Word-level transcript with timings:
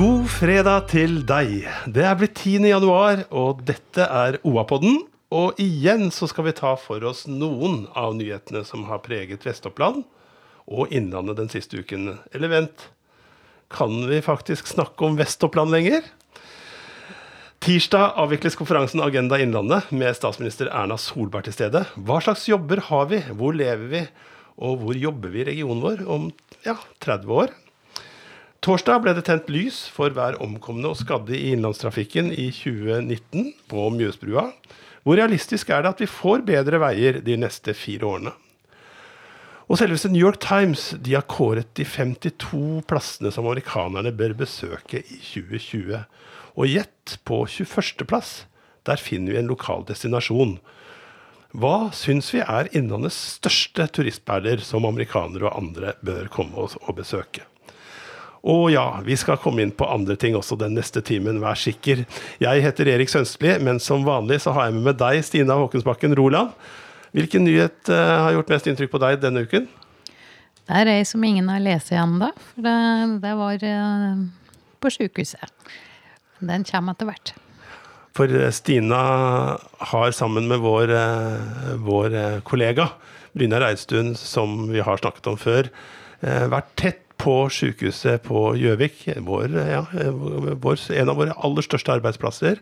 God 0.00 0.30
fredag 0.32 0.86
til 0.88 1.18
deg. 1.28 1.66
Det 1.92 2.04
er 2.08 2.14
blitt 2.16 2.38
10. 2.38 2.62
januar, 2.70 3.26
og 3.36 3.58
dette 3.68 4.00
er 4.00 4.38
OA-podden. 4.48 5.02
Og 5.28 5.60
igjen 5.60 6.06
så 6.14 6.24
skal 6.30 6.46
vi 6.46 6.54
ta 6.56 6.70
for 6.80 7.04
oss 7.04 7.26
noen 7.28 7.82
av 7.92 8.14
nyhetene 8.16 8.62
som 8.64 8.86
har 8.88 9.02
preget 9.04 9.44
Vest-Oppland 9.44 10.06
og 10.72 10.96
Innlandet 10.96 11.36
den 11.42 11.52
siste 11.52 11.82
uken. 11.82 12.14
Eller 12.32 12.48
vent, 12.54 12.86
kan 13.68 13.92
vi 14.08 14.22
faktisk 14.24 14.72
snakke 14.72 15.04
om 15.04 15.20
Vest-Oppland 15.20 15.74
lenger? 15.76 16.08
Tirsdag 17.60 18.16
avvikles 18.24 18.56
konferansen 18.56 19.04
Agenda 19.04 19.36
Innlandet 19.36 19.92
med 19.92 20.16
statsminister 20.16 20.72
Erna 20.72 20.96
Solberg 20.96 21.50
til 21.50 21.60
stede. 21.60 21.84
Hva 22.00 22.22
slags 22.24 22.48
jobber 22.48 22.86
har 22.88 23.10
vi, 23.12 23.20
hvor 23.36 23.52
lever 23.52 23.90
vi, 23.92 24.06
og 24.64 24.80
hvor 24.80 24.96
jobber 24.96 25.36
vi 25.36 25.44
i 25.44 25.50
regionen 25.52 25.84
vår 25.84 26.06
om 26.08 26.30
ja, 26.64 26.80
30 27.04 27.42
år? 27.44 27.60
Torsdag 28.60 28.98
ble 29.00 29.12
det 29.16 29.22
tent 29.24 29.46
lys 29.48 29.86
for 29.88 30.12
hver 30.12 30.34
omkomne 30.44 30.90
og 30.90 30.98
skadde 31.00 31.32
i 31.32 31.54
innlandstrafikken 31.54 32.26
i 32.28 32.50
2019 32.52 33.54
på 33.72 33.86
Mjøsbrua. 33.94 34.50
Hvor 35.00 35.16
realistisk 35.16 35.70
er 35.72 35.80
det 35.80 35.92
at 35.94 36.02
vi 36.02 36.08
får 36.12 36.42
bedre 36.44 36.76
veier 36.82 37.22
de 37.24 37.38
neste 37.40 37.72
fire 37.72 38.04
årene? 38.04 38.34
Og 39.64 39.80
selveste 39.80 40.10
New 40.12 40.20
York 40.20 40.42
Times 40.44 40.90
de 41.00 41.14
har 41.16 41.24
kåret 41.30 41.70
de 41.78 41.86
52 41.88 42.82
plassene 42.90 43.32
som 43.32 43.48
amerikanerne 43.48 44.12
bør 44.12 44.36
besøke 44.42 45.00
i 45.00 45.20
2020. 45.24 46.02
Og 46.60 46.68
gjett 46.68 47.16
på 47.24 47.38
21.-plass, 47.48 48.42
der 48.84 49.00
finner 49.00 49.32
vi 49.32 49.40
en 49.40 49.48
lokal 49.48 49.86
destinasjon. 49.88 50.58
Hva 51.56 51.88
syns 51.96 52.28
vi 52.34 52.44
er 52.44 52.68
Innlandets 52.76 53.22
største 53.38 53.88
turistperler 53.88 54.60
som 54.60 54.84
amerikanere 54.84 55.48
og 55.48 55.62
andre 55.62 55.94
bør 56.04 56.28
komme 56.34 56.68
og 56.68 56.92
besøke? 57.00 57.46
Og 58.40 58.70
ja, 58.72 58.84
vi 59.04 59.16
skal 59.20 59.40
komme 59.40 59.64
inn 59.64 59.72
på 59.76 59.88
andre 59.88 60.16
ting 60.16 60.36
også 60.36 60.56
den 60.60 60.72
neste 60.78 61.02
timen, 61.04 61.42
vær 61.42 61.58
sikker. 61.60 62.06
Jeg 62.40 62.62
heter 62.64 62.88
Erik 62.88 63.12
Sønstli, 63.12 63.58
men 63.60 63.80
som 63.82 64.06
vanlig 64.06 64.40
så 64.44 64.54
har 64.56 64.70
jeg 64.70 64.80
med 64.80 64.96
deg, 65.00 65.20
Stina 65.26 65.58
Håkensbakken 65.60 66.16
Roland. 66.16 66.54
Hvilken 67.16 67.44
nyhet 67.44 67.90
uh, 67.90 67.98
har 68.24 68.36
gjort 68.36 68.52
mest 68.54 68.70
inntrykk 68.70 68.94
på 68.94 69.02
deg 69.02 69.20
denne 69.20 69.44
uken? 69.44 69.66
Det 70.70 70.80
er 70.80 70.92
ei 70.92 71.04
som 71.08 71.22
ingen 71.26 71.50
har 71.50 71.60
lest 71.60 71.90
ennå. 71.92 72.30
For 72.52 72.64
det, 72.64 72.74
det 73.26 73.34
var 73.36 73.66
uh, 73.66 74.24
på 74.80 74.94
sjukehuset. 74.94 75.70
Den 76.40 76.64
kommer 76.64 76.96
etter 76.96 77.10
hvert. 77.10 77.34
For 78.16 78.32
eh, 78.32 78.48
Stina 78.54 79.00
har 79.92 80.16
sammen 80.16 80.48
med 80.50 80.62
vår, 80.64 80.94
uh, 80.96 81.76
vår 81.82 82.16
kollega 82.48 82.88
Brynjar 83.36 83.68
Eidstuen, 83.68 84.14
som 84.16 84.64
vi 84.72 84.80
har 84.82 85.02
snakket 85.02 85.28
om 85.30 85.36
før, 85.38 85.68
vært 86.20 86.72
tett 86.76 87.04
på 87.20 87.34
sykehuset 87.52 88.24
på 88.24 88.50
Gjøvik. 88.58 89.04
Ja, 89.10 89.84
en 89.92 91.12
av 91.12 91.18
våre 91.20 91.36
aller 91.36 91.66
største 91.66 91.94
arbeidsplasser. 91.98 92.60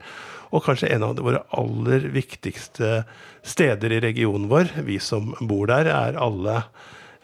Og 0.55 0.64
kanskje 0.64 0.91
en 0.95 1.05
av 1.05 1.19
våre 1.20 1.42
aller 1.55 2.09
viktigste 2.14 3.03
steder 3.47 3.95
i 3.95 4.01
regionen 4.05 4.48
vår. 4.51 4.73
Vi 4.86 4.98
som 5.03 5.34
bor 5.41 5.69
der, 5.70 5.91
er 5.92 6.19
alle 6.20 6.62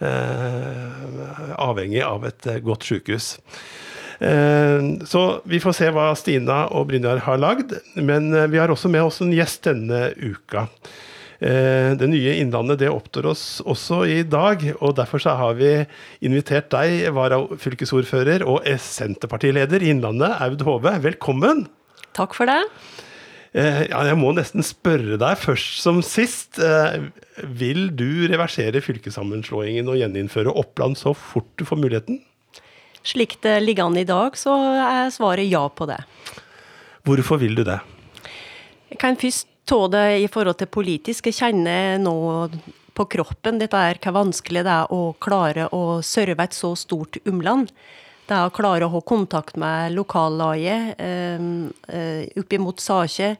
eh, 0.04 1.54
avhengig 1.56 2.04
av 2.04 2.26
et 2.28 2.50
eh, 2.50 2.60
godt 2.64 2.84
sykehus. 2.86 3.34
Eh, 4.20 4.90
så 5.08 5.24
vi 5.48 5.62
får 5.62 5.78
se 5.78 5.90
hva 5.94 6.10
Stina 6.18 6.64
og 6.74 6.90
Brynjar 6.90 7.24
har 7.26 7.40
lagd. 7.40 7.74
Men 7.96 8.32
eh, 8.34 8.50
vi 8.52 8.60
har 8.60 8.72
også 8.72 8.92
med 8.92 9.08
oss 9.08 9.22
en 9.24 9.34
gjest 9.34 9.64
denne 9.70 10.10
uka. 10.20 10.68
Eh, 11.44 11.92
det 12.00 12.06
nye 12.08 12.38
Innlandet 12.40 12.80
det 12.80 12.88
oppstår 12.88 13.26
oss 13.28 13.44
også 13.60 14.04
i 14.08 14.22
dag, 14.24 14.62
og 14.78 14.94
derfor 14.96 15.20
så 15.20 15.34
har 15.36 15.58
vi 15.58 15.72
invitert 16.24 16.70
deg, 16.72 17.10
varafylkesordfører 17.12 18.46
og 18.48 18.64
Senterpartileder 18.80 19.84
i 19.84 19.90
Innlandet, 19.92 20.38
Aud 20.40 20.64
Hove. 20.64 20.94
Velkommen. 21.04 21.66
Takk 22.16 22.36
for 22.38 22.48
det. 22.48 22.62
Eh, 23.54 23.84
ja, 23.90 24.00
jeg 24.08 24.18
må 24.18 24.32
nesten 24.34 24.64
spørre 24.64 25.18
deg 25.20 25.38
først 25.38 25.82
som 25.84 26.00
sist. 26.06 26.56
Eh, 26.58 27.10
vil 27.44 27.90
du 27.92 28.24
reversere 28.30 28.80
fylkessammenslåingen 28.82 29.90
og 29.90 30.00
gjeninnføre 30.00 30.54
Oppland 30.54 30.96
så 30.98 31.12
fort 31.12 31.50
du 31.60 31.68
får 31.68 31.82
muligheten? 31.82 32.22
Slik 33.04 33.36
det 33.44 33.58
ligger 33.60 33.90
an 33.90 34.00
i 34.00 34.08
dag, 34.08 34.38
så 34.40 34.54
er 34.80 35.12
svaret 35.12 35.50
ja 35.50 35.66
på 35.68 35.86
det. 35.90 36.00
Hvorfor 37.04 37.36
vil 37.42 37.58
du 37.58 37.66
det? 37.68 37.82
Jeg 38.88 39.02
kan 39.02 39.18
først 39.20 39.50
ta 39.64 39.80
det 39.88 40.06
i 40.22 40.30
forhold 40.30 40.58
til 40.60 40.70
politisk. 40.72 41.28
Jeg 41.30 41.38
kjenner 41.40 41.98
nå 42.02 42.14
på 42.94 43.06
kroppen 43.10 43.58
dette 43.58 43.74
er 43.76 43.98
hvor 43.98 44.14
vanskelig 44.20 44.62
det 44.66 44.72
er 44.72 44.94
å 44.94 45.02
klare 45.22 45.68
å 45.74 46.00
serve 46.06 46.46
et 46.46 46.56
så 46.56 46.74
stort 46.78 47.18
omland. 47.26 47.72
Det 48.24 48.36
er 48.36 48.48
å 48.48 48.54
klare 48.54 48.86
å 48.86 48.92
ha 48.94 49.00
kontakt 49.04 49.58
med 49.60 49.92
lokallaget 49.96 51.00
eh, 51.02 51.48
eh 51.88 52.76
saker. 52.78 53.36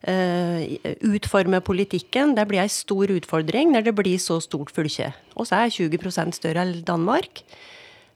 Eh, 0.00 0.78
utforme 1.04 1.60
politikken. 1.60 2.34
Det 2.34 2.46
blir 2.48 2.62
en 2.62 2.68
stor 2.68 3.10
utfordring 3.10 3.72
når 3.72 3.82
det 3.82 3.94
blir 3.94 4.18
så 4.18 4.40
stort 4.40 4.70
fylke. 4.70 5.12
Så 5.36 5.54
er 5.54 5.68
20% 5.68 6.32
større 6.32 6.62
enn 6.62 6.84
Danmark. 6.84 7.42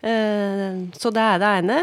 Eh, 0.05 0.81
så 1.01 1.13
det 1.15 1.25
er 1.25 1.41
det 1.41 1.51
ene. 1.61 1.81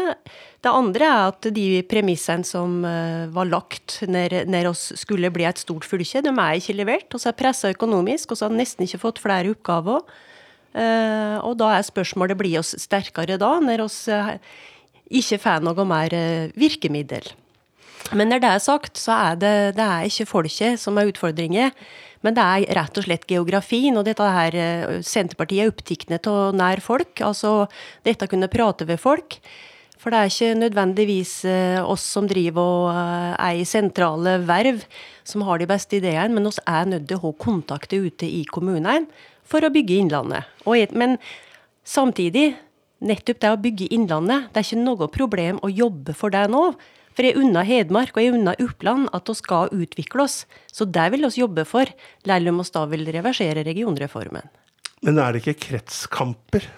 Det 0.62 0.70
andre 0.70 1.06
er 1.08 1.30
at 1.32 1.48
de 1.56 1.66
premissene 1.90 2.46
som 2.46 2.84
eh, 2.86 3.26
var 3.34 3.48
lagt 3.50 3.98
når, 4.06 4.44
når 4.46 4.70
oss 4.70 4.92
skulle 5.00 5.32
bli 5.34 5.46
et 5.48 5.62
stort 5.62 5.86
fylke, 5.88 6.22
de 6.22 6.30
er 6.30 6.60
ikke 6.60 6.76
levert. 6.78 7.08
Vi 7.10 7.28
er 7.28 7.38
pressa 7.38 7.72
økonomisk, 7.74 8.36
så 8.36 8.46
har 8.46 8.54
nesten 8.54 8.86
ikke 8.86 9.02
fått 9.02 9.22
flere 9.24 9.50
oppgaver. 9.56 10.06
Eh, 10.72 11.38
og 11.42 11.58
da 11.60 11.74
er 11.74 11.88
spørsmålet 11.88 12.38
blir 12.38 12.60
oss 12.62 12.76
sterkere 12.80 13.40
da, 13.42 13.56
når 13.60 13.88
vi 13.90 15.18
ikke 15.22 15.42
får 15.42 15.66
noe 15.66 15.84
mer 15.84 16.14
virkemiddel. 16.56 17.26
Men 18.16 18.30
når 18.30 18.42
det 18.42 18.48
er 18.50 18.62
sagt, 18.62 18.98
så 19.00 19.14
er 19.14 19.36
det, 19.40 19.52
det 19.76 19.84
er 19.84 20.08
ikke 20.08 20.30
folket 20.30 20.80
som 20.80 20.98
er 20.98 21.10
utfordringen. 21.10 21.74
Men 22.22 22.36
det 22.38 22.42
er 22.46 22.78
rett 22.78 22.98
og 22.98 23.04
slett 23.06 23.26
geografien, 23.26 23.96
og 23.98 24.06
dette 24.06 24.22
her 24.22 24.56
Senterpartiet 25.02 25.64
er 25.64 25.72
opptatt 25.72 26.30
av 26.30 26.54
nær 26.54 26.82
folk. 26.82 27.18
Altså 27.26 27.66
dette 28.06 28.30
kunne 28.30 28.50
prate 28.52 28.86
ved 28.86 29.00
folk. 29.02 29.40
For 30.02 30.10
det 30.10 30.18
er 30.18 30.32
ikke 30.32 30.58
nødvendigvis 30.58 31.32
eh, 31.46 31.78
oss 31.78 32.02
som 32.16 32.26
driver 32.26 32.62
og 32.62 32.88
eh, 32.90 33.34
er 33.38 33.60
i 33.60 33.66
sentrale 33.68 34.40
verv 34.48 34.82
som 35.22 35.44
har 35.46 35.60
de 35.62 35.68
beste 35.70 36.00
ideene, 36.00 36.34
men 36.34 36.48
oss 36.50 36.58
er 36.66 36.88
nødt 36.90 37.06
til 37.06 37.20
å 37.20 37.28
ha 37.28 37.36
kontakter 37.38 38.08
ute 38.08 38.26
i 38.26 38.42
kommunene 38.50 39.06
for 39.46 39.62
å 39.62 39.70
bygge 39.70 40.00
Innlandet. 40.00 40.48
men 40.90 41.18
samtidig, 41.84 42.56
nettopp 42.98 43.40
det 43.40 43.52
å 43.52 43.60
bygge 43.62 43.92
Innlandet, 43.94 44.50
det 44.50 44.58
er 44.58 44.66
ikke 44.66 44.82
noe 44.82 45.08
problem 45.08 45.62
å 45.62 45.70
jobbe 45.70 46.14
for 46.18 46.34
det 46.34 46.48
nå. 46.50 46.72
For 47.12 47.28
jeg 47.28 47.38
unna 47.40 47.64
Hedmark 47.68 48.16
og 48.16 48.24
jeg 48.24 48.34
unna 48.36 48.56
Oppland 48.62 49.08
at 49.12 49.28
vi 49.28 49.38
skal 49.38 49.72
utvikle 49.72 50.26
oss. 50.26 50.42
Så 50.72 50.88
det 50.88 51.08
vil 51.14 51.28
vi 51.28 51.42
jobbe 51.42 51.66
for, 51.68 51.90
selv 52.26 52.52
om 52.52 52.62
vi 52.62 52.68
da 52.74 52.84
vil 52.92 53.10
reversere 53.18 53.66
regionreformen. 53.68 54.48
Men 55.02 55.18
er 55.18 55.34
det 55.34 55.42
ikke 55.42 55.60
kretskamper 55.66 56.70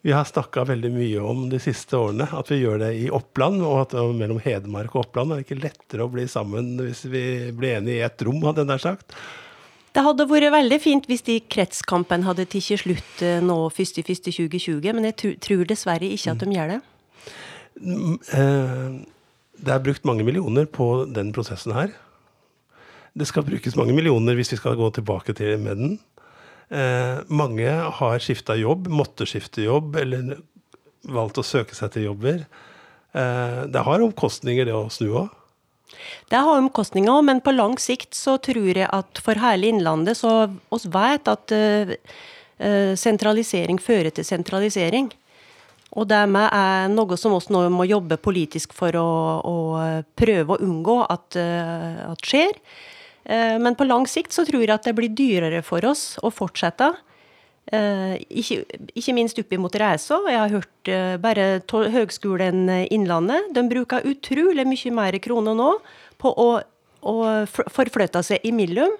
vi 0.00 0.12
har 0.12 0.24
snakka 0.24 0.64
veldig 0.64 0.90
mye 0.94 1.20
om 1.20 1.48
de 1.50 1.58
siste 1.60 1.96
årene. 1.98 2.28
At 2.32 2.52
vi 2.52 2.60
gjør 2.62 2.78
det 2.84 2.92
i 3.00 3.08
Oppland, 3.10 3.60
og 3.66 3.80
at 3.82 3.96
mellom 4.16 4.38
Hedmark 4.44 4.94
og 4.94 5.06
Oppland 5.06 5.34
er 5.34 5.40
det 5.40 5.48
ikke 5.48 5.62
lettere 5.64 6.06
å 6.06 6.12
bli 6.12 6.24
sammen 6.30 6.76
hvis 6.80 7.04
vi 7.10 7.24
blir 7.56 7.80
enige 7.80 7.98
i 7.98 8.06
ett 8.06 8.22
rom, 8.26 8.38
hadde 8.46 8.62
jeg 8.62 8.70
nær 8.70 8.84
sagt. 8.84 9.16
Det 9.92 10.04
hadde 10.04 10.28
vært 10.30 10.54
veldig 10.54 10.78
fint 10.80 11.08
hvis 11.10 11.24
de 11.26 11.40
kretskampene 11.50 12.28
hadde 12.28 12.46
tatt 12.46 12.80
slutt 12.84 13.22
eh, 13.26 13.40
nå 13.42 13.58
1.1.2020, 13.72 14.92
men 14.94 15.08
jeg 15.10 15.36
tror 15.42 15.66
dessverre 15.66 16.06
ikke 16.14 16.34
at 16.36 16.44
de 16.44 16.54
gjør 16.54 16.74
det. 16.76 16.80
Mm, 17.82 18.18
eh, 18.38 18.98
det 19.58 19.74
er 19.74 19.82
brukt 19.82 20.06
mange 20.08 20.26
millioner 20.26 20.68
på 20.70 21.06
den 21.10 21.32
prosessen 21.34 21.74
her. 21.76 21.90
Det 23.18 23.26
skal 23.26 23.46
brukes 23.46 23.76
mange 23.78 23.96
millioner 23.96 24.36
hvis 24.38 24.52
vi 24.54 24.60
skal 24.60 24.78
gå 24.78 24.90
tilbake 24.94 25.34
til 25.36 25.58
med 25.62 25.80
den. 25.80 25.98
Eh, 26.68 27.24
mange 27.32 27.66
har 27.98 28.22
skifta 28.22 28.56
jobb, 28.58 28.90
måtte 28.92 29.26
skifte 29.26 29.64
jobb, 29.64 29.96
eller 29.96 30.36
valgt 31.08 31.40
å 31.40 31.46
søke 31.46 31.76
seg 31.76 31.94
til 31.94 32.10
jobber. 32.10 32.44
Eh, 33.16 33.62
det 33.72 33.84
har 33.86 34.04
omkostninger, 34.04 34.68
det 34.68 34.76
å 34.76 34.88
snu 34.92 35.10
òg? 35.24 35.34
Det 36.28 36.36
har 36.44 36.60
omkostninger, 36.60 37.22
men 37.24 37.40
på 37.40 37.54
lang 37.56 37.78
sikt 37.80 38.14
så 38.14 38.36
tror 38.44 38.76
jeg 38.76 38.88
at 38.92 39.22
for 39.24 39.40
hele 39.40 39.70
Innlandet 39.72 40.20
så 40.20 40.50
oss 40.74 40.84
vet 40.92 41.30
at 41.32 41.54
uh, 41.56 41.94
sentralisering 43.00 43.80
fører 43.80 44.12
til 44.12 44.26
sentralisering. 44.28 45.08
Og 45.96 46.04
det 46.10 46.18
er 46.20 46.90
noe 46.92 47.16
som 47.16 47.32
vi 47.32 47.54
nå 47.54 47.64
må 47.72 47.86
jobbe 47.88 48.18
politisk 48.20 48.74
for 48.76 48.92
å, 49.00 49.08
å 49.40 49.56
prøve 50.18 50.54
å 50.54 50.62
unngå 50.62 51.00
at, 51.08 51.38
uh, 51.40 52.10
at 52.12 52.28
skjer. 52.28 52.58
Eh, 53.28 53.58
men 53.60 53.76
på 53.76 53.84
lang 53.84 54.06
sikt 54.08 54.32
så 54.32 54.44
tror 54.48 54.64
jeg 54.64 54.72
at 54.72 54.88
det 54.88 54.96
blir 54.96 55.12
dyrere 55.12 55.60
for 55.66 55.84
oss 55.88 56.16
å 56.24 56.32
fortsette. 56.32 56.94
Eh, 57.68 58.14
ikke, 58.40 58.62
ikke 58.96 59.14
minst 59.16 59.40
opp 59.42 59.52
mot 59.60 59.76
Reisa. 59.76 60.22
Jeg 60.32 60.40
har 60.40 60.54
hørt 60.54 60.88
eh, 60.88 61.16
bare 61.20 61.60
Høgskolen 61.68 62.64
Innlandet. 62.88 63.50
De 63.52 63.64
bruker 63.68 64.06
utrolig 64.08 64.64
mye 64.68 64.94
mer 64.96 65.18
kroner 65.20 65.58
nå 65.58 65.74
på 66.18 66.32
å, 66.32 66.48
å 67.04 67.16
forflytte 67.46 68.24
seg 68.24 68.48
imellom, 68.48 68.96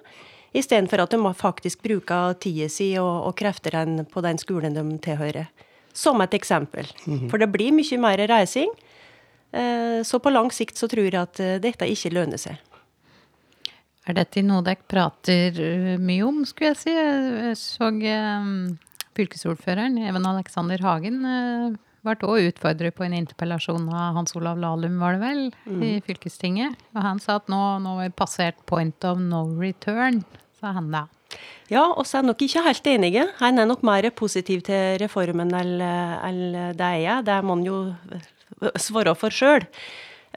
istedenfor 0.53 1.03
at 1.03 1.13
de 1.13 1.33
faktisk 1.37 1.81
bruker 1.85 2.37
tida 2.41 2.69
si 2.71 2.93
og, 3.01 3.09
og 3.31 3.35
kreftene 3.37 4.05
på 4.09 4.21
den 4.25 4.37
skolen 4.41 4.77
de 4.77 4.85
tilhører. 5.01 5.49
Som 5.99 6.21
et 6.23 6.33
eksempel. 6.33 6.87
Mm 7.05 7.19
-hmm. 7.19 7.29
For 7.29 7.37
det 7.37 7.51
blir 7.51 7.75
mye 7.75 7.97
mer 7.97 8.27
reising. 8.27 8.69
Eh, 9.51 10.03
så 10.03 10.19
på 10.19 10.29
lang 10.29 10.51
sikt 10.51 10.77
så 10.77 10.87
tror 10.87 11.03
jeg 11.03 11.21
at 11.21 11.39
eh, 11.39 11.59
dette 11.59 11.87
ikke 11.89 12.13
lønner 12.13 12.37
seg. 12.37 12.57
Er 14.07 14.13
dette 14.13 14.41
noe 14.41 14.63
dere 14.65 14.87
prater 14.89 15.53
uh, 15.59 15.97
mye 16.01 16.23
om, 16.25 16.45
skulle 16.45 16.71
jeg 16.71 16.77
si? 16.77 16.89
Jeg 16.89 17.57
så 17.57 17.89
fylkesordføreren, 19.13 19.97
Even 19.97 20.25
Alexander 20.25 20.81
Hagen, 20.81 21.19
ble 22.05 22.15
òg 22.23 22.47
utfordret 22.47 22.95
på 22.95 23.05
en 23.05 23.13
interpellasjon 23.17 23.89
av 23.91 24.15
Hans 24.17 24.35
Olav 24.39 24.57
Lahlum, 24.57 24.97
var 25.01 25.17
det 25.17 25.21
vel, 25.21 25.41
mm. 25.65 25.83
i 25.83 25.91
fylkestinget. 26.05 26.79
Og 26.95 27.01
han 27.03 27.19
sa 27.19 27.37
at 27.41 27.51
nå, 27.51 27.61
nå 27.83 27.99
er 27.99 28.09
vi 28.09 28.17
passert 28.23 28.59
point 28.65 29.05
of 29.05 29.19
no 29.21 29.43
return, 29.59 30.23
sa 30.59 30.73
han 30.77 30.91
da. 30.95 31.05
Ja, 31.69 31.85
oss 32.01 32.15
er 32.17 32.25
nok 32.25 32.41
ikke 32.41 32.63
helt 32.65 32.87
enige. 32.89 33.27
Han 33.39 33.61
er 33.61 33.67
nok 33.69 33.83
mer 33.85 34.07
positiv 34.17 34.63
til 34.65 34.97
reformen 35.01 35.53
enn 35.53 36.45
det 36.77 36.91
jeg 36.97 37.09
er. 37.13 37.25
Det 37.25 37.39
må 37.45 37.59
han 37.59 37.67
jo 37.67 37.81
svare 38.81 39.13
for 39.17 39.33
sjøl. 39.33 39.67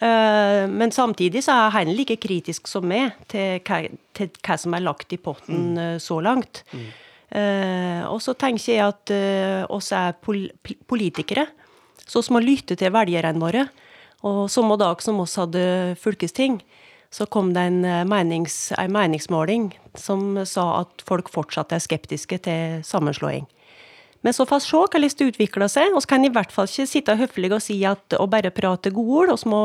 Eh, 0.02 0.64
men 0.68 0.92
samtidig 0.92 1.44
så 1.46 1.56
er 1.56 1.74
han 1.78 1.94
like 1.96 2.18
kritisk 2.20 2.68
som 2.68 2.84
meg 2.88 3.16
til 3.32 3.62
hva, 3.64 3.80
til 4.16 4.28
hva 4.42 4.58
som 4.60 4.76
er 4.76 4.84
lagt 4.84 5.14
i 5.14 5.20
potten 5.20 5.72
mm. 5.78 6.02
så 6.04 6.20
langt. 6.24 6.64
Mm. 6.72 6.90
Og 8.12 8.18
så 8.20 8.34
tenker 8.36 8.74
jeg 8.74 8.84
at 8.84 9.10
oss 9.72 9.86
er 9.96 10.12
pol 10.20 10.42
politikere, 10.84 11.46
så 12.04 12.20
vi 12.26 12.34
må 12.36 12.42
lytte 12.44 12.76
til 12.76 12.92
velgerne 12.92 13.40
våre. 13.40 13.62
Og 14.28 14.50
samme 14.52 14.76
dag 14.76 15.00
som 15.00 15.22
oss 15.22 15.38
hadde 15.40 15.62
fylkesting, 16.02 16.60
så 17.12 17.26
kom 17.28 17.52
det 17.52 17.66
en, 17.68 17.82
menings, 18.08 18.72
en 18.80 18.92
meningsmåling 18.94 19.70
som 19.98 20.40
sa 20.48 20.64
at 20.80 21.04
folk 21.04 21.28
fortsatt 21.32 21.74
er 21.76 21.82
skeptiske 21.84 22.38
til 22.46 22.78
sammenslåing. 22.88 23.44
Men 24.22 24.34
så 24.34 24.46
får 24.46 24.60
vi 24.60 24.66
se 24.68 24.78
hvordan 24.78 25.14
det 25.18 25.26
utvikler 25.32 25.70
seg. 25.70 25.94
Vi 25.94 26.02
kan 26.08 26.24
i 26.24 26.30
hvert 26.30 26.52
fall 26.54 26.70
ikke 26.70 26.86
sitte 26.88 27.18
høflig 27.18 27.50
og 27.50 27.62
si 27.64 27.80
at 27.88 28.14
å 28.14 28.28
bare 28.30 28.54
prate 28.54 28.92
gode 28.94 29.24
ord. 29.24 29.34
Vi 29.34 29.50
må 29.50 29.62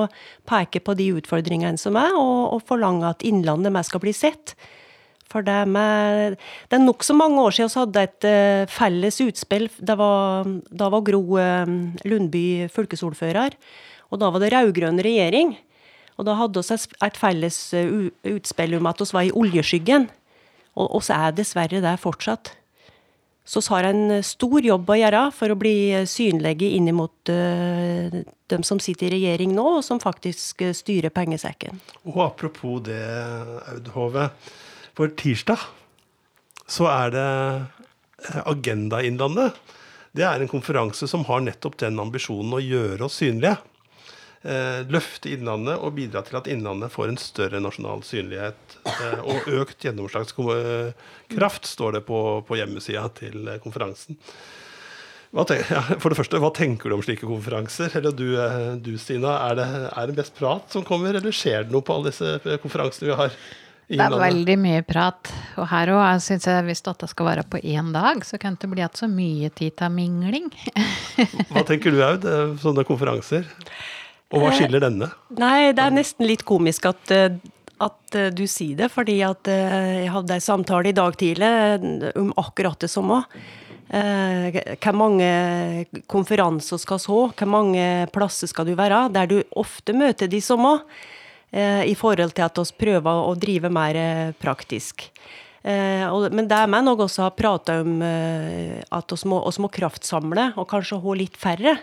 peke 0.49 0.81
på 0.81 0.97
de 0.97 1.11
utfordringene 1.19 1.77
som 1.77 1.97
er, 1.99 2.17
og, 2.17 2.57
og 2.57 2.65
forlange 2.67 3.13
at 3.13 3.25
Innlandet 3.27 3.73
mer 3.73 3.85
skal 3.85 4.01
bli 4.01 4.15
sett. 4.17 4.55
For 5.27 5.43
det, 5.43 5.59
med, 5.69 6.39
det 6.71 6.77
er 6.77 6.85
nokså 6.85 7.13
mange 7.17 7.43
år 7.43 7.53
siden 7.53 7.69
vi 7.69 7.81
hadde 7.81 8.05
et 8.07 8.27
uh, 8.31 8.71
felles 8.71 9.21
utspill. 9.27 9.67
Var, 9.77 10.51
da 10.81 10.89
var 10.93 11.05
Gro 11.05 11.21
uh, 11.35 11.77
Lundby 12.07 12.47
fylkesordfører, 12.73 13.57
og 14.07 14.21
da 14.23 14.31
var 14.31 14.41
det 14.41 14.53
rød-grønn 14.55 15.03
regjering. 15.03 15.53
Og 16.17 16.27
da 16.27 16.35
hadde 16.39 16.63
vi 16.65 16.77
et 17.07 17.17
felles 17.19 17.57
uh, 17.77 18.07
utspill 18.33 18.77
om 18.79 18.89
at 18.89 19.03
vi 19.03 19.11
var 19.13 19.27
i 19.27 19.33
oljeskyggen. 19.33 20.07
Og 20.77 21.01
vi 21.01 21.13
er 21.13 21.35
dessverre 21.37 21.81
der 21.81 21.97
fortsatt. 22.01 22.53
Så 23.47 23.61
vi 23.63 23.71
har 23.71 23.87
en 23.87 24.17
stor 24.27 24.59
jobb 24.61 24.89
å 24.91 24.97
gjøre 24.99 25.21
for 25.31 25.53
å 25.53 25.57
bli 25.57 26.03
synlige 26.09 26.67
inn 26.75 26.91
mot 26.93 27.29
dem 27.31 28.65
som 28.67 28.81
sitter 28.83 29.07
i 29.07 29.13
regjering 29.15 29.53
nå, 29.55 29.63
og 29.79 29.85
som 29.87 30.01
faktisk 30.03 30.65
styrer 30.75 31.13
pengesekken. 31.15 31.79
Og 32.03 32.19
apropos 32.25 32.83
det, 32.83 32.99
Aud 33.71 33.87
Hove. 33.95 34.27
For 34.97 35.13
tirsdag 35.13 35.63
så 36.67 36.87
er 36.91 37.13
det 37.13 37.27
eh, 38.27 38.41
Agenda 38.49 39.01
Innlandet. 39.05 39.57
Det 40.17 40.25
er 40.25 40.41
en 40.41 40.51
konferanse 40.51 41.07
som 41.09 41.25
har 41.27 41.43
nettopp 41.45 41.77
den 41.83 41.99
ambisjonen 42.01 42.57
å 42.57 42.63
gjøre 42.63 43.05
oss 43.07 43.19
synlige. 43.21 43.59
Eh, 44.45 44.83
løfte 44.93 45.31
Innlandet 45.33 45.81
og 45.81 45.95
bidra 45.97 46.21
til 46.25 46.37
at 46.39 46.47
Innlandet 46.51 46.93
får 46.93 47.09
en 47.09 47.19
større 47.21 47.61
nasjonal 47.63 48.03
synlighet. 48.05 48.77
Eh, 48.85 49.23
og 49.25 49.49
økt 49.63 49.87
gjennomslagskraft, 49.87 51.67
står 51.67 51.97
det 51.97 52.05
på, 52.07 52.21
på 52.47 52.59
hjemmesida 52.59 53.07
til 53.17 53.49
konferansen. 53.63 54.19
Tenker, 55.37 55.67
ja, 55.69 55.81
for 55.99 56.09
det 56.09 56.17
første, 56.17 56.39
Hva 56.41 56.49
tenker 56.55 56.89
du 56.89 56.95
om 56.95 57.03
slike 57.03 57.27
konferanser? 57.27 57.91
Eller 57.99 58.13
du, 58.15 58.29
du 58.81 58.93
Stina, 59.01 59.35
er 59.49 59.57
det, 59.59 59.67
er 59.91 60.09
det 60.09 60.19
mest 60.21 60.37
prat 60.37 60.71
som 60.73 60.85
kommer, 60.87 61.17
eller 61.19 61.35
skjer 61.35 61.67
det 61.67 61.75
noe 61.75 61.85
på 61.85 61.97
alle 61.97 62.13
disse 62.13 62.59
konferansene 62.63 63.11
vi 63.11 63.17
har? 63.19 63.35
Det 63.87 64.03
er 64.03 64.15
veldig 64.19 64.55
mye 64.59 64.83
prat. 64.83 65.29
Og 65.55 65.69
her 65.71 65.93
òg 65.95 66.23
syns 66.23 66.47
jeg 66.49 66.63
hvis 66.67 66.83
dette 66.83 67.07
skal 67.07 67.29
være 67.29 67.45
på 67.47 67.59
én 67.63 67.93
dag, 67.95 68.19
så 68.27 68.39
kan 68.39 68.55
det 68.55 68.65
ikke 68.65 68.73
bli 68.73 68.83
igjen 68.83 68.97
så 68.99 69.07
mye 69.07 69.51
tid 69.55 69.77
til 69.79 69.93
mingling. 69.95 70.49
hva 71.53 71.63
tenker 71.67 71.95
du 71.95 72.01
Aud, 72.03 72.27
eh, 72.27 72.57
sånne 72.63 72.83
konferanser? 72.87 73.47
Og 74.33 74.43
hva 74.43 74.51
skiller 74.55 74.83
denne? 74.83 75.11
Nei, 75.39 75.71
det 75.75 75.83
er 75.83 75.93
nesten 75.95 76.27
litt 76.27 76.43
komisk 76.47 76.89
at, 76.89 77.13
eh, 77.15 77.37
at 77.83 78.17
eh, 78.17 78.31
du 78.35 78.43
sier 78.49 78.75
det, 78.79 78.89
fordi 78.91 79.21
at 79.27 79.47
jeg 79.47 80.11
hadde 80.11 80.35
en 80.35 80.47
samtale 80.47 80.91
i 80.91 80.97
dag 80.97 81.15
tidlig 81.19 81.51
om 82.17 82.33
akkurat 82.39 82.79
det 82.83 82.91
samme. 82.91 83.23
Hvor 83.87 84.95
mange 84.99 85.27
konferanser 86.11 86.81
skal 86.81 86.99
så, 86.99 87.19
hvor 87.31 87.47
mange 87.47 87.85
plasser 88.11 88.49
skal 88.51 88.67
du 88.67 88.73
være, 88.75 89.05
der 89.15 89.29
du 89.31 89.37
ofte 89.55 89.95
møter 89.95 90.27
de 90.27 90.41
samme. 90.43 90.73
Eh, 91.51 91.85
i 91.87 91.95
forhold 91.95 92.33
til 92.35 92.43
at 92.43 92.59
vi 92.59 92.75
prøver 92.83 93.21
å 93.23 93.35
drive 93.39 93.69
mer 93.71 93.95
eh, 93.95 94.31
praktisk. 94.35 95.05
Eh, 95.63 96.03
men 96.27 96.47
det 96.49 96.57
er 96.57 96.71
meg 96.71 96.83
noe 96.83 97.05
også 97.05 97.23
har 97.23 97.37
prata 97.39 97.79
om 97.85 98.01
at 98.03 99.15
vi 99.15 99.31
må, 99.31 99.39
må, 99.63 99.69
kraftsamle, 99.71 100.51
og 100.59 100.67
kanskje 100.67 100.99
ha 101.03 101.15
litt 101.15 101.39
færre. 101.39 101.77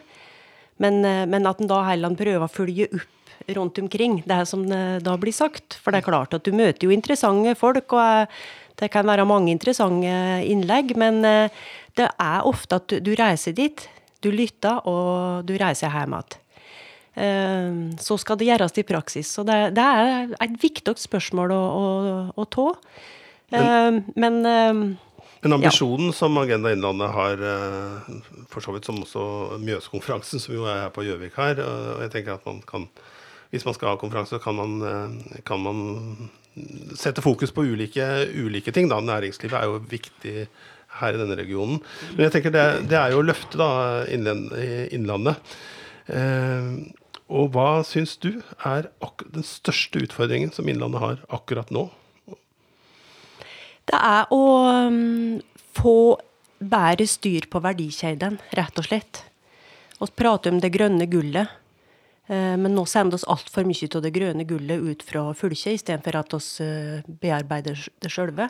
Men, 0.83 1.01
men 1.31 1.47
at 1.47 1.61
en 1.63 1.71
da 1.71 1.85
heller 1.87 2.17
prøver 2.19 2.47
å 2.47 2.51
følge 2.51 2.89
opp 2.91 3.11
rundt 3.55 3.79
omkring 3.79 4.23
det 4.25 4.37
er 4.41 4.47
som 4.49 4.63
da 4.67 5.17
blir 5.21 5.35
sagt. 5.35 5.77
For 5.83 5.93
det 5.93 6.01
er 6.01 6.09
klart 6.09 6.35
at 6.37 6.47
du 6.47 6.55
møter 6.57 6.89
jo 6.89 6.95
interessante 6.95 7.55
folk, 7.59 7.93
og 7.93 8.31
det 8.81 8.89
kan 8.91 9.07
være 9.07 9.27
mange 9.29 9.53
interessante 9.53 10.15
innlegg. 10.49 10.95
Men 10.99 11.21
det 11.23 12.09
er 12.09 12.49
ofte 12.49 12.81
at 12.81 12.97
du 13.05 13.13
reiser 13.19 13.55
dit, 13.57 13.85
du 14.25 14.31
lytter, 14.33 14.81
og 14.89 15.45
du 15.47 15.55
reiser 15.61 15.93
hjem 15.93 16.17
igjen. 16.19 16.41
Så 18.01 18.17
skal 18.19 18.41
det 18.41 18.49
gjøres 18.49 18.79
i 18.81 18.87
praksis. 18.87 19.31
Så 19.37 19.45
det, 19.47 19.59
det 19.77 19.85
er 19.85 20.33
et 20.43 20.57
viktig 20.63 20.97
spørsmål 20.99 21.55
å, 21.55 21.63
å, 21.63 21.85
å 22.35 22.49
ta. 22.51 22.71
Men, 23.55 24.03
men, 24.19 24.97
men 25.45 25.59
ambisjonen 25.59 26.09
ja. 26.09 26.17
som 26.17 26.39
Agenda 26.41 26.73
Innlandet 26.73 27.11
har, 27.13 27.43
eh, 27.45 28.15
for 28.49 28.65
så 28.65 28.73
vidt 28.73 28.89
som 28.89 29.03
også 29.05 29.25
Mjøskonferansen, 29.61 30.41
som 30.41 30.55
jo 30.57 30.65
er 30.65 30.87
her 30.87 30.95
på 30.95 31.05
Gjøvik 31.05 31.37
her 31.37 31.61
og 31.61 32.01
jeg 32.07 32.15
tenker 32.15 32.39
at 32.39 32.47
man 32.49 32.63
kan, 32.69 32.89
Hvis 33.53 33.63
man 33.63 33.75
skal 33.77 33.93
ha 33.93 33.99
konferanse, 34.01 34.41
kan 34.43 34.57
man, 34.57 34.73
eh, 34.83 35.43
kan 35.47 35.61
man 35.63 36.31
sette 36.97 37.23
fokus 37.23 37.53
på 37.53 37.63
ulike, 37.63 38.03
ulike 38.35 38.73
ting. 38.73 38.89
Da. 38.89 38.99
Næringslivet 38.99 39.55
er 39.55 39.69
jo 39.69 39.79
viktig 39.79 40.49
her 40.99 41.15
i 41.15 41.21
denne 41.21 41.37
regionen. 41.39 41.79
Men 42.17 42.27
jeg 42.27 42.33
tenker 42.33 42.51
det, 42.51 42.89
det 42.91 42.99
er 42.99 43.13
jo 43.13 43.21
å 43.23 43.27
løfte 43.29 43.61
da, 43.61 43.69
Innlandet. 44.11 45.55
Eh, 46.11 46.73
og 47.31 47.53
hva 47.55 47.85
syns 47.87 48.17
du 48.21 48.43
er 48.67 48.91
den 49.33 49.47
største 49.47 50.03
utfordringen 50.03 50.51
som 50.53 50.67
Innlandet 50.69 51.05
har 51.05 51.23
akkurat 51.33 51.71
nå? 51.71 51.89
Det 53.85 53.99
er 54.01 54.33
å 54.33 54.45
um, 54.89 55.37
få 55.77 55.99
bedre 56.65 57.07
styr 57.09 57.49
på 57.51 57.61
verdikjeden, 57.65 58.39
rett 58.57 58.81
og 58.81 58.89
slett. 58.89 59.23
Vi 60.01 60.09
prater 60.17 60.55
om 60.55 60.61
det 60.63 60.73
grønne 60.75 61.09
gullet. 61.11 61.61
Uh, 62.25 62.57
men 62.57 62.73
nå 62.73 62.87
sender 62.89 63.21
vi 63.21 63.29
altfor 63.35 63.67
mye 63.69 63.89
av 63.91 64.05
det 64.05 64.15
grønne 64.15 64.47
gullet 64.49 64.81
ut 64.81 65.05
fra 65.05 65.27
fylket, 65.37 65.77
istedenfor 65.77 66.21
at 66.23 66.37
vi 66.37 66.69
uh, 66.69 67.17
bearbeider 67.21 67.89
det 68.01 68.13
sjølve. 68.13 68.49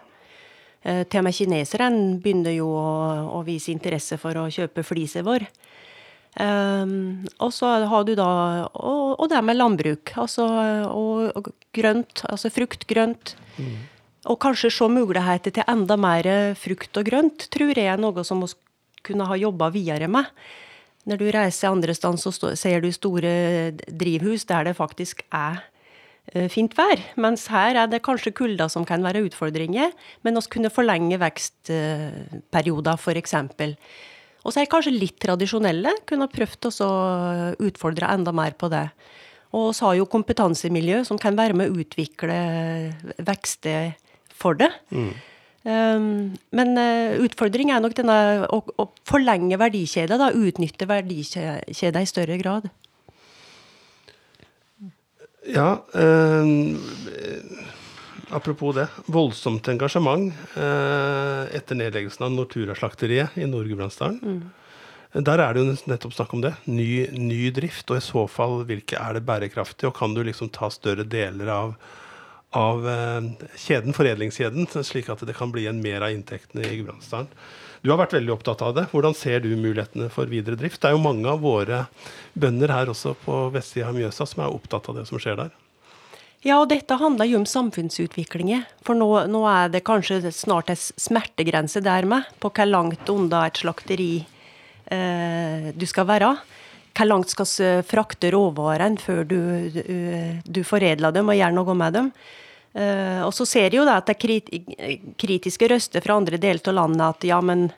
Uh, 0.84 1.02
til 1.08 1.22
og 1.22 1.26
med 1.26 1.34
kineserne 1.34 2.20
begynner 2.22 2.54
jo 2.54 2.68
å, 2.70 3.40
vise 3.46 3.72
interesse 3.74 4.20
for 4.20 4.38
å 4.38 4.50
kjøpe 4.52 4.86
fliset 4.86 5.26
vår. 5.26 5.48
Og 6.34 7.50
så 7.54 7.68
har 7.86 8.02
du 8.02 8.16
da 8.18 8.26
Og, 8.66 9.20
og 9.22 9.28
det 9.30 9.38
med 9.46 9.54
landbruk. 9.54 10.10
Altså, 10.18 10.42
og, 10.88 11.28
og, 11.38 11.52
grønt. 11.70 12.24
Altså 12.26 12.50
frukt, 12.50 12.88
grønt. 12.90 13.36
Mm. 13.54 13.76
Og 14.24 14.38
kanskje 14.40 14.72
se 14.72 14.88
muligheter 14.88 15.52
til 15.52 15.66
enda 15.68 15.96
mer 16.00 16.26
frukt 16.56 16.96
og 16.96 17.08
grønt, 17.08 17.48
tror 17.52 17.74
jeg 17.76 17.90
er 17.92 18.00
noe 18.00 18.24
som 18.24 18.40
vi 18.40 18.52
kunne 19.04 19.26
ha 19.28 19.36
jobba 19.36 19.68
videre 19.74 20.08
med. 20.08 20.30
Når 21.04 21.20
du 21.20 21.26
reiser 21.34 21.68
andre 21.68 21.92
steder, 21.92 22.16
så 22.16 22.54
ser 22.56 22.80
du 22.80 22.88
store 22.92 23.74
drivhus 23.92 24.46
der 24.48 24.70
det 24.70 24.76
faktisk 24.78 25.20
er 25.28 25.60
uh, 26.32 26.48
fint 26.48 26.72
vær. 26.78 27.02
Mens 27.20 27.44
her 27.52 27.76
er 27.82 27.90
det 27.92 28.00
kanskje 28.06 28.32
kulda 28.32 28.70
som 28.72 28.86
kan 28.88 29.04
være 29.04 29.26
utfordringer, 29.26 29.92
men 30.24 30.40
vi 30.40 30.52
kunne 30.54 30.72
forlenge 30.72 31.20
vekstperioder, 31.20 32.96
f.eks. 32.96 33.36
Og 34.44 34.52
så 34.52 34.60
er 34.62 34.70
kanskje 34.72 34.96
litt 34.96 35.20
tradisjonelle. 35.20 35.92
Kunne 36.08 36.30
prøvd 36.32 36.70
å 36.84 36.90
utfordre 37.64 38.08
enda 38.12 38.32
mer 38.32 38.56
på 38.56 38.72
det. 38.72 38.86
Og 39.54 39.70
vi 39.70 39.84
har 39.84 39.98
jo 40.00 40.08
kompetansemiljø 40.10 41.04
som 41.06 41.20
kan 41.20 41.36
være 41.36 41.56
med 41.56 41.70
å 41.70 41.84
utvikle 41.84 42.38
vekster 43.24 43.92
for 44.34 44.58
det. 44.58 44.70
Mm. 44.94 45.12
Um, 45.64 46.08
men 46.52 46.76
uh, 46.76 47.16
utfordringen 47.24 47.72
er 47.72 47.84
nok 47.84 47.94
denne 47.96 48.16
å, 48.52 48.60
å 48.60 48.88
forlenge 49.08 49.56
verdikjeda, 49.60 50.18
da, 50.20 50.32
utnytte 50.36 50.88
verdikjeda 50.90 52.02
i 52.02 52.10
større 52.10 52.36
grad. 52.42 52.68
Ja, 55.48 55.70
uh, 55.96 57.64
apropos 58.34 58.74
det. 58.76 58.88
Voldsomt 59.12 59.68
engasjement 59.68 60.32
eh, 60.58 61.42
etter 61.54 61.78
nedleggelsen 61.78 62.26
av 62.26 62.32
Nortura-slakteriet 62.34 63.36
i 63.38 63.48
Nord-Gudbrandsdalen. 63.48 64.20
Mm. 64.20 65.24
Der 65.24 65.38
er 65.38 65.54
det 65.54 65.62
jo 65.62 65.74
nettopp 65.86 66.16
snakk 66.16 66.32
om 66.34 66.42
det. 66.42 66.54
Ny, 66.66 67.06
ny 67.14 67.50
drift, 67.54 67.86
og 67.92 68.00
i 68.00 68.04
så 68.04 68.24
fall 68.30 68.64
hvilke 68.66 68.98
er 68.98 69.14
det 69.14 69.26
bærekraftige? 69.28 69.92
Og 69.92 69.98
kan 69.98 70.16
du 70.16 70.24
liksom 70.26 70.50
ta 70.54 70.70
større 70.74 71.06
deler 71.06 71.52
av, 71.54 71.76
av 72.58 72.88
eh, 72.88 73.28
kjeden, 73.60 73.94
foredlingskjeden, 73.96 74.68
slik 74.86 75.10
at 75.12 75.24
det 75.26 75.36
kan 75.36 75.52
bli 75.54 75.66
en 75.70 75.82
mer 75.84 76.06
av 76.06 76.14
inntektene 76.14 76.66
i 76.68 76.78
Gudbrandsdalen? 76.80 77.30
Du 77.84 77.90
har 77.92 77.98
vært 78.00 78.14
veldig 78.16 78.32
opptatt 78.32 78.62
av 78.64 78.72
det. 78.78 78.86
Hvordan 78.94 79.12
ser 79.12 79.42
du 79.44 79.50
mulighetene 79.60 80.06
for 80.12 80.30
videre 80.30 80.56
drift? 80.56 80.80
Det 80.80 80.88
er 80.88 80.94
jo 80.96 81.02
mange 81.04 81.28
av 81.28 81.42
våre 81.44 81.82
bønder 82.32 82.72
her 82.72 82.88
også 82.88 83.12
på 83.26 83.42
vestsida 83.52 83.90
av 83.90 83.98
Mjøsa 83.98 84.24
som 84.30 84.40
er 84.40 84.54
opptatt 84.56 84.88
av 84.88 84.96
det 84.96 85.04
som 85.10 85.20
skjer 85.20 85.36
der. 85.42 85.52
Ja, 86.44 86.58
og 86.60 86.68
dette 86.68 86.96
handler 87.00 87.28
jo 87.28 87.38
om 87.40 87.46
samfunnsutviklinger. 87.48 88.66
For 88.84 88.96
nå, 88.96 89.08
nå 89.32 89.42
er 89.48 89.70
det 89.72 89.84
kanskje 89.84 90.32
snart 90.32 90.72
en 90.72 90.80
smertegrense 90.80 91.80
der 91.84 92.08
med, 92.08 92.28
på 92.40 92.50
hvor 92.52 92.68
langt 92.68 93.08
unna 93.12 93.46
et 93.48 93.60
slakteri 93.60 94.12
eh, 94.92 95.70
du 95.72 95.86
skal 95.88 96.08
være. 96.08 96.34
Hvor 96.94 97.08
langt 97.08 97.32
skal 97.32 97.48
vi 97.48 97.70
frakte 97.88 98.32
råvarene 98.32 99.00
før 99.00 99.24
du, 99.28 99.38
du, 99.72 99.84
du, 100.44 100.60
foredler 100.68 101.16
dem 101.16 101.32
og 101.32 101.40
gjør 101.40 101.56
noe 101.56 101.76
med 101.80 101.96
dem. 101.96 102.10
Eh, 102.74 103.22
og 103.22 103.32
så 103.36 103.46
ser 103.46 103.68
jeg 103.68 103.78
jo 103.78 103.86
da 103.86 104.00
at 104.00 104.10
det 104.10 104.18
er 104.18 104.98
kritiske 105.20 105.70
røster 105.70 106.04
fra 106.04 106.18
andre 106.18 106.40
deler 106.42 106.62
av 106.72 106.78
landet 106.80 107.06
at 107.06 107.26
ja, 107.28 107.40
men 107.40 107.68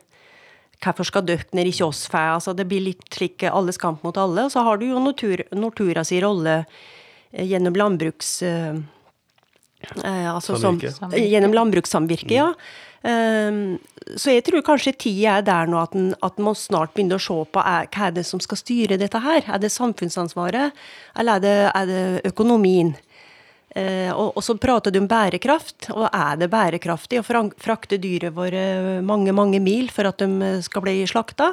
hvorfor 0.81 1.07
skal 1.09 1.25
dere 1.25 1.45
ned 1.57 1.69
ikke 1.69 1.87
oss 1.87 2.05
får? 2.09 2.35
Altså, 2.35 2.53
det 2.57 2.67
blir 2.69 2.85
litt 2.85 3.07
slik 3.13 3.45
alles 3.49 3.79
kamp 3.81 4.03
mot 4.05 4.17
alle. 4.17 4.45
Og 4.45 4.53
så 4.53 4.65
har 4.65 4.77
du 4.77 4.87
jo 4.89 5.01
Nortura, 5.01 5.47
Nortura 5.57 6.05
sin 6.05 6.23
rolle 6.25 6.63
Eh, 7.31 7.45
gjennom 7.45 7.75
landbruks... 7.75 8.41
Eh, 8.41 8.75
eh, 10.03 10.35
altså 10.35 10.57
som, 10.57 10.81
gjennom 11.13 11.53
landbrukssamvirket, 11.53 12.31
ja. 12.31 12.53
Um, 13.07 13.77
så 14.19 14.33
jeg 14.33 14.43
tror 14.47 14.63
kanskje 14.65 14.91
tida 14.99 15.37
er 15.37 15.43
der 15.45 15.67
nå 15.69 15.77
at 15.79 15.93
en, 15.95 16.09
at 16.25 16.39
må 16.41 16.51
snart 16.57 16.95
begynne 16.95 17.15
å 17.15 17.21
se 17.21 17.35
på 17.53 17.61
er, 17.61 17.85
hva 17.93 18.07
er 18.07 18.15
det 18.15 18.23
som 18.27 18.41
skal 18.43 18.59
styre 18.59 18.97
dette 18.99 19.21
her. 19.21 19.45
Er 19.45 19.61
det 19.61 19.69
samfunnsansvaret, 19.71 20.75
eller 21.15 21.37
er 21.37 21.43
det, 21.45 21.53
er 21.69 21.85
det 21.87 22.01
økonomien? 22.33 22.95
Uh, 23.75 24.09
og, 24.15 24.39
så 24.41 24.55
prater 24.57 24.93
du 24.93 25.01
om 25.01 25.09
bærekraft. 25.09 25.89
Og 25.93 26.07
er 26.07 26.39
det 26.39 26.49
bærekraftig 26.53 27.21
å 27.21 27.25
frakte 27.27 27.99
dyret 28.01 28.35
våre 28.35 29.01
mange, 29.05 29.35
mange 29.35 29.61
mil 29.63 29.91
for 29.93 30.09
at 30.09 30.23
de 30.23 30.57
skal 30.65 30.85
bli 30.85 31.01
slakta? 31.09 31.51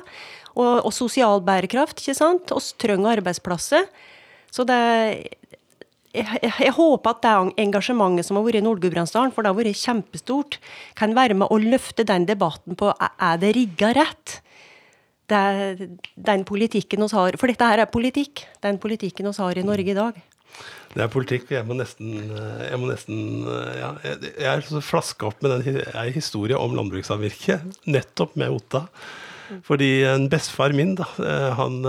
Og, 0.54 0.86
og 0.86 0.92
sosial 0.94 1.42
bærekraft, 1.44 2.00
ikke 2.00 2.16
sant? 2.16 2.54
Vi 2.54 2.78
trenger 2.80 3.18
arbeidsplasser. 3.18 3.88
Så 4.54 4.62
det, 4.68 4.78
jeg, 6.14 6.38
jeg, 6.46 6.72
håper 6.76 7.10
at 7.10 7.24
det 7.24 7.62
engasjementet 7.64 8.28
som 8.28 8.38
har 8.38 8.46
vært 8.46 8.60
i 8.60 8.64
Nord-Gudbrandsdalen, 8.64 9.34
for 9.34 9.42
det 9.42 9.50
har 9.50 9.58
vært 9.58 9.80
kjempestort, 9.80 10.58
kan 10.98 11.16
være 11.16 11.36
med 11.40 11.50
å 11.50 11.58
løfte 11.58 12.06
den 12.06 12.28
debatten 12.28 12.78
på 12.78 12.92
er 12.94 13.40
det 13.42 13.54
rigga 13.58 13.90
rett. 13.98 14.38
Det 15.30 15.40
den 16.20 16.42
politikken 16.44 17.00
vi 17.00 17.16
har 17.16 17.38
For 17.40 17.48
dette 17.48 17.66
her 17.66 17.80
er 17.80 17.88
politikk. 17.88 18.44
Den 18.60 18.78
politikken 18.78 19.30
vi 19.30 19.34
har 19.40 19.58
i 19.58 19.64
Norge 19.64 19.90
i 19.90 19.96
dag. 19.96 20.18
Det 20.94 21.02
er 21.02 21.10
politikk. 21.10 21.50
Jeg 21.50 21.66
må 21.66 21.74
nesten, 21.74 22.30
jeg 22.30 22.78
må 22.78 22.86
nesten 22.86 23.46
ja, 23.74 23.90
Jeg 24.04 24.46
er 24.46 24.82
flaska 24.84 25.26
opp 25.32 25.42
med 25.42 25.56
den 25.56 25.80
historien 26.14 26.60
om 26.60 26.76
landbrukssamvirket, 26.78 27.66
nettopp 27.90 28.36
med 28.38 28.54
Otta. 28.54 28.84
Fordi 29.66 30.04
en 30.08 30.28
bestefar 30.32 30.72
min, 30.76 30.94
da, 31.00 31.08
han 31.58 31.82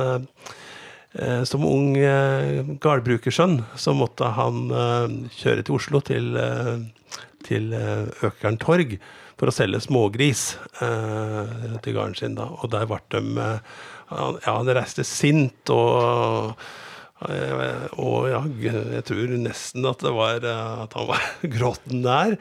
Eh, 1.16 1.44
som 1.48 1.64
ung 1.64 1.96
eh, 1.96 2.62
gårdbrukersønn 2.84 3.62
så 3.80 3.94
måtte 3.96 4.28
han 4.36 4.66
eh, 4.68 5.14
kjøre 5.40 5.64
til 5.64 5.78
Oslo, 5.78 6.02
til, 6.04 6.36
til 7.48 7.72
Økern 8.26 8.60
torg, 8.60 8.98
for 9.40 9.52
å 9.52 9.56
selge 9.56 9.82
smågris 9.84 10.56
til 10.80 11.96
gården 11.96 12.16
sin. 12.16 12.38
da, 12.38 12.48
Og 12.64 12.72
der 12.72 12.88
ble 12.88 13.02
de 13.12 13.22
Ja, 14.06 14.54
han 14.54 14.70
reiste 14.70 15.04
sint 15.04 15.72
og 15.74 16.54
og 17.16 18.26
ja, 18.28 18.42
jeg 18.60 19.04
tror 19.08 19.36
nesten 19.40 19.88
at 19.88 20.02
var 20.04 20.44
at 20.44 20.96
han 20.98 21.08
var 21.08 21.22
gråten 21.56 22.02
nær, 22.04 22.36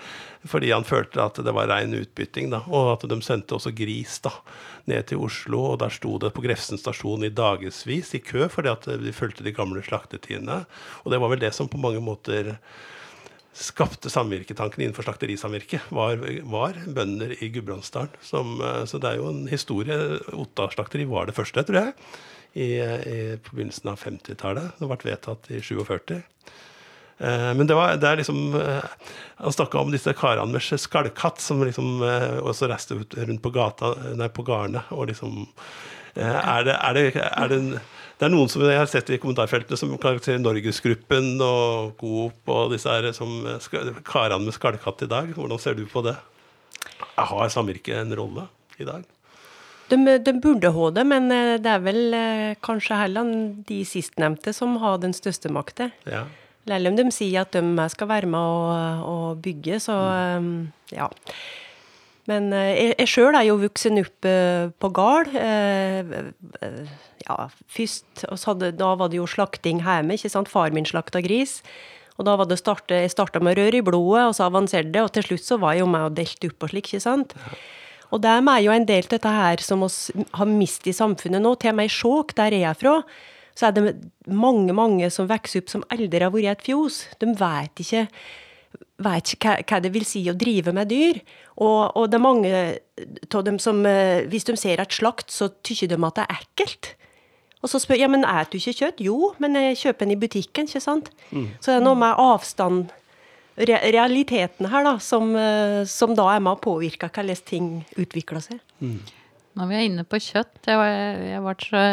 fordi 0.50 0.72
han 0.74 0.86
følte 0.86 1.22
at 1.22 1.38
det 1.46 1.54
var 1.54 1.70
rein 1.70 1.94
utbytting. 1.94 2.50
da, 2.50 2.64
Og 2.66 2.96
at 2.96 3.06
de 3.08 3.20
sendte 3.22 3.54
også 3.54 3.70
gris 3.70 4.18
da, 4.24 4.32
ned 4.90 5.06
til 5.06 5.22
Oslo, 5.22 5.62
og 5.72 5.78
der 5.84 5.94
sto 5.94 6.18
det 6.18 6.32
på 6.34 6.42
Grefsen 6.42 6.80
stasjon 6.80 7.24
i 7.24 7.30
dagevis 7.30 8.12
i 8.18 8.20
kø 8.20 8.48
fordi 8.50 8.72
at 8.72 8.90
de 9.00 9.14
fulgte 9.14 9.46
de 9.46 9.54
gamle 9.54 9.82
slaktetidene. 9.82 10.64
Og 11.04 11.14
det 11.14 11.22
var 11.22 11.30
vel 11.30 11.46
det 11.46 11.54
som 11.54 11.70
på 11.70 11.80
mange 11.80 12.02
måter 12.02 12.56
skapte 13.54 14.10
samvirketanken 14.10 14.82
innenfor 14.82 15.06
slakterisamvirket, 15.06 15.86
var, 15.94 16.18
var 16.50 16.74
bønder 16.90 17.36
i 17.38 17.52
Gudbrandsdalen. 17.54 18.10
Så 18.26 18.98
det 18.98 19.06
er 19.06 19.22
jo 19.22 19.30
en 19.30 19.44
historie. 19.46 20.18
Otta 20.34 20.66
slakteri 20.74 21.06
var 21.06 21.30
det 21.30 21.38
første, 21.38 21.62
tror 21.62 21.84
jeg 21.86 22.32
i, 22.54 22.68
i 22.78 23.18
på 23.42 23.56
begynnelsen 23.56 23.90
av 23.90 23.98
50-tallet. 24.00 24.78
Det 24.78 24.88
ble 24.90 25.10
vedtatt 25.10 25.50
i 25.50 25.60
47. 25.62 26.22
Eh, 27.18 27.50
men 27.54 27.66
det, 27.66 27.74
var, 27.78 27.94
det 27.96 28.08
er 28.08 28.18
liksom 28.18 28.56
eh, 28.58 28.86
Han 29.38 29.54
snakka 29.54 29.78
om 29.78 29.92
disse 29.94 30.12
karene 30.18 30.50
med 30.50 30.80
skallkatt 30.82 31.42
som 31.42 31.62
liksom 31.62 32.02
eh, 32.02 32.38
også 32.42 32.68
reiste 32.70 32.98
rundt 32.98 33.42
på 33.42 33.52
gata, 33.54 33.94
nei, 34.18 34.30
på 34.34 34.46
gardene. 34.46 34.82
Og 34.94 35.10
liksom 35.12 35.44
er 36.14 36.62
det, 36.62 36.74
er 36.78 36.94
det, 36.94 37.02
er 37.18 37.48
det, 37.50 37.56
det 38.20 38.26
er 38.26 38.30
noen 38.30 38.50
som 38.50 38.62
jeg 38.62 38.78
har 38.78 38.86
sett 38.86 39.08
i 39.10 39.18
kommentarfeltene 39.18 39.78
som 39.78 39.96
karakteriserer 39.98 40.44
Norgesgruppen 40.44 41.32
og 41.42 41.96
Coop 41.98 42.52
og 42.54 42.70
disse 42.70 42.86
her 42.86 43.10
som 43.16 43.32
karene 44.06 44.46
med 44.46 44.54
skallkatt 44.54 45.02
i 45.02 45.10
dag. 45.10 45.34
Hvordan 45.34 45.58
ser 45.58 45.74
du 45.74 45.82
på 45.90 46.04
det? 46.06 46.14
Har 47.18 47.50
samvirket 47.50 47.98
en 47.98 48.14
rolle 48.14 48.46
i 48.78 48.86
dag? 48.86 49.02
De, 49.90 49.98
de, 50.24 50.32
burde 50.40 50.70
ha 50.72 50.86
det, 50.96 51.04
men 51.08 51.28
eh, 51.34 51.56
det 51.60 51.70
er 51.70 51.82
vel 51.84 52.16
eh, 52.16 52.54
kanskje 52.64 53.00
heller 53.02 53.28
de 53.68 53.82
sistnevnte 53.88 54.54
som 54.56 54.78
har 54.82 55.02
den 55.02 55.12
største 55.16 55.52
makta. 55.52 55.90
Ja. 56.08 56.24
Selv 56.64 56.88
om 56.88 56.96
de 56.96 57.04
sier 57.12 57.44
at 57.44 57.52
de 57.52 57.88
skal 57.92 58.08
være 58.08 58.30
med 58.32 59.04
å, 59.04 59.34
bygge, 59.36 59.82
så 59.84 59.98
mm. 60.40 60.54
ja. 60.96 61.10
Men 62.24 62.48
jeg, 62.56 62.94
jeg 63.02 63.10
sjøl 63.12 63.36
er 63.36 63.44
jo 63.50 63.58
voksen 63.60 64.00
opp 64.00 64.28
på 64.80 64.90
gard. 64.96 65.28
Ja, 65.34 67.36
først 67.68 68.24
hadde, 68.48 68.72
Da 68.80 68.94
var 68.96 69.12
det 69.12 69.20
jo 69.20 69.28
slakting 69.28 69.82
hjemme. 69.84 70.16
ikke 70.16 70.32
sant? 70.32 70.48
Far 70.48 70.72
min 70.72 70.88
slakta 70.88 71.20
gris. 71.20 71.58
Og 72.16 72.24
da 72.24 72.38
var 72.40 72.48
det 72.48 72.62
starte, 72.62 73.02
jeg 73.02 73.12
starta 73.12 73.42
med 73.44 73.58
rør 73.58 73.76
i 73.76 73.84
blodet, 73.84 74.24
og 74.28 74.36
så 74.38 74.48
avanserte 74.48 74.94
det. 74.94 75.04
Og 75.04 75.12
til 75.12 75.28
slutt 75.28 75.44
så 75.44 75.60
var 75.60 75.76
jeg 75.76 75.84
jo 75.84 75.92
med 75.92 76.08
og 76.08 76.16
delte 76.16 76.48
opp 76.48 76.64
og 76.64 76.72
slik, 76.72 76.88
ikke 76.88 77.04
sant. 77.04 77.36
Ja. 77.36 77.58
Og 78.14 78.22
det 78.22 78.30
er 78.30 78.60
jo 78.62 78.74
en 78.74 78.86
del 78.86 79.06
av 79.08 79.12
dette 79.16 79.36
her 79.36 79.62
som 79.64 79.82
vi 79.82 80.26
har 80.38 80.50
mistet 80.50 80.92
i 80.92 80.96
samfunnet 80.96 81.42
nå. 81.42 81.56
Til 81.58 81.72
og 81.72 81.78
med 81.80 81.90
i 81.90 81.94
Skjåk, 81.94 82.34
der 82.38 82.54
jeg 82.54 82.68
er 82.70 82.78
fra, 82.78 83.00
så 83.58 83.68
er 83.68 83.74
det 83.74 83.84
mange 84.30 84.74
mange 84.74 85.10
som 85.14 85.28
vokser 85.30 85.62
opp 85.62 85.70
som 85.70 85.84
aldri 85.94 86.22
har 86.22 86.32
vært 86.34 86.46
i 86.46 86.50
et 86.52 86.64
fjos. 86.66 87.04
De 87.18 87.30
vet 87.38 87.82
ikke, 87.84 88.06
vet 89.02 89.34
ikke 89.36 89.56
hva, 89.62 89.80
det 89.82 89.92
vil 89.94 90.06
si 90.06 90.24
å 90.30 90.36
drive 90.38 90.74
med 90.74 90.90
dyr. 90.90 91.20
Og, 91.58 91.94
og 91.94 92.10
det 92.10 92.18
er 92.18 92.24
mange 92.24 92.64
av 92.98 93.46
dem 93.46 93.58
som, 93.62 93.82
eh, 93.86 94.26
hvis 94.30 94.46
de 94.46 94.56
ser 94.58 94.82
et 94.82 94.94
slakt, 94.94 95.34
så 95.34 95.50
tykker 95.66 95.90
de 95.90 95.98
at 95.98 96.20
det 96.20 96.26
er 96.26 96.42
ekkelt. 96.42 96.94
Og 97.64 97.70
så 97.72 97.80
spør 97.80 97.96
jeg, 97.96 98.04
ja, 98.04 98.12
men 98.12 98.26
er 98.28 98.44
du 98.50 98.58
ikke 98.58 98.76
kjøtt? 98.76 99.00
Jo, 99.00 99.32
men 99.40 99.56
jeg 99.56 99.80
kjøper 99.80 100.04
den 100.04 100.14
i 100.14 100.20
butikken, 100.20 100.66
ikke 100.68 100.82
sant? 100.84 101.08
Mm. 101.30 101.48
Så 101.62 101.72
det 101.72 101.78
er 101.78 101.86
noe 101.86 101.96
med 101.96 102.20
avstand 102.20 102.92
realiteten 103.56 104.66
her, 104.70 104.84
da, 104.86 104.96
som, 104.98 105.34
eh, 105.38 105.84
som, 105.86 106.14
da 106.16 106.26
er 106.34 106.42
med 106.42 106.56
å 106.56 106.62
påvirke 106.62 107.08
hvordan 107.08 107.44
ting 107.46 107.68
utvikler 108.00 108.42
seg. 108.42 108.58
Mm. 108.80 108.98
Når 109.54 109.70
vi 109.70 109.76
er 109.78 109.86
inne 109.86 110.04
på 110.06 110.18
kjøtt, 110.18 110.56
jeg, 110.66 110.78
var, 110.80 110.90
jeg 111.22 111.42
ble 111.44 111.54
så 111.62 111.84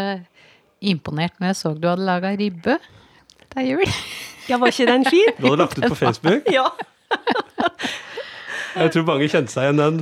imponert 0.82 1.36
når 1.38 1.52
jeg 1.52 1.60
så 1.60 1.74
du 1.78 1.86
hadde 1.92 2.08
laga 2.08 2.34
ribbe 2.38 2.80
til 3.54 3.74
jul. 3.74 3.88
Ja, 4.50 4.58
var 4.58 4.72
ikke 4.74 4.88
den 4.90 5.04
fin? 5.06 5.30
Du 5.38 5.46
hadde 5.46 5.62
lagt 5.62 5.78
ut 5.78 5.86
på 5.86 5.96
Facebook? 6.02 6.48
ja. 6.52 6.66
jeg 8.74 8.92
tror 8.92 9.06
mange 9.06 9.28
kjente 9.30 9.54
seg 9.54 9.68
igjen 9.70 9.80
den. 9.80 10.00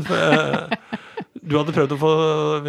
Eh, 1.40 1.48
du 1.50 1.56
hadde 1.58 1.74
prøvd 1.76 1.96
å 1.96 2.00
få, 2.00 2.12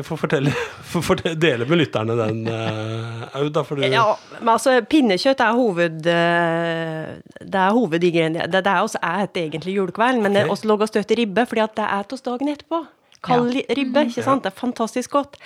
få 0.09 0.19
fortelle, 0.21 0.53
for 0.91 1.23
dele 1.23 1.67
med 1.69 1.83
lytterne 1.83 2.17
den, 2.19 2.45
uh, 2.47 3.27
Aud? 3.39 3.51
da, 3.55 3.65
for 3.67 3.77
du... 3.77 3.87
Ja, 3.87 4.07
men 4.39 4.53
altså, 4.55 4.79
pinnekjøtt 4.91 5.43
er 5.45 5.59
hoved... 5.59 6.01
Uh, 6.07 7.19
det 7.41 7.61
er 7.61 7.77
hovedingrediensen. 7.77 8.51
Det, 8.53 8.65
det 8.67 8.73
er 8.73 8.87
også 8.87 9.03
et 9.03 9.43
egentlig 9.43 9.77
julekvelden, 9.77 10.23
men 10.23 10.35
okay. 10.35 10.47
det 10.47 10.55
også 10.57 10.71
lager 10.71 10.91
støtt 10.91 11.15
ribbe, 11.19 11.47
fordi 11.51 11.65
at 11.67 11.77
det 11.79 11.87
er 11.99 12.17
oss 12.17 12.27
dagen 12.27 12.53
etterpå. 12.53 12.85
Kald 13.27 13.55
ja. 13.59 13.67
ribbe, 13.77 14.07
ikke 14.09 14.25
sant? 14.25 14.45
Det 14.47 14.53
er 14.53 14.61
fantastisk 14.61 15.17
godt. 15.19 15.41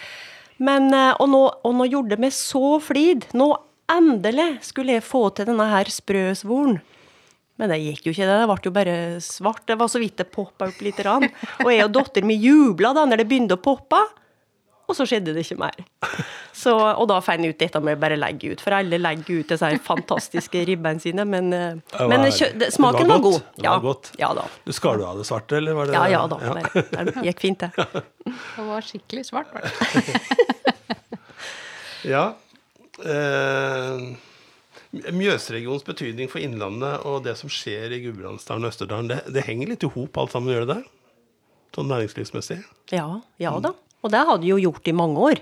Men, 0.62 0.92
uh, 0.94 1.12
og, 1.18 1.28
nå, 1.32 1.44
og 1.66 1.78
nå 1.80 1.88
gjorde 1.90 2.14
det 2.14 2.22
meg 2.22 2.34
så 2.36 2.78
flid. 2.82 3.28
Nå 3.34 3.52
endelig 3.90 4.50
skulle 4.64 4.96
jeg 4.96 5.04
få 5.04 5.28
til 5.34 5.48
denne 5.50 5.66
her 5.72 5.90
sprøsvoren. 5.92 6.78
Men 7.61 7.70
det 7.70 7.78
gikk 7.84 8.08
jo 8.08 8.14
ikke, 8.14 8.26
det. 8.26 8.40
Det 8.40 8.50
ble 8.50 8.66
jo 8.66 8.75
bare 8.75 8.96
svart. 9.23 9.62
Det 9.68 9.78
var 9.78 9.90
så 9.90 10.02
vidt 10.02 10.18
det 10.18 10.26
poppa 10.34 10.68
opp 10.73 10.82
litt. 10.82 10.99
grann. 10.99 11.28
Og 11.62 11.70
jeg 11.70 11.87
og 11.87 11.94
datteren 11.94 12.28
min 12.30 12.42
jubla 12.42 12.94
da 12.96 13.06
når 13.06 13.23
det 13.23 13.30
begynte 13.30 13.58
å 13.58 13.62
poppe. 13.62 14.00
Og 14.84 14.96
så 14.99 15.06
skjedde 15.08 15.32
det 15.32 15.46
ikke 15.46 15.56
mer. 15.62 15.78
Så, 16.52 16.75
og 16.76 17.06
da 17.08 17.16
fant 17.25 17.40
jeg 17.40 17.54
ut 17.54 17.61
dette 17.62 17.80
med 17.80 17.96
å 17.96 18.00
bare 18.02 18.18
legge 18.20 18.50
ut. 18.52 18.61
For 18.61 18.76
alle 18.76 18.99
legger 19.00 19.40
ut 19.40 19.54
disse 19.54 19.70
fantastiske 19.87 20.64
ribbene 20.68 21.00
sine. 21.00 21.25
Men, 21.28 21.49
eh, 21.56 21.78
var, 21.94 22.11
men 22.11 22.26
det, 22.26 22.68
smaken 22.75 23.08
var, 23.08 23.14
var, 23.14 23.23
god. 23.25 23.46
Det 23.56 23.70
var 23.70 23.84
godt. 23.87 24.11
Ja, 24.20 24.32
da. 24.37 24.44
Du 24.66 24.75
Skar 24.76 25.00
du 25.00 25.06
av 25.08 25.23
det 25.23 25.25
svarte, 25.28 25.56
eller 25.56 25.78
var 25.78 25.88
det 25.88 25.96
Ja, 25.96 26.04
ja 26.12 26.26
da. 26.28 26.40
Ja. 26.44 27.06
Det 27.08 27.25
gikk 27.30 27.40
fint, 27.46 27.64
det. 27.64 28.02
Det 28.56 28.66
var 28.68 28.84
skikkelig 28.84 29.25
svart, 29.30 29.54
var 29.54 29.64
det. 29.64 29.73
Ja. 32.04 32.34
Eh, 33.00 34.00
Mjøsregionens 34.94 35.86
betydning 35.86 36.28
for 36.30 36.42
Innlandet 36.44 37.02
og 37.08 37.24
det 37.26 37.34
som 37.40 37.50
skjer 37.52 37.92
i 37.94 38.02
Gudbrandsdalen 38.04 38.66
og 38.66 38.74
Østerdalen, 38.74 39.10
det, 39.10 39.22
det 39.34 39.46
henger 39.46 39.72
litt 39.72 39.86
i 39.86 39.90
hop 39.90 40.20
alt 40.20 40.34
sammen, 40.34 40.52
gjør 40.54 40.68
det 40.68 40.76
det? 40.76 40.92
Sånn 41.74 41.90
næringslivsmessig? 41.90 42.60
Ja, 42.94 43.08
ja 43.42 43.56
da. 43.62 43.74
Og 44.04 44.12
det 44.12 44.20
har 44.28 44.38
de 44.38 44.52
jo 44.52 44.60
gjort 44.60 44.86
i 44.86 44.94
mange 44.94 45.26
år. 45.32 45.40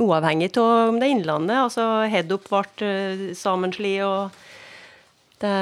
Uavhengig 0.00 0.52
av 0.60 0.92
om 0.92 1.00
det 1.00 1.08
er 1.08 1.14
Innlandet. 1.16 1.56
Altså 1.64 1.86
Hedup 2.12 2.46
ble 2.46 2.62
uh, 2.86 3.24
sammenslått, 3.36 4.04
og 4.06 4.30
det, 5.40 5.54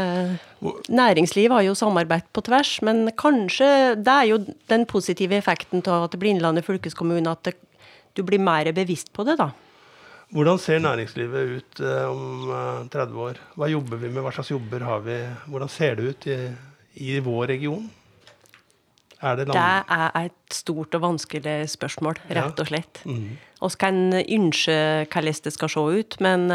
Næringsliv 0.91 1.55
har 1.55 1.63
jo 1.63 1.77
samarbeidet 1.79 2.27
på 2.35 2.43
tvers, 2.49 2.75
men 2.87 3.07
kanskje 3.19 3.71
det 4.03 4.15
er 4.15 4.29
jo 4.33 4.41
den 4.71 4.85
positive 4.91 5.39
effekten 5.39 5.85
av 5.87 6.09
at 6.09 6.15
det 6.15 6.21
blir 6.21 6.35
Innlandet 6.35 6.67
fylkeskommune, 6.67 7.31
at 7.31 7.47
det, 7.47 7.55
du 8.19 8.25
blir 8.27 8.43
mer 8.43 8.69
bevisst 8.75 9.13
på 9.15 9.25
det, 9.29 9.39
da. 9.39 9.53
Hvordan 10.35 10.59
ser 10.61 10.83
næringslivet 10.85 11.53
ut 11.57 11.81
eh, 11.81 12.09
om 12.11 12.51
eh, 12.53 12.89
30 12.93 13.23
år? 13.25 13.39
Hva 13.57 13.69
jobber 13.73 14.01
vi 14.03 14.11
med? 14.11 14.23
Hva 14.25 14.33
slags 14.37 14.51
jobber 14.53 14.85
har 14.85 15.01
vi? 15.07 15.17
Hvordan 15.49 15.73
ser 15.73 15.97
det 15.97 16.11
ut 16.11 16.27
i, 16.29 16.37
i 17.01 17.19
vår 17.25 17.47
region? 17.55 17.87
Er 19.19 19.39
det 19.41 19.49
Det 19.51 19.59
er 19.59 20.29
et 20.29 20.55
stort 20.55 20.95
og 20.95 21.03
vanskelig 21.03 21.57
spørsmål, 21.73 22.21
rett 22.31 22.61
og 22.61 22.69
slett. 22.69 23.01
Mhm. 23.05 23.39
Vi 23.59 23.71
kan 23.81 23.97
ønske 24.15 24.77
hvordan 25.11 25.41
det 25.43 25.53
skal 25.53 25.73
se 25.73 25.81
ut, 25.81 26.21
men 26.21 26.47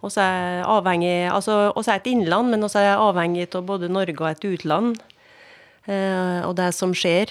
oss 0.00 0.16
er 0.16 0.62
avhengig 0.64 1.28
Altså, 1.28 1.72
oss 1.76 1.88
er 1.88 2.00
et 2.00 2.08
innland, 2.08 2.48
men 2.48 2.64
oss 2.64 2.78
er 2.80 2.96
avhengig 2.96 3.50
av 3.54 3.66
både 3.66 3.90
Norge 3.92 4.16
og 4.22 4.30
et 4.30 4.48
utland. 4.48 4.96
Eh, 5.86 6.40
og 6.42 6.56
det 6.58 6.72
som 6.74 6.94
skjer. 6.96 7.30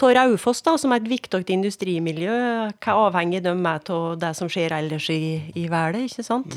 Av 0.00 0.14
Raufoss, 0.16 0.62
da, 0.64 0.76
som 0.80 0.94
er 0.94 1.02
et 1.02 1.10
viktig 1.10 1.42
industrimiljø, 1.52 2.36
hva 2.80 2.94
avhenger 3.06 3.42
de 3.44 3.52
av 3.68 3.90
det 4.20 4.30
som 4.38 4.48
skjer 4.48 4.72
ellers 4.72 5.10
i, 5.12 5.52
i 5.58 5.66
verden, 5.68 6.06
ikke 6.08 6.24
sant? 6.24 6.56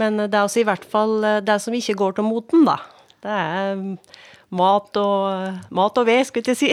Men 0.00 0.20
det 0.20 0.32
er 0.32 0.42
altså 0.42 0.62
i 0.62 0.66
hvert 0.68 0.84
fall 0.88 1.22
eh, 1.24 1.40
det 1.44 1.58
som 1.64 1.74
ikke 1.76 1.96
går 2.00 2.18
til 2.18 2.28
moten, 2.28 2.66
da. 2.68 2.78
Det 3.22 3.32
er 3.32 3.74
mm, 3.78 3.96
mat 4.58 5.00
og, 5.00 5.64
mat 5.72 5.98
og 6.00 6.08
ved, 6.08 6.22
skulle 6.28 6.54
jeg 6.54 6.60
si. 6.60 6.70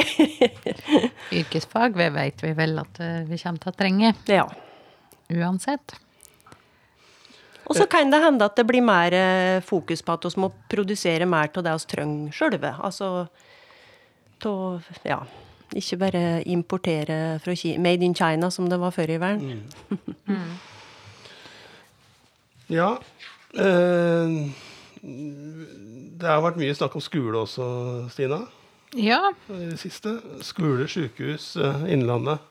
Yrkesfag 1.40 1.98
det 2.00 2.12
vet 2.16 2.44
vi 2.44 2.54
vel 2.58 2.80
at 2.82 3.02
eh, 3.04 3.26
vi 3.30 3.40
kommer 3.42 3.64
til 3.64 3.74
å 3.74 3.80
trenge 3.80 4.14
ja. 4.32 4.46
uansett. 5.36 5.98
Og 7.70 7.78
så 7.78 7.86
kan 7.86 8.10
det 8.10 8.18
hende 8.24 8.48
at 8.50 8.56
det 8.58 8.66
blir 8.66 8.82
mer 8.82 9.14
eh, 9.14 9.60
fokus 9.62 10.02
på 10.02 10.16
at 10.16 10.26
vi 10.26 10.42
må 10.42 10.50
produsere 10.72 11.28
mer 11.30 11.52
av 11.54 11.68
det 11.68 11.76
vi 11.76 11.92
trenger 11.92 12.34
sjølve. 12.34 12.74
Altså 12.82 13.28
av 14.48 14.90
Ja. 15.04 15.20
Ikke 15.78 15.98
bare 16.02 16.24
importere 16.50 17.40
fra 17.44 17.54
Ki 17.56 17.78
Made 17.78 18.06
in 18.06 18.16
China, 18.16 18.50
som 18.50 18.70
det 18.70 18.80
var 18.80 18.96
før 18.96 19.16
i 19.16 19.22
verden. 19.22 19.64
Ja. 22.70 23.00
Eh, 23.58 24.34
det 25.02 26.28
har 26.28 26.44
vært 26.46 26.60
mye 26.62 26.76
snakk 26.78 26.94
om 27.00 27.02
skole 27.02 27.40
også, 27.42 27.66
Stina, 28.14 28.44
Ja, 28.94 29.32
i 29.50 29.72
det 29.72 29.80
siste. 29.82 30.20
Skole, 30.46 30.86
sykehus, 30.86 31.56
Innlandet. 31.90 32.46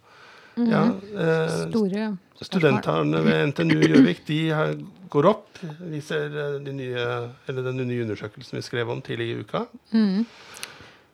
Mm. 0.59 0.67
Ja, 0.73 0.83
eh, 1.15 1.71
store. 1.71 2.09
Studentene 2.43 3.23
ved 3.23 3.53
NTNU 3.53 3.79
Gjøvik 3.79 4.25
de 4.27 4.41
går 5.11 5.29
opp. 5.31 5.59
Vi 5.81 6.01
ser 6.05 6.35
eh, 6.35 6.59
de 6.63 6.75
nye, 6.75 7.07
eller 7.49 7.67
den 7.71 7.83
nye 7.87 8.05
undersøkelsen 8.05 8.59
vi 8.59 8.67
skrev 8.67 8.91
om 8.91 9.03
tidligere 9.03 9.39
i 9.39 9.47
uka. 9.47 9.65
Mm. 9.95 10.27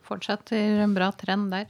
Fortsetter 0.05 0.83
en 0.85 0.97
bra 0.97 1.11
trend 1.17 1.53
der. 1.53 1.69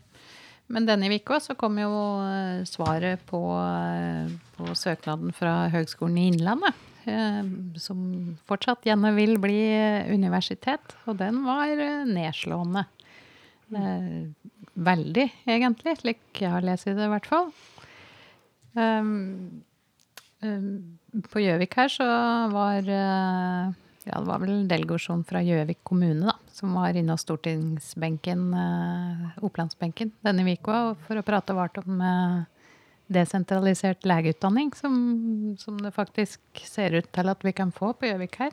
Men 0.73 0.87
denne 0.89 1.11
uka 1.13 1.39
så 1.45 1.55
kom 1.59 1.77
jo 1.79 1.93
eh, 2.25 2.65
svaret 2.69 3.23
på, 3.29 3.41
eh, 3.61 4.31
på 4.57 4.73
søknaden 4.79 5.35
fra 5.37 5.69
Høgskolen 5.73 6.17
i 6.23 6.29
Innlandet. 6.33 6.79
eh, 7.05 7.43
Som 7.81 8.39
fortsatt 8.49 8.87
gjerne 8.89 9.13
vil 9.17 9.37
bli 9.43 9.61
universitet. 10.15 10.97
Og 11.07 11.19
den 11.21 11.43
var 11.45 11.75
nedslående. 12.09 12.87
Veldig, 14.75 15.25
egentlig, 15.49 15.95
slik 16.01 16.41
jeg 16.43 16.51
har 16.53 16.65
lest 16.65 16.89
det, 16.89 16.97
i 16.99 17.11
hvert 17.13 17.27
fall. 17.27 17.49
På 21.31 21.43
Gjøvik 21.43 21.77
her 21.79 21.91
så 21.91 22.07
var 22.53 22.91
ja, 24.05 24.19
det 24.21 24.29
var 24.29 24.43
vel 24.43 24.53
en 24.53 24.69
delegasjon 24.69 25.23
fra 25.29 25.41
Gjøvik 25.45 25.81
kommune 25.87 26.29
da, 26.29 26.35
som 26.53 26.75
var 26.77 26.97
inne 26.97 27.15
hos 27.17 27.25
stortingsbenken, 27.25 28.43
eh, 28.61 29.39
Opplandsbenken, 29.45 30.13
denne 30.25 30.45
uka 30.53 30.83
for 31.07 31.21
å 31.21 31.25
prate 31.27 31.57
vart 31.57 31.81
om 31.81 32.03
eh, 32.05 32.43
desentralisert 33.15 34.05
legeutdanning, 34.09 34.73
som, 34.77 34.95
som 35.61 35.81
det 35.81 35.95
faktisk 35.97 36.65
ser 36.69 36.97
ut 37.01 37.11
til 37.13 37.33
at 37.33 37.45
vi 37.45 37.55
kan 37.57 37.73
få 37.73 37.95
på 37.97 38.13
Gjøvik 38.13 38.41
her. 38.45 38.53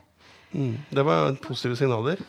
Mm. 0.52 0.76
Det 0.92 1.04
var 1.04 1.32
positive 1.44 1.76
signaler. 1.80 2.20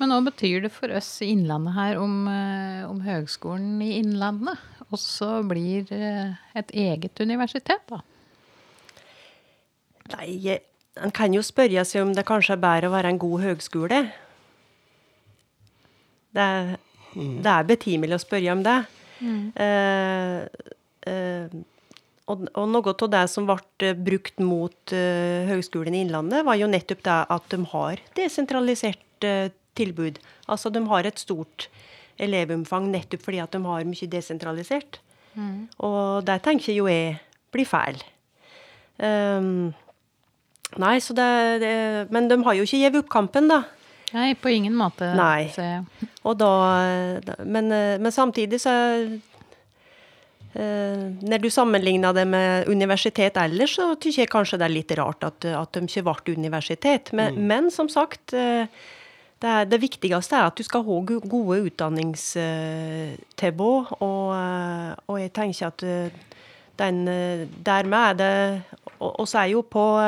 Men 0.00 0.10
hva 0.10 0.20
betyr 0.26 0.64
det 0.64 0.72
for 0.74 0.92
oss 0.92 1.10
i 1.22 1.30
Innlandet 1.32 1.76
her 1.76 2.00
om, 2.02 2.24
eh, 2.28 2.82
om 2.88 3.00
Høgskolen 3.04 3.80
i 3.84 3.94
Innlandet 4.00 4.60
også 4.92 5.40
blir 5.48 5.88
eh, 5.94 6.34
et 6.58 6.72
eget 6.74 7.20
universitet, 7.24 7.84
da? 7.88 8.02
Nei, 10.12 10.28
en 11.02 11.14
kan 11.14 11.34
jo 11.34 11.42
spørre 11.42 11.84
seg 11.86 12.04
om 12.04 12.12
det 12.14 12.26
kanskje 12.28 12.54
er 12.54 12.62
bedre 12.62 12.90
å 12.90 12.94
være 12.94 13.10
en 13.14 13.20
god 13.22 13.42
høgskole. 13.42 14.00
Det 16.34 16.44
er, 16.44 16.74
det 17.14 17.50
er 17.50 17.68
betimelig 17.68 18.18
å 18.18 18.22
spørre 18.22 18.54
om 18.54 18.62
det. 18.66 18.78
Eh, 19.24 20.40
eh, 21.10 21.56
og, 22.30 22.46
og 22.56 22.70
noe 22.70 22.94
av 22.94 23.10
det 23.12 23.24
som 23.32 23.46
ble 23.48 23.90
brukt 24.00 24.38
mot 24.40 24.94
uh, 24.96 25.44
Høgskolen 25.50 25.92
i 25.92 26.00
Innlandet, 26.06 26.46
var 26.46 26.56
jo 26.56 26.70
nettopp 26.72 27.02
det 27.04 27.18
at 27.36 27.50
de 27.52 27.58
har 27.74 28.00
desentralisert 28.16 29.26
uh, 29.28 29.52
tilbud. 29.76 30.16
Altså 30.48 30.72
de 30.72 30.80
har 30.88 31.04
et 31.04 31.20
stort 31.20 31.68
elevomfang 32.16 32.88
nettopp 32.88 33.26
fordi 33.26 33.42
at 33.44 33.52
de 33.52 33.60
har 33.66 33.84
mye 33.84 34.08
desentralisert. 34.08 35.02
Og 35.84 36.24
det 36.24 36.38
tenker 36.46 36.76
jo 36.78 36.88
jeg 36.88 37.18
blir 37.52 37.68
feil. 37.68 38.00
Um, 38.96 39.74
nei, 40.82 40.98
så 41.02 41.12
det, 41.16 41.30
det 41.62 41.74
Men 42.14 42.28
de 42.30 42.36
har 42.44 42.54
jo 42.58 42.64
ikke 42.66 42.82
gitt 42.82 42.98
opp 43.00 43.10
kampen, 43.12 43.48
da. 43.50 43.60
Nei, 44.14 44.34
på 44.38 44.48
ingen 44.54 44.76
måte. 44.78 45.08
Nei. 45.18 45.50
Og 46.26 46.34
da, 46.38 46.52
da 47.24 47.32
men, 47.44 47.72
eh, 47.74 48.00
men 48.00 48.12
samtidig 48.14 48.60
så 48.62 48.72
eh, 50.54 51.02
Når 51.18 51.38
du 51.42 51.50
sammenligner 51.50 52.12
det 52.14 52.26
med 52.30 52.68
universitet 52.70 53.36
ellers, 53.42 53.74
så 53.74 53.96
syns 53.98 54.18
jeg 54.22 54.32
kanskje 54.32 54.58
det 54.60 54.66
er 54.68 54.76
litt 54.76 54.92
rart 54.98 55.24
at, 55.26 55.44
at 55.50 55.72
de 55.74 55.80
ikke 55.88 56.06
ble 56.06 56.36
universitet. 56.38 57.04
Men, 57.12 57.34
men 57.48 57.70
som 57.74 57.88
sagt, 57.90 58.32
eh, 58.38 58.66
det, 59.42 59.50
er, 59.50 59.64
det 59.66 59.82
viktigste 59.82 60.36
er 60.38 60.46
at 60.46 60.58
du 60.58 60.62
skal 60.66 60.84
ha 60.86 60.96
gode 61.10 61.58
utdanningstilbud. 61.72 63.80
Og, 63.98 64.34
eh, 64.38 64.90
og 65.08 65.20
jeg 65.20 65.32
tenker 65.34 65.66
at 65.72 65.80
den, 66.78 67.06
dermed 67.62 67.98
er 67.98 68.14
det 68.18 68.62
Og 68.98 69.20
og 69.20 69.28
så 69.28 69.38
er 69.38 69.44
jo 69.52 69.62
på 69.62 69.98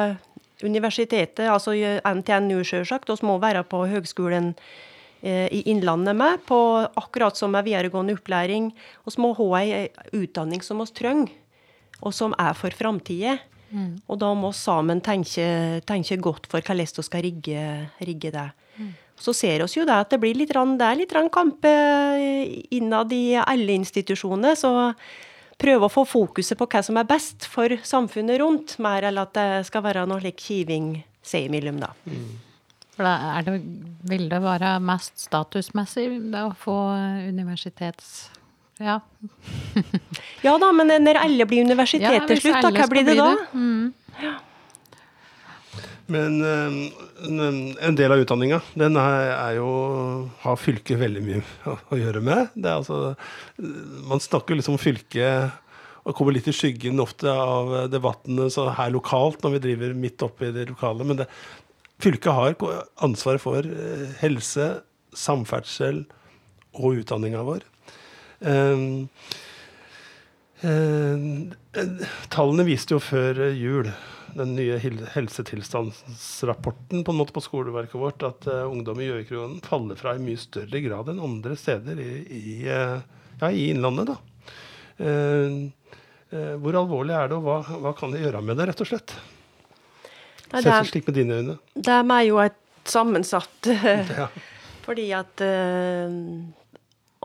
universitetet, 0.65 1.49
altså 1.51 1.75
NTNU 2.01 2.63
sjølsagt, 2.65 3.11
vi 3.11 3.29
må 3.29 3.39
være 3.43 3.65
på 3.69 3.83
høgskolen 3.91 4.55
eh, 5.23 5.49
i 5.53 5.63
Innlandet 5.73 6.17
med, 6.17 6.45
på 6.49 6.61
akkurat 6.97 7.37
som 7.37 7.53
med 7.53 7.67
videregående 7.67 8.17
opplæring. 8.17 8.71
Vi 9.05 9.17
må 9.23 9.35
ha 9.37 9.51
ei 9.61 9.89
utdanning 10.17 10.65
som 10.65 10.81
vi 10.81 10.89
trenger, 10.97 11.35
og 12.01 12.15
som 12.15 12.37
er 12.39 12.57
for 12.57 12.75
framtida. 12.77 13.39
Og 14.07 14.19
da 14.23 14.31
må 14.39 14.53
vi 14.53 14.57
sammen 14.61 15.01
tenke, 15.05 15.47
tenke 15.87 16.17
godt 16.23 16.47
for 16.49 16.63
hvordan 16.63 16.87
vi 16.87 17.03
skal 17.05 17.25
rigge, 17.27 17.63
rigge 18.01 18.31
det. 18.33 18.51
Så 19.19 19.33
ser 19.33 19.65
vi 19.65 19.81
jo 19.81 19.87
det 19.89 19.97
at 19.97 20.11
det, 20.13 20.21
blir 20.21 20.37
litt, 20.37 20.53
det 20.53 20.87
er 20.87 20.99
litt 20.99 21.15
kamp 21.33 21.65
eh, 21.65 22.63
innad 22.77 23.13
i 23.13 23.37
alle 23.41 23.73
institusjoner. 23.81 24.55
Så 24.55 24.93
prøve 25.61 25.89
å 25.89 25.93
få 25.93 26.05
fokuset 26.09 26.59
på 26.59 26.69
hva 26.69 26.83
som 26.85 26.99
er 27.01 27.09
best 27.09 27.47
for 27.51 27.73
samfunnet 27.87 28.41
rundt, 28.43 28.77
mer 28.83 29.09
enn 29.09 29.21
at 29.23 29.35
det 29.37 29.49
skal 29.69 29.85
være 29.87 30.07
noe 30.09 30.23
slik 30.23 30.41
kiving 30.43 30.91
seg 31.27 31.49
imellom, 31.49 31.81
da. 31.83 31.93
For 32.97 33.05
da 33.05 33.15
er 33.37 33.47
det, 33.47 33.57
vil 34.09 34.27
det 34.33 34.41
være 34.45 34.77
mest 34.85 35.27
statusmessig 35.27 36.09
det 36.33 36.47
å 36.47 36.55
få 36.57 36.79
universitets... 37.29 38.31
Ja. 38.81 39.01
Ja 40.45 40.53
da, 40.61 40.69
men 40.77 40.93
når 41.03 41.19
alle 41.19 41.47
blir 41.49 41.65
universitet 41.65 42.27
til 42.29 42.37
ja, 42.37 42.43
slutt, 42.43 42.59
da, 42.63 42.71
hva 42.71 42.87
blir 42.91 43.07
det 43.07 43.17
bli 43.17 43.23
da? 43.23 43.31
det. 43.33 43.47
Mm. 43.57 44.37
Men 46.13 46.37
eh, 46.47 46.77
en- 47.27 47.77
en 47.83 47.97
del 47.99 48.13
av 48.15 48.21
utdanninga, 48.23 48.61
den 48.79 48.97
er, 49.01 49.57
jo 49.57 50.31
har 50.45 50.57
fylket 50.61 51.01
veldig 51.01 51.23
mye 51.27 51.43
å, 51.67 51.97
gjøre 51.99 52.23
med. 52.23 52.53
Altså 52.63 53.17
Man 54.07 54.23
snakker 54.23 54.55
liksom 54.59 54.77
om 54.77 54.83
fylket 54.83 55.51
og 56.07 56.15
kommer 56.15 56.37
litt 56.37 56.47
i 56.47 56.55
skyggen 56.55 57.01
ofte 57.03 57.27
av 57.27 57.89
debattene 57.91 58.47
her 58.79 58.93
lokalt 58.95 59.43
når 59.43 59.57
vi 59.57 59.63
driver 59.65 59.97
midt 59.99 60.23
oppe 60.23 60.47
i 60.47 60.53
det 60.55 60.69
lokale. 60.71 61.03
Men 61.03 61.17
det, 61.25 61.27
fylket 61.99 62.31
har 62.39 62.55
ansvaret 63.03 63.43
for 63.43 63.67
eh, 63.67 64.07
helse, 64.23 64.69
samferdsel 65.17 66.05
og 66.77 67.03
utdanninga 67.03 67.43
vår. 67.43 67.67
Um, 68.47 69.09
Eh, 70.65 71.17
tallene 72.33 72.65
viste 72.65 72.95
jo 72.95 73.01
før 73.05 73.37
jul, 73.53 73.91
den 74.37 74.55
nye 74.57 74.79
helsetilstandsrapporten 75.15 77.05
på 77.05 77.13
en 77.13 77.19
måte 77.19 77.33
på 77.37 77.41
skoleverket 77.45 77.99
vårt, 78.01 78.23
at 78.27 78.47
uh, 78.51 78.71
ungdom 78.71 79.01
i 79.01 79.09
Gjøvik-regionen 79.09 79.61
faller 79.65 79.97
fra 79.99 80.15
i 80.17 80.23
mye 80.23 80.41
større 80.41 80.81
grad 80.85 81.09
enn 81.13 81.23
andre 81.25 81.57
steder 81.59 82.01
i, 82.03 82.11
i, 82.27 82.57
uh, 82.69 83.01
ja, 83.41 83.51
i 83.51 83.71
Innlandet. 83.73 84.13
da. 84.13 84.17
Uh, 85.01 85.73
hvor 86.61 86.75
alvorlig 86.77 87.15
er 87.15 87.31
det, 87.31 87.37
og 87.39 87.45
hva, 87.47 87.57
hva, 87.81 87.93
kan 87.97 88.13
det 88.13 88.21
gjøre 88.25 88.43
med 88.45 88.59
det, 88.59 88.67
rett 88.69 88.83
og 88.83 88.89
slett? 88.91 89.11
Nei, 90.51 90.61
det, 90.61 90.71
er, 90.73 90.89
slik 90.89 91.07
med 91.09 91.17
dine 91.17 91.41
øyne. 91.41 91.55
Det 91.75 91.95
er 92.03 92.23
jo 92.27 92.37
et 92.43 92.63
sammensatt 92.87 93.69
ja. 94.21 94.27
Fordi 94.85 95.07
at 95.17 95.43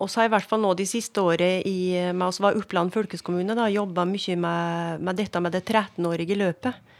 oss 0.01 0.15
har 0.17 0.25
i 0.25 0.31
hvert 0.33 0.47
fall 0.49 0.61
nå 0.63 0.71
de 0.77 0.85
siste 0.89 1.21
året 1.21 1.65
i, 1.67 1.93
med 2.13 2.23
oss 2.27 2.39
var 2.41 2.57
Oppland 2.57 2.93
fylkeskommune 2.93 3.57
da, 3.57 3.67
jobba 3.69 4.05
mye 4.09 4.37
med, 4.39 5.03
med, 5.03 5.17
dette 5.19 5.41
med 5.43 5.53
det 5.53 5.61
13-årige 5.65 6.37
løpet. 6.39 6.90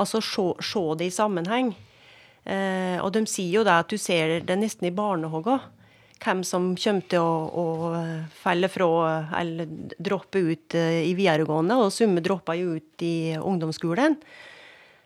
Altså 0.00 0.22
se 0.24 0.84
det 0.98 1.08
i 1.10 1.14
sammenheng. 1.14 1.72
Eh, 2.44 2.98
og 3.02 3.12
de 3.14 3.22
sier 3.30 3.60
jo 3.60 3.66
da 3.66 3.78
at 3.82 3.92
du 3.92 3.98
ser 4.00 4.40
det 4.46 4.58
nesten 4.58 4.88
i 4.88 4.94
barnehagen. 4.94 5.60
Hvem 6.22 6.44
som 6.46 6.70
kommer 6.78 7.06
til 7.10 7.18
å, 7.18 7.34
å 7.50 7.64
falle 8.42 8.70
fra 8.70 8.88
eller 9.40 9.66
droppe 9.98 10.38
ut 10.38 10.78
eh, 10.78 11.02
i 11.08 11.12
videregående, 11.18 11.78
og 11.82 11.94
summe 11.94 12.22
dropper 12.22 12.60
jo 12.60 12.78
ut 12.78 13.06
i 13.06 13.34
ungdomsskolen. 13.38 14.18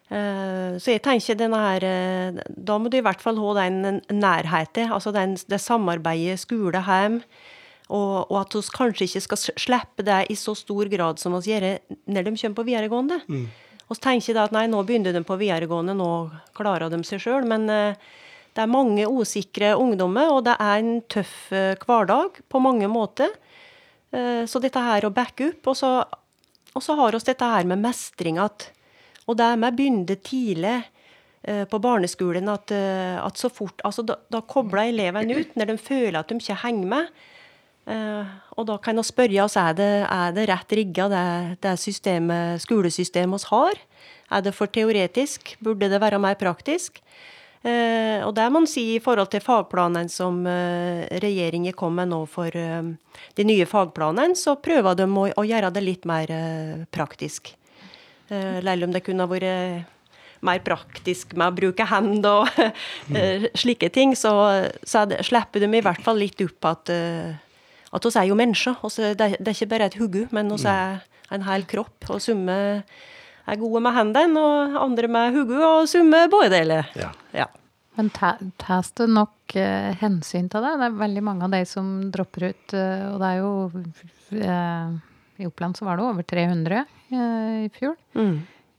Eh, 0.06 0.76
så 0.78 0.92
jeg 0.92 1.02
tenker 1.02 1.34
denne 1.34 1.58
her 1.58 1.82
eh, 1.82 2.36
Da 2.46 2.76
må 2.78 2.86
du 2.86 2.94
i 2.94 3.02
hvert 3.02 3.18
fall 3.18 3.40
ha 3.42 3.54
den 3.58 4.04
nærheten, 4.06 4.92
altså 4.94 5.10
den, 5.10 5.34
det 5.50 5.58
samarbeidet 5.62 6.38
skole-hjem. 6.44 7.20
Og, 7.86 8.30
og, 8.30 8.36
at 8.40 8.54
vi 8.54 8.62
kanskje 8.74 9.06
ikke 9.06 9.22
skal 9.22 9.40
slippe 9.62 10.04
det 10.06 10.24
i 10.30 10.36
så 10.38 10.56
stor 10.58 10.88
grad 10.90 11.20
som 11.22 11.36
vi 11.38 11.52
gjør 11.52 11.76
når 12.10 12.26
de 12.26 12.32
kommer 12.34 12.58
på 12.58 12.66
videregående. 12.66 13.20
Mm. 13.30 13.44
Vi 13.86 13.96
tenker 14.02 14.34
da 14.34 14.46
at 14.48 14.54
nei, 14.54 14.66
nå 14.70 14.80
begynner 14.86 15.14
de 15.14 15.22
på 15.26 15.38
videregående, 15.38 15.94
nå 15.94 16.10
klarer 16.58 16.90
de 16.90 16.98
seg 17.06 17.22
sjøl. 17.22 17.46
Men 17.46 17.68
uh, 17.70 18.14
det 18.56 18.64
er 18.64 18.72
mange 18.72 19.06
usikre 19.06 19.74
ungdommer, 19.78 20.32
og 20.34 20.42
det 20.48 20.56
er 20.58 20.80
en 20.80 20.96
tøff 21.12 21.36
uh, 21.54 21.74
hverdag 21.84 22.40
på 22.50 22.62
mange 22.62 22.90
måter. 22.90 23.30
Uh, 24.10 24.42
så 24.48 24.62
dette 24.62 24.82
her 24.82 25.06
å 25.06 25.14
backe 25.14 25.52
opp. 25.52 25.70
Og 25.70 25.78
så, 25.78 25.92
og 26.74 26.82
så 26.82 26.98
har 26.98 27.14
vi 27.14 27.22
dette 27.30 27.52
her 27.54 27.70
med 27.70 27.84
mestring 27.84 28.42
at 28.42 28.72
Og 29.26 29.34
det 29.38 29.46
med 29.58 29.72
å 29.72 29.76
begynne 29.76 30.16
tidlig 30.22 30.76
på 31.46 31.78
barneskolen 31.78 32.48
at, 32.50 32.72
at 32.74 33.38
så 33.38 33.46
fort 33.54 33.82
altså 33.86 34.02
Da, 34.02 34.16
da 34.34 34.40
kobler 34.42 34.88
elevene 34.90 35.34
ut 35.34 35.52
når 35.54 35.68
de 35.70 35.76
føler 35.78 36.16
at 36.18 36.30
de 36.30 36.40
ikke 36.40 36.56
henger 36.64 36.88
med. 36.90 37.10
Uh, 37.86 38.26
og 38.58 38.66
da 38.66 38.80
kan 38.82 38.98
vi 38.98 39.04
spørre 39.06 39.44
oss 39.44 39.54
er 39.60 39.76
det, 39.78 39.92
er 40.10 40.32
det 40.34 40.48
rett 40.50 40.72
rigga, 40.74 41.06
det, 41.12 41.26
det 41.62 41.76
systemet, 41.78 42.64
skolesystemet 42.64 43.44
vi 43.44 43.50
har. 43.52 43.80
Er 44.34 44.42
det 44.42 44.56
for 44.56 44.66
teoretisk? 44.66 45.54
Burde 45.62 45.90
det 45.92 46.02
være 46.02 46.18
mer 46.18 46.34
praktisk? 46.40 46.98
Uh, 47.66 48.26
og 48.26 48.34
det 48.34 48.46
må 48.50 48.60
man 48.60 48.68
si 48.70 48.82
i 48.94 49.02
forhold 49.02 49.30
til 49.30 49.42
fagplanene 49.42 50.10
som 50.12 50.42
uh, 50.46 51.06
regjeringen 51.22 51.74
kom 51.78 51.94
med 51.98 52.10
nå 52.10 52.20
for 52.30 52.50
de 52.50 53.46
nye 53.46 53.66
fagplanene, 53.66 54.38
så 54.38 54.58
prøver 54.58 54.98
de 54.98 55.06
å, 55.06 55.28
å 55.30 55.46
gjøre 55.46 55.72
det 55.74 55.82
litt 55.86 56.06
mer 56.06 56.30
praktisk. 56.94 57.54
Uh, 58.30 58.58
om 58.58 58.90
det 58.94 59.06
kunne 59.06 59.30
vært 59.30 59.92
mer 60.46 60.60
praktisk 60.62 61.32
med 61.38 61.48
å 61.48 61.56
bruke 61.56 61.86
hend 61.86 62.26
og 62.28 62.50
slike 63.62 63.88
ting, 63.94 64.14
så, 64.18 64.34
så 64.82 65.06
det, 65.08 65.22
slipper 65.26 65.62
de 65.62 65.70
i 65.70 65.82
hvert 65.86 66.02
fall 66.02 66.18
litt 66.20 66.42
opp 66.44 66.70
at 66.74 66.92
at 67.96 68.08
oss 68.08 68.16
er 68.20 68.28
jo 68.28 68.38
mennesker. 68.38 68.78
Også, 68.86 69.12
det, 69.16 69.20
er, 69.20 69.36
det, 69.40 69.50
er 69.50 69.56
ikke 69.56 69.72
bare 69.74 69.90
et 69.90 69.98
hode, 70.00 70.26
men 70.36 70.52
oss 70.54 70.66
er 70.68 71.00
en 71.34 71.46
hel 71.46 71.66
kropp. 71.68 72.10
Og 72.12 72.22
summe 72.22 72.56
er 73.46 73.60
gode 73.60 73.82
med 73.84 73.96
hendene, 73.96 74.42
og 74.42 74.80
andre 74.82 75.10
med 75.10 75.36
hodet, 75.36 75.62
og 75.64 75.88
summe 75.90 76.26
begge 76.32 76.50
deler. 76.54 76.90
Ja. 76.98 77.12
ja. 77.34 77.48
Men 77.96 78.10
tas 78.12 78.90
det 78.98 79.06
nok 79.08 79.54
eh, 79.56 79.94
hensyn 80.02 80.50
til 80.52 80.64
det? 80.64 80.74
Det 80.80 80.88
er 80.90 80.98
veldig 81.00 81.22
mange 81.24 81.46
av 81.46 81.54
de 81.54 81.62
som 81.68 81.86
dropper 82.12 82.50
ut. 82.50 82.74
Eh, 82.76 83.04
og 83.08 83.22
det 83.22 83.30
er 83.30 83.38
jo 83.40 83.52
eh, 84.36 84.90
I 85.40 85.48
Oppland 85.48 85.78
så 85.78 85.88
var 85.88 85.96
det 85.96 86.04
over 86.04 86.26
300 86.28 86.84
i 87.06 87.70
fjor. 87.72 87.94
Mm. 88.18 88.36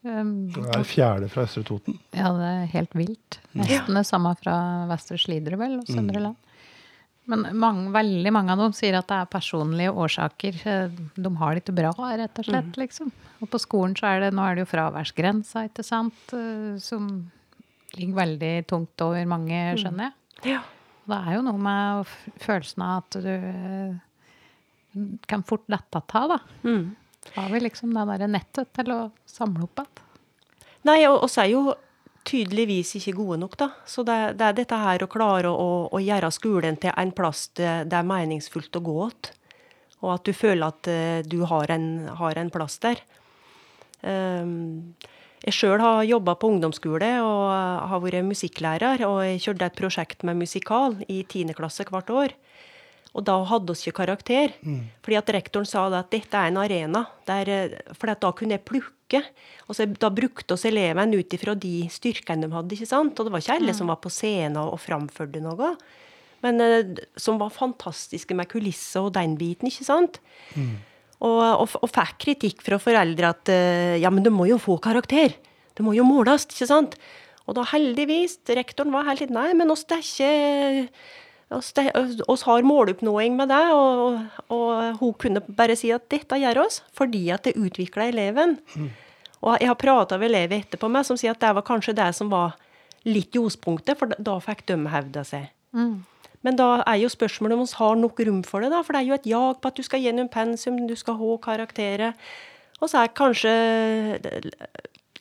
Um, 0.08 0.32
det 0.53 0.75
er 0.75 0.86
fjerde 0.88 1.30
fra 1.32 1.47
Østre 1.47 1.63
Toten. 1.65 1.97
Ja, 2.15 2.30
det 2.36 2.47
er 2.47 2.67
helt 2.75 2.93
vilt. 2.95 3.39
Nesten 3.58 3.97
det 3.97 4.06
samme 4.08 4.34
fra 4.39 4.58
Vestre 4.91 5.17
Slidre, 5.19 5.58
vel, 5.60 5.80
og 5.82 5.89
Søndre 5.89 6.21
Land. 6.21 6.38
Men 7.27 7.43
mange, 7.59 7.89
veldig 7.91 8.31
mange 8.31 8.53
av 8.53 8.61
dem 8.61 8.75
sier 8.75 8.95
at 8.95 9.07
det 9.09 9.17
er 9.19 9.31
personlige 9.31 9.91
årsaker. 9.91 10.59
De 11.15 11.31
har 11.41 11.55
det 11.55 11.63
ikke 11.63 11.75
bra, 11.75 11.91
rett 12.21 12.39
og 12.39 12.47
slett. 12.47 12.69
Mm. 12.71 12.79
liksom. 12.83 13.11
Og 13.43 13.49
på 13.51 13.59
skolen 13.61 13.95
så 13.99 14.13
er 14.13 14.23
det 14.23 14.29
nå 14.35 14.45
er 14.47 14.55
det 14.55 14.63
jo 14.63 14.71
fraværsgrensa, 14.71 15.65
ikke 15.67 15.85
sant, 15.85 16.21
eh, 16.33 16.77
som 16.81 17.09
ligger 17.97 18.19
veldig 18.21 18.53
tungt 18.69 19.03
over 19.03 19.27
mange, 19.29 19.57
mm. 19.57 19.81
skjønner 19.81 20.07
jeg. 20.07 20.53
Ja. 20.55 20.61
Det 21.07 21.17
er 21.17 21.37
jo 21.37 21.43
noe 21.45 21.61
med 21.63 22.15
følelsen 22.43 22.83
av 22.83 23.03
at 23.03 23.19
du 23.23 23.29
eh, 23.31 25.11
kan 25.29 25.43
fort 25.47 25.67
lette 25.71 26.01
ta, 26.09 26.23
da. 26.31 26.39
Mm. 26.63 26.95
Har 27.35 27.51
vi 27.51 27.61
liksom 27.63 27.91
det 27.95 28.07
derre 28.07 28.31
nettet 28.31 28.71
til 28.75 28.93
å 28.95 29.01
samle 29.27 29.67
opp 29.67 29.83
igjen? 29.83 30.03
Nei, 30.87 31.01
og 31.09 31.25
så 31.27 31.43
er 31.43 31.51
jo 31.51 31.61
tydeligvis 32.27 32.95
ikke 32.99 33.15
gode 33.17 33.39
nok. 33.41 33.57
da. 33.59 33.69
Så 33.85 34.03
det, 34.07 34.17
det 34.39 34.47
er 34.47 34.55
dette 34.57 34.79
her 34.81 35.03
å 35.03 35.09
klare 35.11 35.51
å, 35.51 35.87
å, 35.87 36.01
gjøre 36.03 36.31
skolen 36.35 36.79
til 36.81 36.93
en 36.93 37.13
plass 37.15 37.47
det, 37.57 37.89
det 37.91 37.99
er 37.99 38.07
meningsfullt 38.07 38.79
å 38.79 38.85
gå 38.85 39.09
til. 39.15 39.35
Og 40.05 40.11
at 40.13 40.27
du 40.27 40.33
føler 40.35 40.67
at 40.67 40.87
uh, 40.93 41.19
du 41.25 41.39
har 41.49 41.71
en, 41.73 41.87
har 42.19 42.37
en, 42.37 42.51
plass 42.53 42.75
der. 42.83 42.99
Um, 44.05 44.93
jeg 45.41 45.55
sjøl 45.57 45.81
har 45.81 46.03
jobba 46.05 46.35
på 46.37 46.51
ungdomsskole 46.51 47.09
og 47.23 47.89
har 47.89 48.03
vært 48.03 48.27
musikklærer. 48.27 49.01
Og 49.07 49.23
jeg 49.25 49.41
kjørte 49.47 49.71
et 49.71 49.79
prosjekt 49.79 50.25
med 50.27 50.37
musikal 50.37 50.99
i 51.09 51.23
10. 51.23 51.55
klasse 51.57 51.87
hvert 51.89 52.13
år. 52.13 52.35
Og 53.17 53.25
da 53.25 53.39
hadde 53.49 53.73
vi 53.73 53.87
ikke 53.87 54.03
karakter. 54.03 54.53
Mm. 54.61 54.83
Fordi 55.05 55.17
at 55.17 55.33
rektoren 55.33 55.69
sa 55.69 55.87
at 55.89 56.11
dette 56.13 56.37
er 56.37 56.51
en 56.51 56.61
arena. 56.61 57.05
Der, 57.29 57.49
eh, 57.49 57.93
for 57.97 58.13
da 58.13 58.31
kunne 58.31 58.57
jeg 58.57 58.65
plukke. 58.67 58.93
Og 59.15 59.76
så, 59.76 59.88
da 59.88 60.10
brukte 60.13 60.56
oss 60.56 60.65
elevene 60.67 61.20
ut 61.22 61.36
ifra 61.36 61.56
de 61.56 61.88
styrkene 61.91 62.48
de 62.48 62.56
hadde. 62.56 62.76
ikke 62.76 62.89
sant? 62.89 63.17
Og 63.17 63.28
det 63.28 63.34
var 63.34 63.43
ikke 63.43 63.58
alle 63.60 63.76
mm. 63.76 63.80
som 63.80 63.91
var 63.91 64.02
på 64.04 64.12
scenen 64.13 64.60
og 64.63 64.80
framførte 64.84 65.43
noe. 65.43 65.74
Men 66.46 66.62
uh, 66.62 67.06
som 67.20 67.39
var 67.41 67.54
fantastiske 67.56 68.36
med 68.38 68.50
kulisser 68.52 69.08
og 69.08 69.15
den 69.17 69.38
biten, 69.39 69.72
ikke 69.72 69.88
sant? 69.88 70.20
Mm. 70.56 70.76
Og, 71.17 71.39
og, 71.41 71.78
og, 71.82 71.88
fikk 71.89 72.17
kritikk 72.28 72.65
fra 72.65 72.78
foreldre 72.82 73.32
at 73.34 73.54
uh, 73.54 73.96
ja, 73.98 74.12
men 74.13 74.26
du 74.26 74.30
må 74.34 74.50
jo 74.50 74.60
få 74.62 74.78
karakter. 74.84 75.34
Det 75.78 75.86
må 75.86 75.96
jo 75.98 76.06
måles, 76.06 76.46
ikke 76.52 76.70
sant? 76.70 77.00
Og 77.48 77.56
da 77.58 77.63
heldigvis, 77.72 78.41
rektoren 78.58 78.91
var 78.93 79.08
helt 79.08 79.24
litt 79.24 79.34
nei, 79.34 79.50
men 79.56 79.72
oss 79.72 79.86
det 79.88 80.02
er 80.02 80.04
ikke 80.04 80.32
oss 81.49 82.43
har 82.43 82.65
måloppnåing 82.67 83.36
med 83.38 83.49
det, 83.49 83.63
og, 83.71 84.17
og, 84.51 84.97
hun 84.99 85.13
kunne 85.21 85.43
bare 85.47 85.77
si 85.79 85.93
at 85.95 86.10
dette 86.12 86.39
gjør 86.41 86.65
oss 86.65 86.81
fordi 86.97 87.29
at 87.31 87.47
det 87.47 87.55
utvikler 87.55 88.12
eleven. 88.12 88.57
Mm. 88.75 88.89
Og 89.45 89.62
jeg 89.62 89.69
har 89.69 89.79
prata 89.79 90.17
med 90.17 90.31
elever 90.31 90.60
etterpå 90.60 90.89
meg 90.91 91.07
som 91.07 91.19
sier 91.19 91.36
at 91.36 91.41
det 91.43 91.53
var 91.55 91.65
kanskje 91.67 91.95
det 91.95 92.10
som 92.17 92.31
var 92.33 92.57
litt 93.07 93.36
ljospunktet, 93.38 93.95
for 93.99 94.12
da 94.17 94.38
fikk 94.43 94.65
de 94.67 94.79
hevda 94.91 95.23
seg. 95.27 95.47
Mm. 95.77 96.03
Men 96.45 96.57
da 96.60 96.67
er 96.83 96.99
jo 97.01 97.12
spørsmålet 97.12 97.57
om 97.57 97.63
vi 97.63 97.79
har 97.79 97.95
nok 97.99 98.19
rom 98.27 98.43
for 98.45 98.63
det, 98.63 98.71
da. 98.73 98.83
For 98.86 98.95
det 98.95 99.01
er 99.01 99.07
jo 99.07 99.17
et 99.17 99.29
jag 99.31 99.62
på 99.62 99.71
at 99.71 99.77
du 99.77 99.86
skal 99.86 100.03
gjennom 100.03 100.29
pensum, 100.31 100.83
du 100.89 100.95
skal 100.99 101.17
ha 101.19 101.38
karakterer. 101.43 102.17
Og 102.81 102.91
så 102.91 103.01
er 103.01 103.15
kanskje 103.17 103.53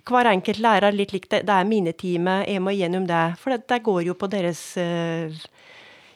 hver 0.07 0.29
enkelt 0.31 0.61
lærer 0.63 0.95
litt 0.95 1.13
lik 1.15 1.29
Det, 1.31 1.43
det 1.49 1.55
er 1.55 1.67
mine 1.67 1.93
timer, 1.97 2.45
jeg 2.47 2.63
må 2.63 2.75
gjennom 2.77 3.07
det. 3.09 3.25
For 3.41 3.55
det, 3.55 3.67
det 3.71 3.83
går 3.87 4.03
jo 4.07 4.15
på 4.19 4.29
deres 4.31 4.63
uh, 4.79 5.47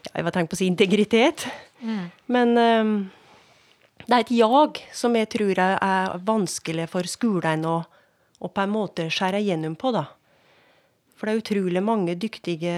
ja, 0.05 0.13
jeg 0.17 0.27
var 0.27 0.35
tenkt 0.35 0.53
på 0.53 0.59
å 0.59 0.61
si 0.61 0.69
integritet. 0.71 1.47
Mm. 1.81 2.05
Men 2.33 2.55
um, 2.59 2.95
det 4.07 4.15
er 4.17 4.25
et 4.25 4.33
jag 4.35 4.81
som 4.97 5.17
jeg 5.17 5.29
tror 5.33 5.61
er 5.61 6.17
vanskelig 6.27 6.89
for 6.91 7.09
skolen 7.11 7.67
å, 7.69 7.77
å 8.41 8.51
på 8.51 8.65
en 8.65 8.73
måte 8.73 9.09
skjære 9.13 9.43
gjennom 9.45 9.77
på. 9.79 9.93
da. 9.95 10.07
For 11.21 11.29
det 11.29 11.35
er 11.35 11.43
utrolig 11.43 11.83
mange 11.85 12.17
dyktige 12.17 12.75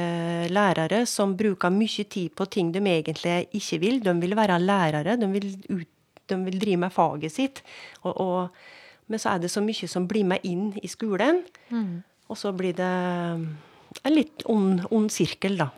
lærere 0.51 1.05
som 1.07 1.37
bruker 1.39 1.71
mye 1.71 2.05
tid 2.11 2.33
på 2.35 2.47
ting 2.51 2.73
de 2.75 2.83
egentlig 2.83 3.37
ikke 3.55 3.79
vil. 3.85 4.01
De 4.03 4.15
vil 4.19 4.35
være 4.35 4.59
lærere, 4.59 5.15
de 5.17 5.29
vil, 5.31 5.47
ut, 5.71 5.91
de 6.27 6.39
vil 6.49 6.59
drive 6.59 6.81
med 6.83 6.95
faget 6.95 7.33
sitt. 7.37 7.63
Og, 8.03 8.11
og, 8.13 8.65
men 9.07 9.23
så 9.23 9.37
er 9.37 9.45
det 9.45 9.53
så 9.53 9.63
mye 9.63 9.87
som 9.87 10.09
blir 10.11 10.27
med 10.27 10.43
inn 10.49 10.73
i 10.83 10.91
skolen. 10.91 11.45
Mm. 11.71 12.03
Og 12.27 12.41
så 12.41 12.51
blir 12.57 12.75
det 12.75 12.91
en 14.03 14.15
litt 14.17 14.43
ond, 14.51 14.89
ond 14.91 15.09
sirkel, 15.15 15.61
da. 15.63 15.71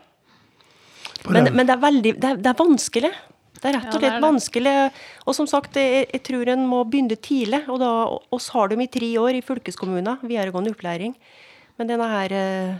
Men, 1.29 1.49
men, 1.53 1.65
det 1.65 1.73
er 1.73 1.81
veldig 1.81 2.13
det 2.17 2.29
er, 2.29 2.41
det 2.41 2.51
er, 2.51 2.57
vanskelig. 2.59 3.11
Det 3.55 3.69
er 3.69 3.77
rett 3.77 3.89
og 3.89 4.01
slett 4.01 4.17
ja, 4.17 4.21
vanskelig. 4.23 4.75
Og 5.25 5.37
som 5.37 5.47
sagt, 5.49 5.79
jeg, 5.79 6.05
jeg, 6.11 6.23
tror 6.27 6.51
en 6.53 6.67
må 6.69 6.83
begynne 6.89 7.17
tidlig. 7.17 7.63
Og 7.71 7.79
da, 7.81 7.91
oss 8.35 8.51
har 8.55 8.71
dem 8.71 8.83
i 8.83 8.91
tre 8.91 9.09
år 9.21 9.39
i 9.39 9.43
fylkeskommunen, 9.45 10.21
videregående 10.25 10.75
opplæring. 10.75 11.15
Men 11.79 11.89
denne 11.91 12.07
her 12.07 12.35
eh, 12.35 12.75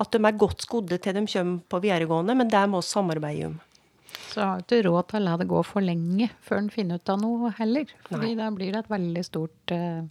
At 0.00 0.14
de 0.14 0.22
er 0.24 0.38
godt 0.40 0.64
skodde 0.64 0.96
til 1.02 1.18
de 1.18 1.26
kommer 1.28 1.60
på 1.68 1.82
videregående, 1.84 2.36
men 2.38 2.48
det 2.48 2.62
må 2.70 2.80
vi 2.80 2.88
samarbeide 2.88 3.50
om. 3.50 3.60
Så 4.32 4.40
har 4.40 4.60
du 4.60 4.64
ikke 4.64 4.86
råd 4.88 5.08
til 5.10 5.18
å 5.18 5.24
la 5.26 5.36
det 5.40 5.48
gå 5.50 5.60
for 5.68 5.84
lenge 5.84 6.30
før 6.44 6.62
en 6.62 6.70
finner 6.72 7.00
ut 7.00 7.12
av 7.12 7.20
noe 7.20 7.52
heller. 7.58 7.90
Fordi 8.08 8.32
da 8.38 8.48
blir 8.54 8.72
det 8.72 8.84
et 8.84 8.92
veldig 8.92 9.24
stort 9.26 9.74
uh, 9.76 10.04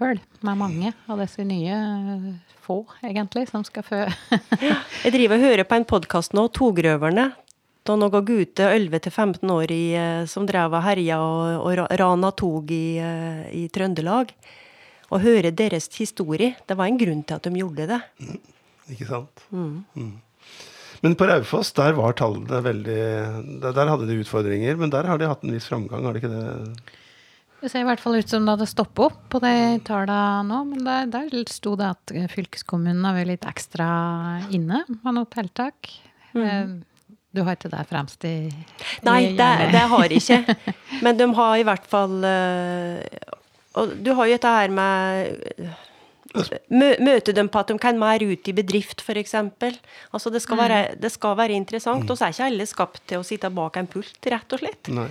høl 0.00 0.20
med 0.46 0.58
mange 0.60 0.92
av 1.10 1.20
disse 1.22 1.44
nye 1.46 1.76
uh, 1.76 2.26
få, 2.64 2.80
egentlig, 3.04 3.48
som 3.50 3.64
skal 3.66 3.86
fø. 3.86 4.00
Jeg 5.04 5.14
driver 5.14 5.38
og 5.38 5.46
hører 5.48 5.68
på 5.68 5.78
en 5.78 5.88
podkast 5.88 6.36
nå, 6.36 6.46
Togrøverne. 6.54 7.30
Da 7.82 7.96
noen 7.98 8.24
gutter 8.24 8.76
11-15 8.76 9.52
år 9.52 9.74
i, 9.74 9.84
uh, 9.98 10.24
som 10.30 10.46
drev 10.48 10.78
og 10.78 10.84
herja 10.86 11.20
og, 11.22 11.66
og 11.66 11.94
rana 12.00 12.32
tog 12.38 12.72
i, 12.72 12.98
i 13.52 13.66
Trøndelag. 13.74 14.34
Å 15.12 15.20
høre 15.20 15.52
deres 15.52 15.90
historie. 15.98 16.54
Det 16.64 16.78
var 16.78 16.88
en 16.88 17.00
grunn 17.00 17.24
til 17.26 17.36
at 17.36 17.48
de 17.48 17.58
gjorde 17.60 17.88
det. 17.90 17.98
Mm, 18.22 18.38
ikke 18.94 19.08
sant. 19.10 19.42
Mm. 19.52 19.82
Mm. 19.98 20.12
Men 21.02 21.16
på 21.18 21.26
Raufoss, 21.26 21.72
der 21.74 21.96
var 21.98 22.14
tallene 22.14 22.60
veldig 22.62 22.98
der, 23.64 23.88
hadde 23.90 24.06
de 24.06 24.20
utfordringer, 24.22 24.76
men 24.78 24.92
der 24.94 25.08
har 25.10 25.18
de 25.18 25.26
hatt 25.26 25.42
en 25.42 25.54
viss 25.54 25.66
framgang, 25.66 26.06
har 26.06 26.14
de 26.14 26.22
ikke 26.22 26.30
det? 26.30 26.92
Det 27.62 27.70
ser 27.70 27.84
i 27.84 27.86
hvert 27.86 28.00
fall 28.02 28.18
ut 28.18 28.30
som 28.30 28.42
det 28.42 28.56
hadde 28.56 28.66
stoppet 28.66 29.04
opp 29.06 29.18
på 29.30 29.38
de 29.42 29.54
tallene 29.86 30.48
nå. 30.48 30.62
Men 30.72 30.86
der, 30.86 31.10
der 31.12 31.50
sto 31.50 31.76
det 31.78 31.92
at 31.94 32.14
fylkeskommunen 32.32 33.04
har 33.06 33.14
vært 33.20 33.30
litt 33.36 33.46
ekstra 33.46 33.86
inne 34.50 34.82
med 34.96 35.14
noe 35.14 35.30
tiltak. 35.30 35.92
Mm. 36.34 36.80
Du 37.32 37.44
har 37.46 37.56
ikke 37.56 37.70
det 37.72 37.84
fremst 37.88 38.26
i, 38.28 38.50
Nei, 39.06 39.20
det, 39.38 39.48
det 39.72 39.84
har 39.88 40.10
jeg 40.10 40.20
ikke. 40.20 40.74
Men 41.04 41.16
de 41.16 41.28
har 41.38 41.54
i 41.60 41.64
hvert 41.64 41.86
fall 41.88 42.18
eh, 42.28 43.00
Og 43.80 43.94
du 44.04 44.12
har 44.18 44.28
jo 44.28 44.36
dette 44.36 44.52
her 44.52 44.74
med 44.74 45.72
Møter 46.72 47.34
dem 47.36 47.50
på 47.52 47.60
at 47.60 47.68
de 47.68 47.76
kan 47.80 47.98
mer 48.00 48.22
ut 48.24 48.48
i 48.48 48.54
bedrift, 48.56 49.02
f.eks. 49.04 49.34
Altså 49.36 50.30
det, 50.32 50.40
skal 50.40 50.60
være, 50.62 50.78
mm. 50.86 51.00
det 51.02 51.10
skal 51.12 51.36
være 51.36 51.56
interessant. 51.56 52.08
Og 52.08 52.16
så 52.16 52.24
er 52.24 52.32
ikke 52.32 52.46
alle 52.48 52.68
skapt 52.68 53.02
til 53.10 53.20
å 53.20 53.26
sitte 53.26 53.50
bak 53.52 53.76
en 53.76 53.90
pult, 53.90 54.16
rett 54.32 54.56
og 54.56 54.62
slett. 54.62 54.88
Nei. 54.96 55.10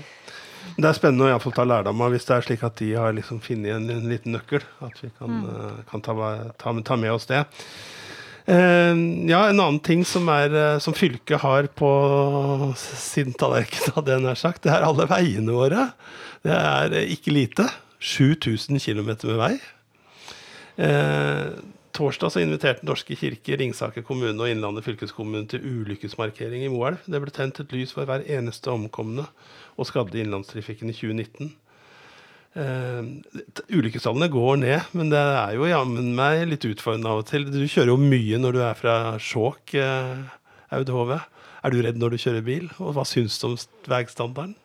Det 0.77 0.87
er 0.87 0.97
spennende 0.97 1.27
å 1.27 1.31
iallfall 1.31 1.55
ta 1.55 1.65
lærdom 1.67 2.03
av 2.03 2.13
hvis 2.13 2.27
det 2.27 2.35
er 2.35 2.45
slik 2.47 2.63
at 2.67 2.77
de 2.79 2.91
har 2.95 3.15
liksom 3.17 3.41
funnet 3.43 3.75
en, 3.75 3.89
en, 3.93 4.07
liten 4.09 4.35
nøkkel. 4.35 4.63
At 4.85 5.01
vi 5.03 5.11
kan, 5.17 5.41
mm. 5.41 5.49
uh, 5.49 5.81
kan 5.91 6.05
ta, 6.05 6.15
ta, 6.61 6.75
ta, 6.87 6.97
med 6.99 7.13
oss 7.13 7.27
det. 7.29 7.43
Uh, 8.47 8.95
ja, 9.29 9.43
en 9.47 9.59
annen 9.59 9.81
ting 9.85 10.05
som, 10.07 10.29
er, 10.33 10.55
uh, 10.55 10.79
som 10.83 10.95
fylket 10.97 11.43
har 11.43 11.69
på 11.77 11.91
sin 12.79 13.35
tallerken, 13.37 13.93
det 14.07 14.17
er 14.21 14.39
sagt, 14.39 14.63
det 14.65 14.73
er 14.73 14.87
alle 14.87 15.09
veiene 15.11 15.55
våre. 15.55 15.91
Det 16.41 16.57
er 16.57 16.97
ikke 17.03 17.35
lite. 17.35 17.69
7000 18.01 18.81
km 18.81 19.13
med 19.29 19.37
vei. 19.37 19.53
Eh, 20.81 21.51
torsdag 21.93 22.31
så 22.31 22.41
inviterte 22.41 22.85
Norske 22.87 23.15
kirke, 23.19 23.57
Ringsaker 23.59 24.01
kommune 24.07 24.39
og 24.39 24.49
Innlandet 24.49 24.87
fylkeskommune 24.87 25.45
til 25.51 25.65
ulykkesmarkering 25.67 26.65
i 26.65 26.71
Moelv. 26.71 27.03
Det 27.05 27.21
ble 27.21 27.33
tent 27.35 27.61
et 27.61 27.75
lys 27.75 27.93
for 27.93 28.09
hver 28.09 28.25
eneste 28.25 28.71
omkomne 28.73 29.27
og 29.77 29.87
skadde 29.89 30.17
i 30.17 30.23
innlandstrafikken 30.25 30.91
i 30.91 30.95
2019. 30.97 31.51
Uh, 32.51 33.07
ulykkestallene 33.71 34.27
går 34.31 34.57
ned, 34.59 34.89
men 34.97 35.11
det 35.13 35.19
er 35.21 35.53
jo 35.55 35.69
jammen 35.69 36.09
meg 36.17 36.43
litt 36.49 36.67
utfordrende 36.67 37.11
av 37.11 37.21
og 37.21 37.29
til. 37.29 37.47
Du 37.47 37.61
kjører 37.63 37.93
jo 37.93 37.99
mye 38.01 38.41
når 38.41 38.57
du 38.57 38.63
er 38.65 38.79
fra 38.79 38.95
Skjåk, 39.21 39.77
uh, 39.79 40.73
Aud 40.75 40.91
Hove. 40.91 41.21
Er 41.61 41.71
du 41.71 41.79
redd 41.85 42.01
når 42.01 42.15
du 42.15 42.23
kjører 42.23 42.43
bil? 42.43 42.67
Og 42.81 42.97
hva 42.97 43.05
syns 43.07 43.37
du 43.39 43.51
om 43.51 43.55
veistandarden? 43.87 44.57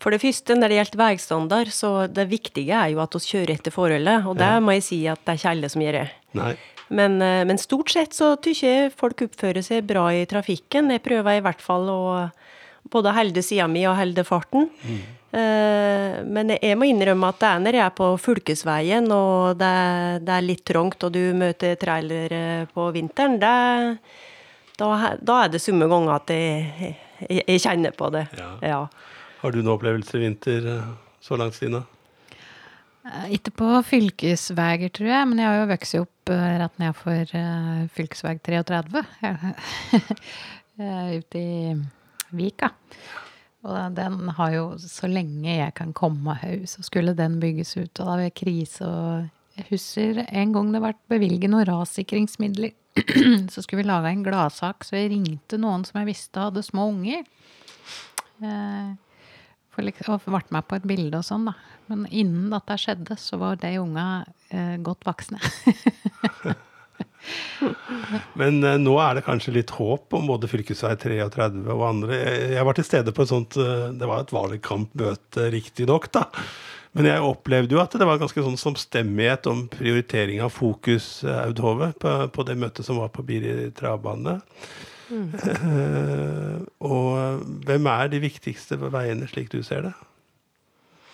For 0.00 0.14
det 0.14 0.22
første, 0.22 0.56
når 0.56 0.72
det 0.72 0.76
gjelder 0.78 1.00
veistandard, 1.02 1.70
så 1.76 1.90
det 2.08 2.30
viktige 2.30 2.72
er 2.72 2.94
jo 2.94 3.02
at 3.04 3.14
vi 3.18 3.20
kjører 3.20 3.58
etter 3.58 3.74
forholdet. 3.74 4.24
Og 4.24 4.38
det 4.40 4.48
ja. 4.48 4.60
må 4.64 4.74
jeg 4.78 4.86
si 4.86 5.00
at 5.12 5.20
det 5.26 5.34
er 5.34 5.40
ikke 5.42 5.52
alle 5.52 5.70
som 5.72 5.84
gjør 5.84 5.98
det. 5.98 6.06
Nei. 6.40 6.54
Men, 6.90 7.20
eh, 7.22 7.44
men, 7.46 7.60
stort 7.60 7.92
sett 7.92 8.16
så 8.16 8.32
syns 8.42 8.62
jeg 8.64 8.94
folk 8.98 9.20
oppfører 9.28 9.62
seg 9.62 9.84
bra 9.86 10.08
i 10.16 10.24
trafikken. 10.30 10.90
Jeg 10.90 11.04
prøver 11.04 11.38
i 11.38 11.44
hvert 11.44 11.60
fall 11.62 11.86
å 11.92 12.00
både 12.92 13.14
holde 13.16 13.42
sida 13.44 13.66
mi 13.70 13.86
og 13.88 13.98
holde 13.98 14.26
farten. 14.26 14.68
Mm. 14.84 15.00
Men 15.30 16.48
jeg 16.56 16.74
må 16.74 16.88
innrømme 16.90 17.28
at 17.30 17.36
det 17.38 17.46
er 17.46 17.60
når 17.62 17.76
jeg 17.76 17.82
er 17.84 17.92
på 17.94 18.06
fylkesveien 18.18 19.04
og 19.14 19.60
det, 19.60 19.74
det 20.26 20.32
er 20.34 20.42
litt 20.42 20.64
trangt, 20.66 21.06
og 21.06 21.12
du 21.14 21.20
møter 21.38 21.76
trailere 21.78 22.64
på 22.74 22.88
vinteren, 22.96 23.36
det, 23.38 23.52
da, 24.80 25.14
da, 25.20 25.38
er 25.44 25.52
det 25.52 25.60
summe 25.62 25.88
ganger 25.90 26.16
at 26.16 26.32
jeg, 26.34 26.96
jeg, 27.28 27.44
jeg, 27.44 27.62
kjenner 27.62 27.94
på 27.96 28.10
det. 28.14 28.26
Ja. 28.38 28.50
ja. 28.64 28.82
Har 29.42 29.52
du 29.52 29.60
noen 29.60 29.74
opplevelser 29.74 30.20
i 30.20 30.26
vinter 30.26 30.68
eh, 30.68 30.90
så 31.24 31.38
langt, 31.40 31.56
Stina? 31.56 31.82
Eh, 33.04 33.30
ikke 33.36 33.54
på 33.60 33.70
fylkesveier, 33.88 34.92
tror 34.96 35.12
jeg, 35.12 35.30
men 35.30 35.40
jeg 35.40 35.48
har 35.48 35.62
jo 35.62 35.70
vokst 35.70 36.00
opp 36.00 36.34
eh, 36.34 36.50
rett 36.62 36.82
nedfor 36.82 37.32
for 37.32 37.86
fylkesvei 37.96 38.36
33. 38.44 39.04
Ute 41.20 41.40
i 41.40 41.74
Vika. 42.36 42.70
Og 43.68 43.96
den 43.96 44.30
har 44.38 44.54
jo 44.54 44.64
så 44.80 45.08
lenge 45.10 45.52
jeg 45.52 45.74
kan 45.76 45.92
komme 45.96 46.38
høy, 46.40 46.64
så 46.70 46.84
skulle 46.86 47.12
den 47.16 47.36
bygges 47.42 47.74
ut. 47.76 47.92
Og 47.92 47.98
da 48.00 48.08
var 48.08 48.22
det 48.22 48.36
krise. 48.38 48.86
Og 48.88 49.58
jeg 49.58 49.66
husker 49.74 50.22
en 50.24 50.54
gang 50.54 50.70
det 50.72 50.82
ble 50.84 50.94
bevilget 51.12 51.52
noen 51.52 51.68
rassikringsmidler. 51.68 52.72
så 53.52 53.62
skulle 53.62 53.82
vi 53.82 53.90
lage 53.90 54.10
en 54.10 54.24
gladsak, 54.26 54.82
så 54.86 54.96
jeg 54.96 55.12
ringte 55.12 55.60
noen 55.60 55.84
som 55.86 56.00
jeg 56.00 56.08
visste 56.08 56.42
hadde 56.42 56.64
små 56.66 56.88
unger. 56.90 57.28
Eh, 58.40 58.96
liksom, 59.84 60.16
og 60.16 60.24
ble 60.26 60.42
med 60.56 60.66
på 60.66 60.80
et 60.80 60.88
bilde 60.88 61.20
og 61.20 61.28
sånn, 61.28 61.46
da. 61.52 61.54
Men 61.90 62.06
innen 62.08 62.48
dette 62.54 62.78
skjedde, 62.80 63.18
så 63.20 63.38
var 63.40 63.60
de 63.60 63.76
unga 63.82 64.08
eh, 64.54 64.76
godt 64.82 65.06
voksne. 65.08 65.40
Men 68.40 68.60
uh, 68.64 68.76
nå 68.80 68.96
er 69.02 69.18
det 69.18 69.26
kanskje 69.26 69.54
litt 69.58 69.72
håp 69.76 70.16
om 70.16 70.28
både 70.30 70.48
fv. 70.50 70.62
33 70.64 71.50
og 71.74 71.84
andre. 71.86 72.18
Jeg 72.56 72.66
var 72.66 72.78
til 72.78 72.86
stede 72.86 73.14
på 73.14 73.24
et 73.24 73.32
sånt 73.32 73.56
uh, 73.60 73.88
Det 73.96 74.08
var 74.08 74.24
et 74.24 74.34
valgkampmøte, 74.34 75.48
riktignok, 75.54 76.10
da. 76.14 76.26
Men 76.96 77.06
jeg 77.06 77.22
opplevde 77.22 77.76
jo 77.76 77.82
at 77.82 77.92
det 77.94 78.06
var 78.08 78.18
ganske 78.18 78.42
sånn 78.42 78.58
samstemmighet 78.58 79.46
om 79.50 79.66
prioritering 79.70 80.40
av 80.42 80.54
fokus, 80.54 81.20
uh, 81.26 81.44
Aud 81.46 81.62
Hove, 81.62 81.92
på, 82.02 82.14
på, 82.34 82.46
det 82.48 82.58
møtet 82.58 82.86
som 82.86 82.98
var 83.02 83.12
på 83.14 83.26
Biri 83.26 83.70
travbane. 83.76 84.40
Mm. 85.10 85.32
og 86.86 87.40
hvem 87.66 87.86
er 87.90 88.12
de 88.12 88.20
viktigste 88.22 88.76
veiene, 88.78 89.26
slik 89.26 89.48
du 89.50 89.58
ser 89.66 89.88
det? 89.88 89.94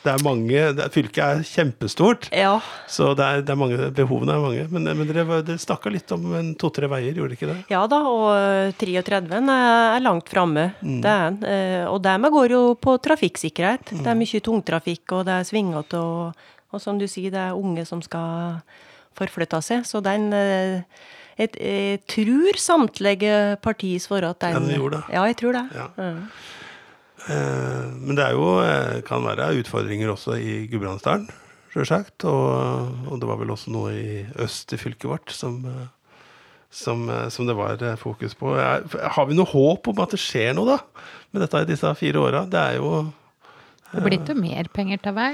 Det 0.07 0.13
er 0.13 0.23
mange, 0.23 0.61
det, 0.79 0.87
Fylket 0.95 1.23
er 1.25 1.41
kjempestort, 1.47 2.29
ja. 2.31 2.53
så 2.91 3.11
det 3.19 3.27
er, 3.27 3.41
det 3.47 3.55
er 3.55 3.59
mange, 3.59 3.89
behovene 3.97 4.37
er 4.37 4.45
mange. 4.45 4.67
Men, 4.71 4.87
men 5.01 5.09
dere, 5.11 5.41
dere 5.47 5.59
snakka 5.59 5.91
litt 5.91 6.13
om 6.15 6.29
to-tre 6.61 6.87
veier, 6.93 7.11
gjorde 7.11 7.35
dere 7.35 7.39
ikke 7.41 7.51
det? 7.51 7.57
Ja 7.73 7.83
da, 7.91 7.99
og 8.07 8.79
33 8.79 9.41
er 9.43 10.05
langt 10.05 10.31
framme. 10.31 10.69
Mm. 10.79 11.01
Det 11.03 11.15
er 11.17 11.51
eh, 11.51 11.85
Og 11.91 11.99
dermed 12.05 12.35
går 12.35 12.55
jo 12.55 12.63
på 12.79 12.97
trafikksikkerhet. 13.03 13.97
Mm. 13.97 14.05
Det 14.05 14.13
er 14.13 14.21
mye 14.23 14.45
tungtrafikk, 14.51 15.05
og 15.19 15.27
det 15.27 15.41
er 15.41 15.51
svingete, 15.51 16.01
og, 16.01 16.49
og, 16.71 16.83
som 16.83 17.01
du 17.01 17.09
sier, 17.11 17.35
det 17.35 17.43
er 17.49 17.59
unge 17.59 17.87
som 17.89 18.05
skal 18.05 18.61
forflytte 19.19 19.63
seg. 19.65 19.87
Så 19.89 20.05
den 20.05 20.31
eh, 20.37 20.85
jeg, 21.37 21.51
jeg 21.61 22.05
tror 22.09 22.61
samtlige 22.61 23.57
partier 23.65 24.01
svarer 24.01 24.31
at 24.31 24.41
den 24.41 24.55
Ja, 24.55 24.63
den 24.63 24.79
gjorde 24.79 25.01
det. 25.01 25.17
Ja, 25.19 25.27
jeg 25.29 25.37
tror 25.43 25.59
det. 25.59 25.67
Ja. 25.75 25.89
Mm. 25.99 26.23
Eh, 27.27 27.87
men 27.99 28.15
det 28.15 28.23
er 28.23 28.37
jo, 28.37 28.47
eh, 28.63 29.03
kan 29.07 29.25
være 29.27 29.51
utfordringer 29.61 30.13
også 30.13 30.37
i 30.39 30.55
Gudbrandsdalen, 30.71 31.27
sjølsagt. 31.75 32.25
Og, 32.29 33.11
og, 33.11 33.19
det 33.21 33.29
var 33.29 33.41
vel 33.41 33.53
også 33.55 33.75
noe 33.75 33.93
i 33.97 34.25
øst 34.43 34.75
i 34.77 34.81
fylket 34.81 35.09
vårt 35.11 35.35
som, 35.35 35.59
eh, 35.67 36.23
som, 36.71 37.07
som, 37.33 37.49
det 37.49 37.59
var 37.59 37.83
fokus 37.99 38.37
på. 38.39 38.55
Har 38.55 39.27
vi 39.27 39.39
noe 39.39 39.51
håp 39.51 39.91
om 39.91 40.03
at 40.05 40.15
det 40.15 40.23
skjer 40.23 40.55
noe, 40.57 40.77
da? 40.77 41.07
Med 41.35 41.43
dette 41.43 41.65
i 41.65 41.71
disse 41.73 41.95
fire 41.99 42.23
åra? 42.23 42.47
Det 42.51 42.63
er 42.63 42.81
jo 42.81 43.07
det 43.87 44.03
blir 44.03 44.19
ikke 44.19 44.35
mer 44.35 44.67
penger 44.75 44.99
til 45.01 45.15
vei? 45.15 45.31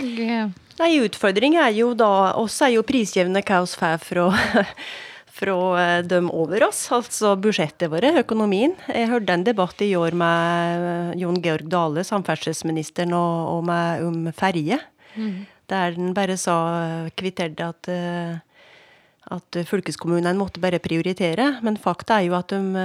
Nei, 0.76 0.90
utfordringen 1.02 1.62
er 1.64 1.72
jo 1.72 1.94
da 1.98 2.34
oss 2.38 2.58
er 2.62 2.74
jo 2.74 2.84
prisgivende 2.86 3.40
hva 3.48 3.62
vi 3.64 3.78
får 3.80 4.04
fra 4.04 4.26
fra 5.32 5.56
eh, 5.80 6.02
dem 6.04 6.28
over 6.30 6.66
oss, 6.68 6.84
altså 6.92 7.34
budsjettet 7.40 7.90
vårt, 7.92 8.20
økonomien. 8.20 8.74
Jeg 8.92 9.10
hørte 9.10 9.36
en 9.36 9.46
debatt 9.46 9.80
i 9.84 9.94
år 9.96 10.16
med 10.18 10.86
eh, 10.88 11.20
Jon 11.22 11.40
Georg 11.42 11.70
Dale, 11.72 12.04
samferdselsministeren, 12.06 13.14
og, 13.16 13.56
og 13.56 13.66
med, 13.70 14.04
om 14.06 14.30
ferje. 14.36 14.78
Mm. 15.16 15.44
Der 15.72 15.96
den 15.96 16.12
bare 16.16 16.36
sa, 16.40 16.56
kvitterte 17.16 17.70
at, 17.72 17.88
eh, 17.88 18.36
at 19.32 19.62
fylkeskommunene 19.68 20.36
måtte 20.38 20.60
bare 20.62 20.82
prioritere. 20.82 21.54
Men 21.64 21.80
fakta 21.80 22.20
er 22.20 22.28
jo 22.28 22.36
at 22.36 22.52
de, 22.52 22.84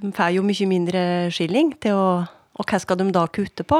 de 0.00 0.12
får 0.16 0.38
jo 0.38 0.46
mye 0.46 0.70
mindre 0.70 1.04
skilling 1.34 1.76
til 1.82 1.98
å 1.98 2.06
Og 2.60 2.68
hva 2.68 2.76
skal 2.76 2.98
de 3.00 3.06
da 3.08 3.22
kutte 3.32 3.64
på? 3.64 3.78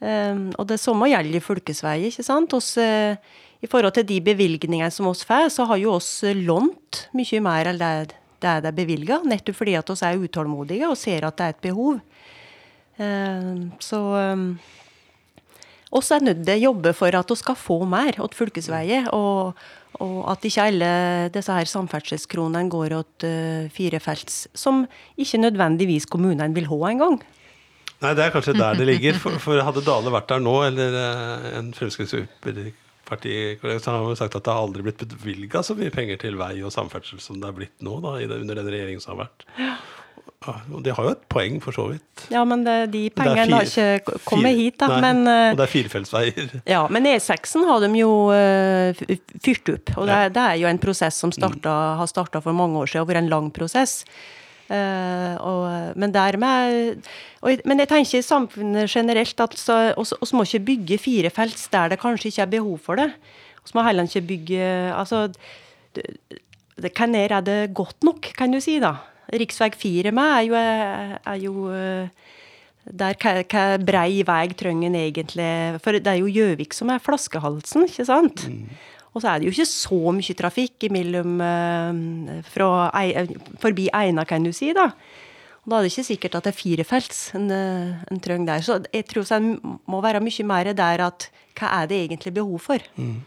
Um, 0.00 0.50
og 0.60 0.66
det 0.68 0.76
samme 0.80 1.08
gjelder 1.08 1.40
fylkesveier, 1.40 2.10
ikke 2.10 2.24
sant. 2.24 2.52
Oss, 2.56 2.74
uh, 2.76 3.16
i 3.60 3.68
forhold 3.68 3.94
til 3.98 4.08
de 4.08 4.20
bevilgningene 4.24 4.90
som 4.94 5.08
oss 5.10 5.24
får, 5.28 5.50
så 5.52 5.66
har 5.68 5.80
jo 5.80 5.94
oss 5.98 6.22
lånt 6.36 7.06
mye 7.16 7.44
mer 7.44 7.72
enn 7.72 7.80
det 7.80 7.92
det 8.40 8.70
er 8.70 8.76
bevilga, 8.76 9.20
nettopp 9.28 9.58
fordi 9.58 9.74
at 9.76 9.90
oss 9.92 10.02
er 10.06 10.20
utålmodige 10.20 10.88
og 10.88 10.98
ser 10.98 11.26
at 11.28 11.36
det 11.36 11.46
er 11.46 11.54
et 11.54 11.64
behov. 11.66 11.98
Eh, 13.00 13.50
så 13.84 14.00
eh, 14.16 14.46
oss 15.90 16.10
er 16.14 16.24
nødt 16.24 16.40
til 16.46 16.54
å 16.56 16.64
jobbe 16.70 16.94
for 16.96 17.16
at 17.16 17.34
vi 17.34 17.38
skal 17.40 17.58
få 17.58 17.82
mer 17.88 18.16
til 18.16 18.38
fylkesveier. 18.38 19.10
Og, 19.16 19.60
og, 20.00 20.16
at 20.32 20.46
ikke 20.46 20.68
alle 20.70 20.90
disse 21.34 21.52
her 21.52 21.68
samferdselskronene 21.68 22.70
går 22.72 22.96
til 23.20 23.66
uh, 23.66 23.70
firefelts, 23.74 24.46
som 24.54 24.84
ikke 25.20 25.42
nødvendigvis 25.42 26.08
kommunene 26.08 26.54
vil 26.56 26.70
ha 26.70 26.80
engang. 26.92 27.18
Nei, 28.00 28.14
det 28.16 28.24
er 28.24 28.32
kanskje 28.32 28.56
der 28.56 28.78
det 28.78 28.86
ligger. 28.94 29.18
For, 29.20 29.36
for 29.42 29.60
hadde 29.66 29.84
Dale 29.84 30.14
vært 30.14 30.30
der 30.30 30.44
nå, 30.44 30.54
eller 30.70 30.96
en 31.58 31.74
en 31.74 32.70
Så 33.10 33.94
har 33.94 34.18
sagt 34.18 34.36
at 34.38 34.44
det 34.46 34.52
har 34.54 34.64
aldri 34.64 34.84
blitt 34.86 35.02
bevilga 35.02 35.64
så 35.66 35.74
mye 35.78 35.92
penger 35.94 36.20
til 36.22 36.38
vei 36.40 36.54
og 36.62 36.74
samferdsel 36.74 37.22
som 37.22 37.40
det 37.42 37.50
er 37.50 37.56
blitt 37.56 37.82
nå, 37.84 37.98
da, 38.04 38.18
under 38.22 38.60
den 38.62 38.70
regjeringen 38.70 39.02
som 39.02 39.16
har 39.16 39.26
vært. 39.26 39.48
Ja. 39.58 39.74
Og 40.48 40.80
De 40.80 40.92
har 40.96 41.04
jo 41.04 41.10
et 41.12 41.24
poeng, 41.28 41.58
for 41.60 41.76
så 41.76 41.84
vidt. 41.90 42.22
Ja, 42.32 42.46
men 42.48 42.62
det, 42.64 42.76
de 42.94 43.02
pengene 43.12 43.58
har 43.58 43.66
ikke 43.68 44.20
kommet 44.24 44.56
hit. 44.56 44.78
da. 44.80 44.88
Nei, 44.94 45.00
men, 45.04 45.20
uh, 45.28 45.50
og 45.52 45.58
det 45.60 45.66
er 45.66 45.72
firefeltsveier. 45.74 46.54
Ja, 46.70 46.80
men 46.88 47.08
E6-en 47.10 47.66
har 47.68 47.84
de 47.84 47.90
jo 47.98 48.12
uh, 48.32 49.02
fyrt 49.44 49.68
opp. 49.74 49.92
Og 49.98 50.08
det, 50.08 50.16
ja. 50.16 50.32
det, 50.32 50.46
er 50.46 50.62
jo 50.62 50.70
en 50.70 50.80
prosess 50.80 51.20
som 51.20 51.34
mm. 51.34 51.60
har 52.00 52.08
starta 52.08 52.40
for 52.40 52.56
mange 52.56 52.80
år 52.80 52.88
siden, 52.88 53.04
og 53.04 53.12
vært 53.12 53.20
en 53.26 53.32
lang 53.32 53.50
prosess. 53.52 53.98
Uh, 54.70 55.34
og, 55.42 55.96
men 55.98 56.12
dermed 56.14 57.00
og, 57.42 57.62
Men 57.66 57.80
jeg 57.82 57.88
tenker 57.90 58.20
i 58.20 58.22
samfunnet 58.22 58.86
generelt 58.86 59.40
at 59.42 59.56
vi 59.58 60.36
må 60.38 60.44
ikke 60.46 60.60
bygge 60.68 60.98
firefelts 61.02 61.66
der 61.72 61.90
det 61.90 61.98
kanskje 61.98 62.30
ikke 62.30 62.44
er 62.44 62.52
behov 62.52 62.78
for 62.78 63.00
det. 63.00 63.08
Vi 63.66 63.74
må 63.74 63.82
heller 63.82 64.06
ikke 64.06 64.28
bygge 64.28 64.68
Altså, 64.94 65.28
hvem 66.76 67.14
er 67.18 67.40
det 67.40 67.74
godt 67.74 68.04
nok, 68.04 68.30
kan 68.38 68.52
du 68.52 68.60
si, 68.62 68.78
da. 68.78 68.94
Riksveg 69.30 69.74
4 69.78 70.12
med 70.14 70.30
er 70.36 70.46
jo, 70.46 70.54
er 70.54 71.38
jo 71.38 71.70
eh, 71.70 72.08
der 72.90 73.18
hva 73.20 73.64
brei 73.78 74.22
vei 74.26 74.46
trenger 74.58 74.88
en 74.88 74.96
egentlig 74.98 75.50
For 75.84 75.98
det 75.98 76.10
er 76.10 76.18
jo 76.18 76.30
Gjøvik 76.30 76.74
som 76.74 76.90
er 76.90 77.02
flaskehalsen, 77.02 77.86
ikke 77.86 78.06
sant? 78.08 78.46
Mm. 78.48 78.64
Og 79.10 79.22
så 79.22 79.32
er 79.32 79.40
det 79.40 79.48
jo 79.48 79.54
ikke 79.54 79.66
så 79.66 80.14
mye 80.14 80.36
trafikk 80.38 80.86
imellom 80.86 81.40
eh, 81.42 82.44
fra, 82.46 82.70
forbi 83.62 83.88
Eina, 83.96 84.26
kan 84.28 84.46
du 84.46 84.52
si, 84.54 84.70
da. 84.76 84.90
Og 85.60 85.72
da 85.72 85.78
er 85.78 85.84
det 85.84 85.92
ikke 85.92 86.08
sikkert 86.08 86.36
at 86.38 86.46
det 86.46 86.52
er 86.54 86.60
firefelts 86.60 87.22
en, 87.36 87.48
eh, 87.52 88.04
en 88.10 88.20
trenger 88.22 88.54
der. 88.54 88.64
Så 88.64 88.78
jeg 88.92 89.08
tror 89.10 89.26
det 89.28 89.40
må 89.90 90.00
være 90.00 90.22
mye 90.24 90.46
mer 90.46 90.72
der 90.72 91.04
at 91.04 91.30
hva 91.58 91.72
er 91.82 91.90
det 91.90 92.04
egentlig 92.04 92.32
behov 92.38 92.62
for? 92.70 92.86
Mm. 92.96 93.18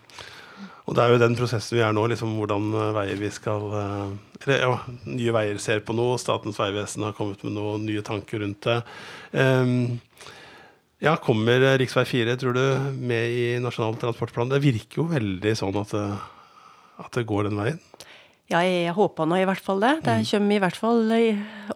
Og 0.83 0.95
det 0.95 1.03
er 1.03 1.13
jo 1.13 1.19
den 1.21 1.35
prosessen 1.39 1.77
vi 1.77 1.83
er 1.85 1.93
nå, 1.95 2.07
liksom 2.11 2.33
hvordan 2.39 2.71
eh, 2.73 2.93
veier 2.97 3.19
vi 3.21 3.29
skal 3.31 3.67
eh, 3.79 4.15
Eller 4.43 4.63
ja, 4.65 4.71
Nye 5.07 5.35
Veier 5.35 5.61
ser 5.63 5.83
på 5.85 5.95
noe, 5.95 6.17
Statens 6.19 6.59
vegvesen 6.59 7.05
har 7.07 7.15
kommet 7.15 7.43
med 7.45 7.55
noen 7.55 7.85
nye 7.87 8.03
tanker 8.03 8.43
rundt 8.43 8.65
det. 8.65 8.81
Um, 9.31 10.01
ja, 11.03 11.15
Kommer 11.21 11.63
rv. 11.77 11.85
4 12.07 12.37
tror 12.39 12.57
du, 12.57 12.63
med 12.97 13.31
i 13.35 13.45
Nasjonal 13.63 13.97
transportplan? 14.01 14.51
Det 14.53 14.61
virker 14.63 15.03
jo 15.03 15.09
veldig 15.11 15.55
sånn 15.59 15.79
at 15.81 15.95
det, 15.95 16.05
at 17.03 17.17
det 17.19 17.25
går 17.29 17.49
den 17.49 17.59
veien. 17.59 17.81
Ja, 18.51 18.61
jeg 18.63 18.93
håper 18.95 19.27
nå 19.27 19.39
i 19.39 19.47
hvert 19.47 19.63
fall 19.63 19.81
det. 19.83 19.97
Det 20.05 20.19
mm. 20.21 20.29
kommer 20.29 20.55
i 20.55 20.61
hvert 20.63 20.79
fall 20.79 21.17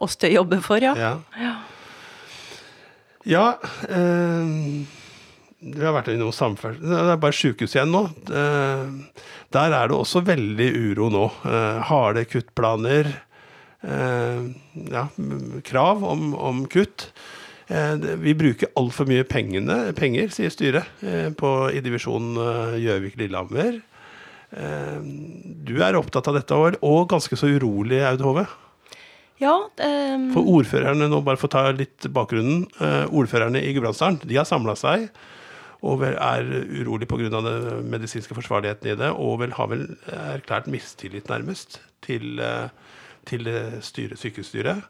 oss 0.03 0.17
til 0.19 0.31
å 0.31 0.37
jobbe 0.41 0.61
for, 0.65 0.83
ja. 0.83 0.93
Ja, 0.99 1.17
ja. 1.41 1.57
ja 3.35 3.49
um 3.91 4.87
vi 5.57 5.81
har 5.81 5.95
vært 5.95 6.11
innom 6.13 6.33
samferdsel 6.35 6.85
Det 6.85 6.97
er 7.13 7.21
bare 7.21 7.35
sykehus 7.35 7.73
igjen 7.75 7.89
nå. 7.89 8.03
Der 8.29 9.73
er 9.73 9.89
det 9.89 9.95
også 9.97 10.21
veldig 10.25 10.67
uro 10.91 11.09
nå. 11.09 11.23
Eh, 11.49 11.79
harde 11.89 12.25
kuttplaner. 12.29 13.09
Eh, 13.81 14.43
ja, 14.93 15.07
krav 15.65 16.05
om, 16.05 16.29
om 16.37 16.63
kutt. 16.69 17.09
Eh, 17.67 17.93
vi 18.23 18.35
bruker 18.37 18.71
altfor 18.79 19.09
mye 19.09 19.25
pengene, 19.27 19.91
penger, 19.97 20.31
sier 20.35 20.53
styret, 20.53 21.01
på, 21.39 21.53
i 21.73 21.83
divisjonen 21.83 22.39
Gjøvik-Lillehammer. 22.79 23.81
Du 25.67 25.73
er 25.83 25.97
opptatt 25.99 26.29
av 26.31 26.37
dette 26.37 26.55
år, 26.55 26.77
og 26.87 27.09
ganske 27.11 27.35
så 27.35 27.49
urolig, 27.51 27.99
Aud 28.07 28.23
Hove? 28.23 28.45
Ja, 29.43 29.57
um... 29.67 30.29
For 30.33 30.53
ordførerne, 30.55 31.09
nå 31.11 31.19
bare 31.25 31.37
for 31.37 31.49
å 31.49 31.55
ta 31.57 31.65
litt 31.75 32.07
bakgrunnen. 32.15 32.63
ordførerne 33.11 33.59
i 33.59 33.73
Gudbrandsdalen 33.75 34.21
de 34.23 34.39
har 34.39 34.47
samla 34.47 34.77
seg 34.79 35.09
og 35.85 36.03
er 36.07 36.47
urolig 36.81 37.07
pga. 37.07 37.29
den 37.29 37.89
medisinske 37.89 38.33
forsvarligheten 38.33 38.91
i 38.91 38.95
det, 38.97 39.11
og 39.11 39.39
vel 39.41 39.53
har 39.53 39.67
vel 39.67 39.85
erklært 40.07 40.67
mistillit, 40.67 41.29
nærmest, 41.29 41.81
til, 42.01 42.39
eh, 42.39 42.69
til 43.25 43.45
styret, 43.81 44.17
sykehusstyret. 44.17 44.83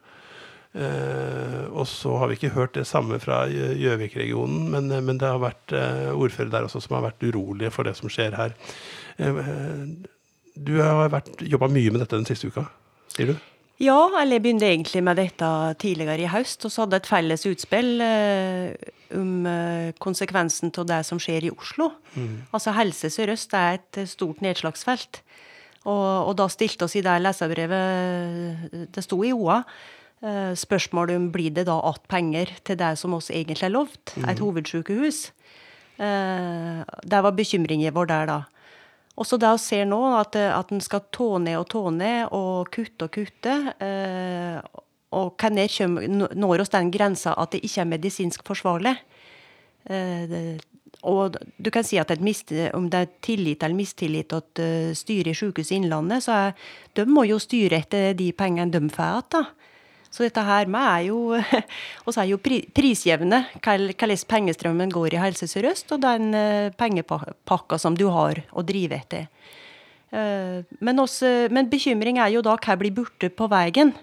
Eh, 0.75 1.63
og 1.71 1.87
så 1.89 2.17
har 2.19 2.29
vi 2.29 2.37
ikke 2.37 2.53
hørt 2.55 2.75
det 2.75 2.87
samme 2.89 3.19
fra 3.23 3.45
Gjøvik-regionen, 3.49 4.67
men, 4.73 4.91
men, 4.91 5.19
det 5.21 5.29
har 5.29 5.41
vært 5.41 5.73
uh, 5.73 6.11
ordførere 6.17 6.53
der 6.53 6.67
også 6.67 6.81
som 6.83 6.97
har 6.97 7.07
vært 7.07 7.23
urolige 7.23 7.71
for 7.73 7.87
det 7.87 7.95
som 7.97 8.11
skjer 8.11 8.35
her. 8.37 8.55
Uh, 9.21 9.87
du 10.57 10.77
har 10.81 11.21
jobba 11.41 11.69
mye 11.71 11.93
med 11.93 12.03
dette 12.03 12.17
den 12.17 12.27
siste 12.27 12.49
uka, 12.51 12.65
sier 13.13 13.33
du? 13.33 13.37
Ja, 13.77 13.97
eller 14.17 14.39
jeg 14.39 14.41
begynte 14.41 14.65
egentlig 14.65 15.03
med 15.05 15.19
dette 15.19 15.47
tidligere 15.77 16.23
i 16.25 16.31
høst. 16.31 16.65
Og 16.65 16.73
så 16.73 16.83
hadde 16.83 16.97
et 16.97 17.09
felles 17.09 17.45
utspill 17.45 18.01
eh, 18.01 18.73
om 19.13 19.45
eh, 19.45 19.91
konsekvensen 20.01 20.73
av 20.81 20.87
det 20.89 21.03
som 21.05 21.21
skjer 21.21 21.45
i 21.45 21.53
Oslo. 21.53 21.91
Mm. 22.15 22.49
Altså 22.57 22.73
Helse 22.73 23.11
Sør-Øst 23.13 23.53
er 23.57 23.77
et 23.77 24.01
stort 24.09 24.41
nedslagsfelt. 24.41 25.21
Og, 25.85 26.07
og 26.31 26.33
da 26.39 26.49
stilte 26.49 26.87
oss 26.87 26.97
i 26.97 27.05
det 27.05 27.19
leserbrevet 27.21 28.89
det 28.95 29.05
sto 29.05 29.21
i 29.23 29.31
OA, 29.35 29.61
eh, 29.61 29.63
spørsmålet 30.57 31.15
om 31.15 31.31
blir 31.31 31.51
det 31.53 31.67
da 31.67 31.79
att 31.79 32.07
penger 32.07 32.49
til 32.63 32.77
det 32.77 32.95
som 32.97 33.13
oss 33.13 33.29
egentlig 33.29 33.63
er 33.63 33.69
lovt, 33.69 34.15
et 34.17 34.39
hovedsykehus. 34.39 35.31
Eh, 35.97 36.85
det 37.03 37.21
var 37.23 37.33
bekymringen 37.33 37.93
vår 37.93 38.09
der 38.11 38.29
da. 38.29 38.37
Også 39.17 39.39
det 39.41 39.49
vi 39.55 39.63
ser 39.63 39.85
nå, 39.89 39.99
at, 40.19 40.35
at 40.35 40.71
en 40.71 40.81
skal 40.83 41.07
tå 41.13 41.37
ned 41.41 41.57
og 41.57 41.69
tå 41.73 41.87
ned 41.89 42.29
og 42.37 42.69
kutte 42.73 43.07
og 43.07 43.13
kutte. 43.17 43.55
Eh, 43.81 44.61
og 45.17 45.33
når 45.39 46.35
når 46.35 46.61
oss 46.61 46.73
den 46.73 46.91
grensa 46.91 47.33
at 47.33 47.55
det 47.55 47.63
ikke 47.65 47.81
er 47.81 47.93
medisinsk 47.93 48.43
forsvarlig. 48.45 48.97
Eh, 49.89 50.57
og 51.07 51.37
du 51.57 51.69
kan 51.71 51.85
si 51.85 51.97
at 51.97 52.11
om 52.11 52.89
det 52.89 52.99
er 52.99 53.09
tillit 53.21 53.63
eller 53.63 53.75
mistillit 53.75 54.33
til 54.53 54.95
styret 54.95 55.31
i 55.31 55.33
Sykehuset 55.33 55.77
Innlandet, 55.77 56.23
så 56.23 56.31
er, 56.31 56.53
de 56.93 57.05
må 57.05 57.23
jo 57.23 57.39
styre 57.39 57.77
etter 57.77 58.13
de 58.13 58.31
pengene 58.33 58.71
de 58.71 58.89
får 58.89 59.23
igjen. 59.33 59.45
Så 60.11 60.23
dette 60.23 60.43
her 60.43 60.69
med 60.71 60.81
er 60.81 61.05
jo 61.09 61.19
Og 62.05 62.15
er 62.15 62.29
jo 62.31 62.39
prisjevne 62.41 63.43
hvordan 63.59 64.23
pengestrømmen 64.31 64.91
går 64.93 65.15
i 65.15 65.21
Helse 65.21 65.47
Sør-Øst, 65.49 65.91
og 65.91 66.01
den 66.03 66.33
eh, 66.37 66.71
pengepakka 66.77 67.77
som 67.81 67.97
du 67.97 68.07
har 68.13 68.41
å 68.51 68.63
drive 68.65 68.97
etter. 68.97 69.27
Eh, 70.11 70.63
men, 70.79 71.03
også, 71.03 71.49
men 71.51 71.69
bekymring 71.69 72.21
er 72.23 72.31
jo 72.35 72.45
da 72.45 72.55
hva 72.55 72.77
blir 72.79 72.95
borte 72.95 73.29
på 73.29 73.49
veien? 73.51 73.93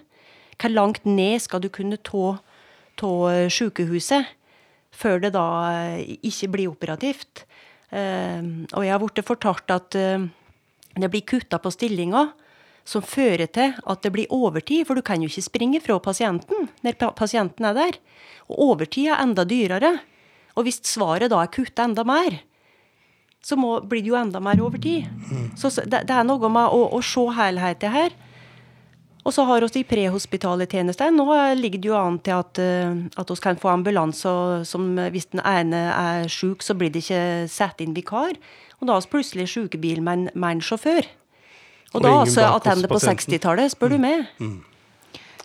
Hvor 0.55 0.71
langt 0.71 1.05
ned 1.09 1.41
skal 1.43 1.63
du 1.63 1.69
kunne 1.73 1.97
ta 1.99 3.17
sykehuset 3.51 4.29
før 4.95 5.25
det 5.25 5.33
da 5.35 5.47
eh, 5.73 6.15
ikke 6.23 6.53
blir 6.53 6.71
operativt? 6.71 7.45
Og 7.95 8.81
jeg 8.83 8.91
har 8.91 8.99
blitt 8.99 9.21
fortalt 9.23 9.71
at 9.71 9.95
det 9.95 11.09
blir 11.13 11.23
kutta 11.23 11.61
på 11.61 11.71
stillinger 11.71 12.33
som 12.85 13.01
fører 13.01 13.49
til 13.49 13.73
at 13.81 14.03
det 14.05 14.11
blir 14.13 14.31
overtid, 14.33 14.85
for 14.85 14.97
du 14.97 15.03
kan 15.05 15.23
jo 15.23 15.29
ikke 15.29 15.47
springe 15.47 15.81
fra 15.81 15.97
pasienten 15.99 16.69
når 16.85 16.99
pasienten 17.17 17.65
er 17.65 17.77
der. 17.77 17.97
Og 18.49 18.59
overtid 18.71 19.09
er 19.09 19.23
enda 19.23 19.45
dyrere. 19.47 19.95
Og 20.55 20.67
hvis 20.67 20.79
svaret 20.85 21.33
da 21.33 21.41
er 21.41 21.51
kutte 21.51 21.83
enda 21.83 22.05
mer, 22.07 22.37
så 23.45 23.57
må, 23.59 23.79
blir 23.85 24.05
det 24.05 24.13
jo 24.13 24.19
enda 24.19 24.39
mer 24.41 24.61
overtid. 24.61 25.09
Så 25.57 25.73
det, 25.81 26.05
det 26.07 26.13
er 26.13 26.23
noe 26.25 26.49
med 26.49 26.69
å, 26.73 26.85
å 26.95 27.01
se 27.05 27.25
helheten 27.37 27.93
her. 27.93 28.15
Og 29.25 29.33
så 29.33 29.41
har 29.49 29.65
vi 29.65 29.71
de 29.73 29.81
prehospitale 29.89 30.67
tjenestene. 30.69 31.17
Nå 31.17 31.33
ligger 31.57 31.81
det 31.81 31.89
jo 31.89 31.97
an 31.97 32.19
til 32.21 32.37
at, 32.37 32.61
eh, 32.61 32.93
at 33.17 33.31
vi 33.33 33.37
kan 33.41 33.57
få 33.57 33.71
ambulanse, 33.73 34.29
som 34.69 34.91
hvis 35.13 35.31
den 35.33 35.41
ene 35.41 35.81
er 35.89 36.29
syk, 36.29 36.61
så 36.61 36.77
blir 36.77 36.93
det 36.93 37.01
ikke 37.01 37.49
satt 37.49 37.81
inn 37.81 37.97
vikar. 37.97 38.37
Og 38.77 38.85
da 38.85 38.93
har 38.93 39.01
vi 39.01 39.13
plutselig 39.15 39.49
sykebil 39.55 40.03
med 40.05 40.29
en 40.37 40.61
sjåfør. 40.61 41.09
Og, 41.93 42.01
da 42.03 42.15
altså 42.21 42.47
attende 42.49 42.89
på 42.91 42.99
60-tallet, 42.99 43.71
spør 43.71 43.95
du 43.95 43.99
mm. 43.99 44.05
meg. 44.07 44.25
Mm. 44.39 44.63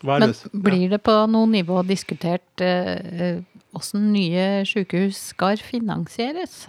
Men 0.09 0.33
blir 0.64 0.88
det 0.94 1.03
på 1.05 1.14
noe 1.29 1.48
nivå 1.50 1.83
diskutert 1.85 2.62
eh, 2.64 3.42
hvordan 3.75 4.06
eh, 4.06 4.12
nye 4.15 4.46
sykehus 4.69 5.19
skal 5.35 5.60
finansieres? 5.60 6.65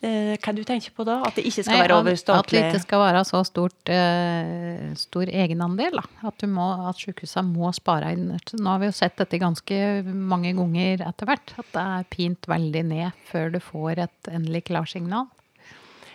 Eh, 0.00 0.32
hva 0.40 0.52
du 0.56 0.62
tenker 0.64 0.94
på 0.96 1.04
da? 1.04 1.18
At 1.28 1.36
det 1.36 1.44
ikke 1.44 1.62
skal 1.66 1.76
Nei, 1.76 1.80
være 1.84 1.96
over 2.00 2.14
statlig 2.16 2.40
At 2.40 2.50
det 2.50 2.60
ikke 2.70 2.84
skal 2.86 3.02
være 3.02 3.24
så 3.28 3.42
stort, 3.44 3.90
eh, 3.92 4.86
stor 4.96 5.28
egenandel. 5.28 6.00
Da. 6.00 6.28
At, 6.30 6.44
må, 6.48 6.68
at 6.88 7.02
sykehusene 7.02 7.52
må 7.52 7.68
spare 7.76 8.14
inn. 8.16 8.30
Nå 8.32 8.70
har 8.70 8.80
vi 8.80 8.88
jo 8.88 8.96
sett 8.96 9.18
dette 9.20 9.40
ganske 9.42 9.80
mange 10.08 10.54
ganger 10.56 11.04
etter 11.04 11.28
hvert. 11.28 11.52
At 11.60 11.68
det 11.76 11.84
er 11.84 12.08
pint 12.16 12.48
veldig 12.48 12.84
ned 12.94 13.26
før 13.28 13.52
du 13.52 13.60
får 13.60 14.06
et 14.08 14.32
endelig 14.32 14.64
klarsignal. 14.72 15.28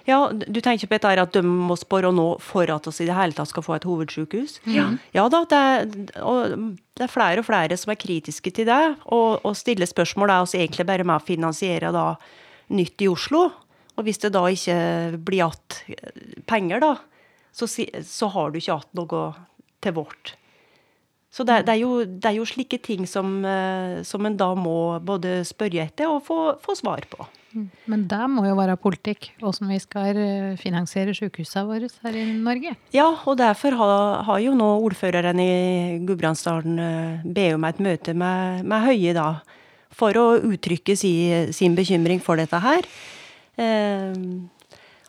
Ja, 0.06 0.20
du 0.30 0.60
tenker 0.62 0.90
på 0.90 0.98
dette 0.98 1.24
at 1.24 1.34
de 1.34 1.42
må 1.42 1.76
spørre 1.80 2.12
nå 2.14 2.28
for 2.44 2.70
at 2.70 2.86
vi 2.86 2.94
i 3.04 3.10
det 3.10 3.18
hele 3.18 3.34
tatt 3.34 3.50
skal 3.50 3.66
få 3.66 3.76
et 3.78 3.88
hovedsykehus? 3.90 4.60
Ja, 4.70 4.92
ja 5.16 5.26
da, 5.34 5.42
det 5.50 5.62
er, 5.72 5.90
det 5.90 7.08
er 7.08 7.12
flere 7.12 7.42
og 7.42 7.48
flere 7.48 7.78
som 7.80 7.94
er 7.94 8.00
kritiske 8.02 8.54
til 8.54 8.70
det, 8.70 8.82
og, 9.10 9.42
og 9.42 9.58
stiller 9.58 9.90
spørsmål 9.90 10.30
er 10.30 10.46
oss 10.46 10.54
egentlig 10.58 10.86
bare 10.86 11.08
med 11.08 11.18
å 11.18 11.26
finansiere 11.26 11.94
da 11.96 12.12
nytt 12.76 13.02
i 13.02 13.10
Oslo. 13.10 13.48
Og 13.96 14.06
hvis 14.06 14.22
det 14.22 14.34
da 14.36 14.44
ikke 14.52 14.78
blir 15.26 15.42
igjen 15.42 16.42
penger, 16.50 16.84
da, 16.84 16.94
så, 17.56 17.68
så, 17.68 18.30
har 18.34 18.52
du 18.52 18.60
ikke 18.60 18.74
igjen 18.74 18.98
noe 19.00 19.22
til 19.86 19.96
vårt. 19.96 20.36
Så 21.36 21.44
det, 21.44 21.66
det, 21.68 21.74
er 21.74 21.82
jo, 21.82 22.04
det, 22.08 22.30
er 22.30 22.38
jo, 22.38 22.46
slike 22.48 22.78
ting 22.80 23.04
som, 23.10 23.42
eh, 23.44 23.98
som 24.08 24.24
en 24.24 24.38
da 24.40 24.54
må 24.56 24.96
både 25.04 25.42
spørre 25.44 25.84
etter 25.84 26.08
og 26.08 26.22
få, 26.24 26.38
få 26.64 26.78
svar 26.80 27.04
på. 27.12 27.28
Mm. 27.56 27.66
Men 27.92 28.06
det 28.12 28.22
må 28.32 28.46
jo 28.48 28.56
være 28.56 28.78
politikk, 28.80 29.30
åssen 29.44 29.68
vi 29.72 29.82
skal 29.84 30.16
eh, 30.20 30.56
finansiere 30.60 31.16
sykehusene 31.16 31.66
våre 31.68 31.92
her 32.06 32.18
i 32.22 32.24
Norge. 32.40 32.76
Ja, 32.96 33.10
og 33.28 33.36
derfor 33.40 33.76
har, 33.80 34.24
har 34.30 34.42
jo 34.46 34.56
nå 34.56 34.70
ordføreren 34.88 35.44
i 35.44 35.52
Gudbrandsdalen 36.08 36.80
eh, 36.80 37.28
bedt 37.28 37.60
om 37.60 37.68
et 37.68 37.84
møte 37.84 38.16
med, 38.16 38.64
med, 38.64 38.88
Høie, 38.88 39.16
da. 39.16 39.30
For 39.96 40.16
å 40.16 40.28
uttrykke 40.40 40.96
si, 41.00 41.14
sin 41.56 41.76
bekymring 41.76 42.24
for 42.24 42.40
dette 42.40 42.64
her. 42.64 42.88
Eh, 43.60 44.16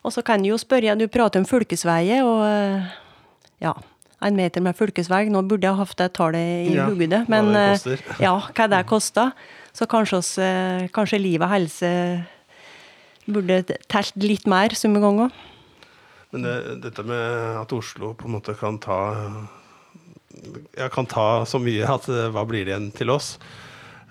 og 0.03 0.15
så 0.15 0.23
kan 0.27 0.43
du 0.43 0.51
jo 0.51 0.59
spørre, 0.59 0.99
du 0.99 1.07
prater 1.11 1.39
om 1.39 1.47
fylkesveier, 1.47 2.27
og 2.27 3.63
ja 3.63 3.79
en 4.23 4.37
meter 4.37 4.63
med 4.65 4.77
fylkesvei. 4.77 5.27
Nå 5.33 5.43
burde 5.49 5.67
jeg 5.67 5.77
hatt 5.77 5.97
det 5.99 6.09
tallet 6.17 6.69
i 6.71 6.77
ja, 6.77 6.87
hodet, 6.89 7.25
men 7.29 7.51
hva 7.53 7.75
det 7.75 7.99
ja, 8.25 8.33
hva 8.49 8.69
det 8.71 8.81
koster. 8.89 9.35
Så 9.77 9.85
kanskje, 9.89 10.21
oss, 10.23 10.31
kanskje 10.95 11.21
liv 11.21 11.43
og 11.43 11.51
helse 11.51 11.91
burde 13.27 13.61
telt 13.91 14.15
litt 14.23 14.47
mer 14.49 14.73
somme 14.77 15.01
ganger. 15.03 15.35
Men 16.33 16.43
det, 16.43 16.55
dette 16.87 17.05
med 17.07 17.61
at 17.61 17.75
Oslo 17.75 18.13
på 18.17 18.27
en 18.27 18.35
måte 18.39 18.55
kan 18.57 18.79
ta 18.83 18.99
ja, 20.77 20.89
kan 20.93 21.07
ta 21.09 21.45
så 21.47 21.59
mye 21.61 21.87
at 21.89 22.07
eh, 22.11 22.27
hva 22.33 22.43
blir 22.47 22.65
det 22.65 22.73
igjen 22.73 22.91
til 22.95 23.13
oss? 23.13 23.35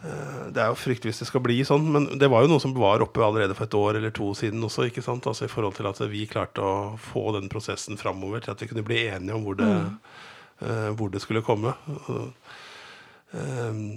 Eh, 0.06 0.42
det 0.54 0.62
er 0.62 0.70
jo 0.70 0.78
fryktelig 0.78 1.12
hvis 1.12 1.22
det 1.24 1.28
skal 1.30 1.42
bli 1.44 1.58
sånn, 1.66 1.86
men 1.92 2.08
det 2.20 2.30
var 2.32 2.44
jo 2.44 2.52
noe 2.52 2.62
som 2.62 2.74
var 2.76 3.04
oppe 3.04 3.24
allerede 3.24 3.56
for 3.58 3.66
et 3.66 3.78
år 3.78 4.00
eller 4.00 4.14
to 4.14 4.30
siden 4.38 4.64
også, 4.66 4.88
ikke 4.90 5.04
sant? 5.04 5.26
Altså 5.26 5.48
i 5.48 5.52
forhold 5.52 5.78
til 5.78 5.88
at 5.90 6.02
vi 6.12 6.26
klarte 6.30 6.62
å 6.62 6.76
få 7.00 7.32
den 7.36 7.50
prosessen 7.52 7.98
framover 8.00 8.44
til 8.44 8.54
at 8.54 8.62
vi 8.62 8.70
kunne 8.70 8.86
bli 8.86 9.06
enige 9.08 9.36
om 9.36 9.46
hvor 9.46 9.58
det, 9.58 9.66
mm. 9.66 9.96
uh, 10.62 10.90
hvor 10.98 11.10
det 11.12 11.22
skulle 11.24 11.44
komme. 11.46 11.74
Uh, 12.06 12.30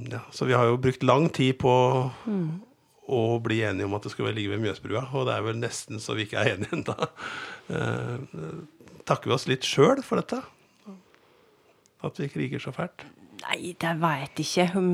ja, 0.10 0.24
så 0.34 0.50
vi 0.50 0.58
har 0.58 0.66
jo 0.68 0.82
brukt 0.82 1.06
lang 1.06 1.30
tid 1.36 1.60
på 1.62 1.76
mm 2.26 2.50
å 3.10 3.40
bli 3.42 3.64
enige 3.66 3.88
om 3.90 3.96
at 3.98 4.06
det 4.06 4.12
skulle 4.14 4.34
ligge 4.36 4.54
ved 4.54 4.62
Mjøsbrua. 4.64 5.08
Og 5.18 5.28
det 5.28 5.36
er 5.36 5.46
vel 5.46 5.60
nesten 5.60 6.02
så 6.02 6.16
vi 6.18 6.28
ikke 6.28 6.44
er 6.44 6.56
enige 6.56 6.78
ennå. 6.78 7.10
Eh, 7.70 8.44
takker 9.10 9.30
vi 9.30 9.36
oss 9.36 9.44
litt 9.50 9.66
sjøl 9.68 10.04
for 10.06 10.22
dette? 10.22 10.40
At 12.06 12.18
vi 12.22 12.30
kriger 12.32 12.62
så 12.64 12.74
fælt? 12.74 13.04
Nei, 13.44 13.74
det 13.78 13.96
veit 14.02 14.42
ikke 14.42 14.66
om 14.80 14.94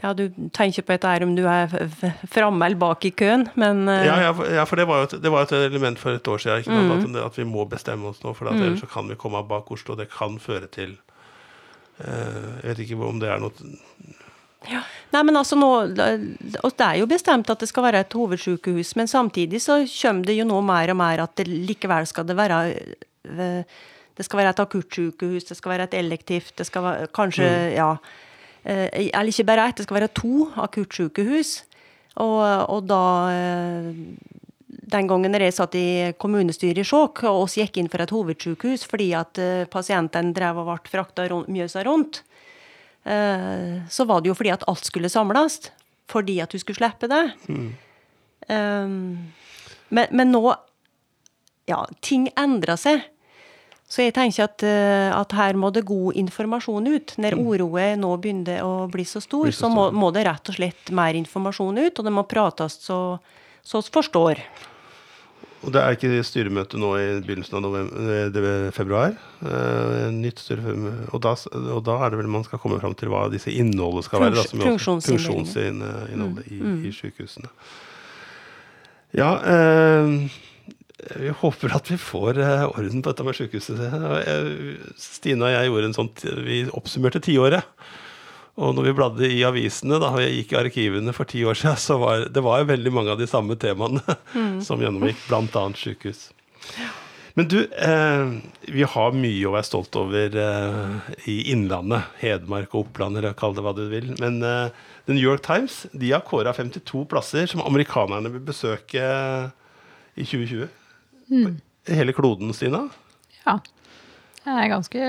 Ja, 0.00 0.14
du 0.16 0.26
tenker 0.56 0.84
på 0.86 0.94
dette 0.94 1.10
her 1.12 1.24
om 1.26 1.34
du 1.36 1.42
er 1.44 1.68
framme 2.32 2.64
eller 2.66 2.80
bak 2.80 3.04
i 3.04 3.12
køen, 3.12 3.46
men 3.60 3.84
uh, 3.84 3.98
ja, 4.06 4.16
ja, 4.24 4.30
for, 4.36 4.48
ja, 4.48 4.64
for 4.68 4.80
det 4.80 4.86
var 4.88 5.02
jo 5.02 5.08
et, 5.10 5.16
det 5.20 5.32
var 5.34 5.44
et, 5.44 5.52
element 5.68 6.00
for 6.00 6.16
et 6.16 6.30
år 6.32 6.40
siden. 6.40 6.64
Ikke 6.64 6.78
mm. 6.78 6.92
at, 6.96 7.20
at, 7.26 7.38
vi 7.38 7.44
må 7.48 7.66
bestemme 7.68 8.08
oss 8.08 8.22
nå, 8.24 8.32
for 8.38 8.48
mm. 8.48 8.62
ellers 8.62 8.80
så 8.80 8.88
kan 8.88 9.10
vi 9.10 9.18
komme 9.20 9.42
bak 9.48 9.68
Oslo. 9.74 9.98
Det 9.98 10.08
kan 10.12 10.38
føre 10.40 10.70
til 10.72 10.96
uh, 12.00 12.56
Jeg 12.62 12.70
vet 12.70 12.82
ikke 12.86 13.00
om 13.10 13.20
det 13.20 13.28
er 13.28 13.44
noe 13.44 13.52
ja. 14.68 14.82
Nei, 15.14 15.22
men 15.24 15.38
altså 15.40 15.56
nå, 15.56 15.70
Det 15.96 16.84
er 16.84 16.98
jo 17.00 17.08
bestemt 17.08 17.48
at 17.52 17.62
det 17.62 17.68
skal 17.70 17.86
være 17.86 18.02
et 18.04 18.16
hovedsykehus, 18.16 18.92
men 18.98 19.08
samtidig 19.08 19.62
så 19.64 19.80
kommer 19.94 20.28
det 20.28 20.36
jo 20.36 20.48
nå 20.48 20.60
mer 20.64 20.92
og 20.92 20.98
mer 21.00 21.24
at 21.24 21.36
det 21.40 21.48
likevel 21.48 22.08
skal 22.08 22.28
det 22.28 22.36
være 22.36 22.58
eh, 22.68 23.78
Det 24.16 24.26
skal 24.26 24.42
være 24.42 24.52
et 24.52 24.64
akuttsykehus, 24.66 25.48
det 25.48 25.56
skal 25.56 25.76
være 25.76 25.88
et 25.88 25.96
elektivt, 26.02 26.52
det 26.58 26.68
skal 26.68 26.84
være 26.84 27.08
kanskje 27.16 27.48
mm. 27.48 27.72
Ja. 27.78 27.94
Eh, 28.64 29.10
eller 29.10 29.32
ikke 29.32 29.48
bare 29.48 29.68
ett, 29.68 29.80
det 29.80 29.86
skal 29.88 30.00
være 30.00 30.12
to 30.16 30.50
akuttsykehus. 30.60 31.54
Og, 32.20 32.40
og 32.68 32.88
da 32.90 33.04
eh, 33.32 33.90
den 34.90 35.10
gangen 35.10 35.38
jeg 35.38 35.54
satt 35.54 35.76
i 35.78 36.12
kommunestyret 36.20 36.82
i 36.82 36.86
Skjåk, 36.86 37.22
og 37.30 37.44
oss 37.44 37.56
gikk 37.60 37.78
inn 37.78 37.90
for 37.92 38.02
et 38.02 38.12
hovedsykehus 38.12 38.82
fordi 38.90 39.12
at 39.16 39.38
pasientene 39.70 40.34
drev 40.36 40.58
og 40.60 40.72
ble 40.72 40.90
frakta 40.90 41.28
Mjøsa 41.30 41.84
rundt, 41.86 42.24
Eh, 43.04 43.88
så 43.88 44.04
var 44.04 44.20
det 44.20 44.28
jo 44.28 44.36
fordi 44.36 44.52
at 44.52 44.66
alt 44.68 44.84
skulle 44.84 45.10
samles. 45.12 45.70
Fordi 46.10 46.40
at 46.42 46.50
du 46.50 46.58
skulle 46.58 46.76
slippe 46.76 47.08
det. 47.10 47.22
Mm. 47.48 47.70
Um, 48.50 49.32
men, 49.88 50.06
men, 50.10 50.32
nå 50.32 50.42
Ja, 51.70 51.84
ting 52.02 52.26
endrer 52.34 52.74
seg. 52.80 53.04
Så 53.90 54.04
jeg 54.04 54.14
tenker 54.14 54.46
at, 54.46 54.62
eh, 54.62 55.10
at, 55.10 55.32
her 55.34 55.56
må 55.58 55.72
det 55.74 55.82
god 55.88 56.14
informasjon 56.20 56.86
ut. 56.86 57.14
Når 57.18 57.36
uroen 57.40 58.04
nå 58.04 58.14
begynner 58.22 58.62
å 58.62 58.86
bli 58.90 59.02
så 59.08 59.22
stor, 59.22 59.48
bli 59.48 59.54
så, 59.54 59.66
så 59.66 59.70
må, 59.72 59.88
må, 59.90 60.12
det 60.14 60.28
rett 60.28 60.52
og 60.52 60.58
slett 60.60 60.92
mer 60.94 61.18
informasjon 61.18 61.80
ut. 61.82 61.98
Og 61.98 62.06
det 62.06 62.12
må 62.14 62.22
prates 62.30 62.78
så 62.86 63.00
vi 63.66 63.80
forstår. 63.92 64.44
Og 65.60 65.74
det 65.74 65.80
er 65.82 65.96
ikke 65.96 66.22
styremøte 66.24 66.78
nå 66.80 66.90
i 66.96 67.08
begynnelsen 67.20 67.58
av 67.58 67.64
november, 67.66 68.46
eh, 68.48 68.70
februar. 68.72 69.16
Uh, 69.42 70.06
nytt 70.14 70.40
og 70.48 71.18
da, 71.20 71.34
og 71.60 71.82
da, 71.84 71.96
er 71.98 72.14
det 72.14 72.20
vel 72.22 72.30
man 72.32 72.46
skal 72.46 72.62
komme 72.62 72.78
fram 72.80 72.94
til 72.96 73.10
hva 73.12 73.26
disse 73.32 73.52
innholdet 73.52 74.06
skal 74.06 74.24
være. 74.24 74.46
Funksjonsinnholdet 74.54 76.06
mm. 76.16 76.38
i, 76.46 76.60
mm. 76.62 76.78
i 76.88 76.94
sykehusene. 76.96 77.52
Ja, 79.18 79.34
uh, 79.42 80.30
vi 81.20 81.32
håper 81.40 81.74
at 81.76 81.90
vi 81.90 81.98
får 82.00 82.38
uh, 82.40 82.68
orden 82.70 83.02
på 83.02 83.12
dette 83.12 83.26
med 83.26 83.38
sykehuset. 83.38 83.80
Stine 85.00 85.48
og 85.48 85.54
jeg 85.54 85.70
gjorde 85.70 85.90
en 85.90 85.96
sånn 85.96 86.12
Vi 86.46 86.62
oppsummerte 86.76 87.22
tiåret. 87.24 87.66
Og 88.60 88.74
når 88.76 88.88
vi 88.88 88.96
bladde 88.96 89.28
i 89.30 89.42
avisene 89.46 90.00
da 90.02 90.10
jeg 90.20 90.40
gikk 90.40 90.54
i 90.54 90.60
arkivene 90.60 91.14
for 91.16 91.28
ti 91.28 91.42
år 91.48 91.56
siden, 91.56 91.78
så 91.80 91.96
var 92.00 92.26
det 92.28 92.42
var 92.44 92.66
veldig 92.68 92.92
mange 92.92 93.14
av 93.14 93.20
de 93.20 93.28
samme 93.30 93.56
temaene 93.60 94.02
mm. 94.34 94.58
som 94.66 94.82
gjennomgikk, 94.82 95.22
bl.a. 95.30 95.62
sykehus. 95.78 96.26
Men 97.38 97.46
du, 97.48 97.60
eh, 97.62 98.32
vi 98.74 98.84
har 98.84 99.14
mye 99.16 99.46
å 99.48 99.54
være 99.54 99.68
stolt 99.68 99.96
over 99.96 100.34
eh, 100.36 101.12
i 101.30 101.36
Innlandet. 101.54 102.10
Hedmark 102.20 102.74
og 102.74 102.88
Oppland, 102.88 103.16
eller 103.16 103.36
kall 103.38 103.54
det 103.56 103.64
hva 103.64 103.72
du 103.76 103.84
vil. 103.92 104.10
Men 104.20 104.42
eh, 104.44 104.74
The 105.06 105.14
New 105.14 105.24
York 105.24 105.44
Times 105.46 105.84
de 105.94 106.10
har 106.10 106.26
kåra 106.26 106.52
52 106.56 107.06
plasser 107.08 107.48
som 107.48 107.62
amerikanerne 107.64 108.32
vil 108.34 108.44
besøke 108.50 109.06
i 110.18 110.26
2020. 110.26 110.66
Mm. 111.30 111.60
Hele 111.90 112.14
kloden, 112.16 112.52
Stina. 112.56 112.86
Ja. 113.44 113.58
Det 114.40 114.48
er 114.48 114.62
en 114.64 114.72
ganske 114.72 115.08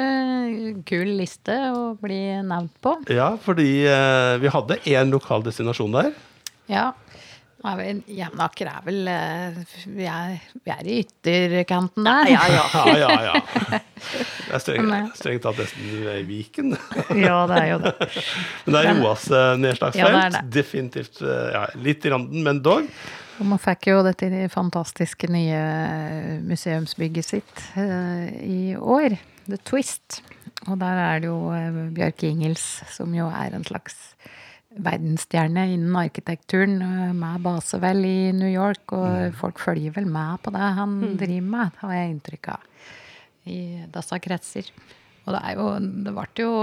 kul 0.89 1.13
liste 1.15 1.55
å 1.71 1.93
bli 1.99 2.19
nevnt 2.43 2.73
på. 2.83 2.97
Ja, 3.11 3.31
fordi 3.41 3.69
eh, 3.87 4.35
vi 4.43 4.51
hadde 4.51 4.81
én 4.91 5.13
lokal 5.13 5.45
destinasjon 5.45 5.95
der. 5.95 6.11
Ja. 6.71 6.91
Jevnaker 7.61 8.71
er 8.71 8.85
vel 8.87 9.07
eh, 9.11 9.57
vi 9.93 10.07
er, 10.09 10.39
vi 10.65 10.71
er, 10.73 10.81
i 10.89 10.95
ytterkanten 11.03 12.07
der. 12.07 12.31
Ja, 12.33 12.45
ja, 12.49 12.63
ja. 12.73 12.95
ja, 13.03 13.11
ja. 13.27 13.33
Det 13.69 14.55
er 14.57 14.61
strengt, 14.65 15.19
strengt 15.19 15.45
tatt 15.45 15.61
nesten 15.61 16.07
i 16.15 16.23
Viken. 16.25 16.73
ja, 17.27 17.43
det 17.51 17.59
er 17.59 17.67
jo 17.69 17.79
det. 17.85 17.93
Men 18.65 18.75
det 18.75 18.81
er 18.81 18.97
Roas 18.97 19.27
eh, 19.29 19.51
nedslagsfelt. 19.61 20.37
Ja, 20.39 20.45
Definitivt 20.57 21.21
eh, 21.21 21.49
ja, 21.53 21.67
litt 21.85 22.07
i 22.09 22.13
randen, 22.15 22.41
men 22.47 22.63
dog. 22.65 22.89
Og 23.41 23.47
man 23.49 23.61
fikk 23.61 23.87
jo 23.89 24.03
dette 24.05 24.27
fantastiske 24.53 25.25
nye 25.33 25.61
museumsbygget 26.45 27.25
sitt 27.25 27.63
uh, 27.73 28.29
i 28.45 28.75
år, 28.77 29.17
The 29.47 29.57
Twist. 29.65 30.21
Og 30.67 30.77
der 30.77 31.01
er 31.01 31.23
det 31.23 31.31
jo 31.31 31.49
uh, 31.49 31.79
Bjørk 31.95 32.21
Ingels, 32.29 32.67
som 32.93 33.15
jo 33.17 33.31
er 33.33 33.57
en 33.57 33.65
slags 33.65 33.97
verdensstjerne 34.71 35.65
innen 35.73 35.97
arkitekturen, 35.99 36.77
med 37.17 37.41
base 37.43 37.81
vel 37.81 38.05
i 38.07 38.31
New 38.31 38.47
York, 38.47 38.85
og 38.93 39.09
mm. 39.09 39.33
folk 39.41 39.59
følger 39.59 39.97
vel 39.97 40.07
med 40.07 40.39
på 40.45 40.53
det 40.53 40.69
han 40.77 40.93
mm. 41.01 41.17
driver 41.19 41.49
med, 41.57 41.81
har 41.81 41.97
jeg 41.97 42.13
inntrykk 42.13 42.53
av, 42.53 42.69
i 43.51 43.59
disse 43.97 44.21
kretser. 44.23 44.69
Og 45.21 45.35
det, 45.35 45.41
jo, 45.53 45.65
det 46.05 46.11
ble 46.15 46.25
jo 46.41 46.53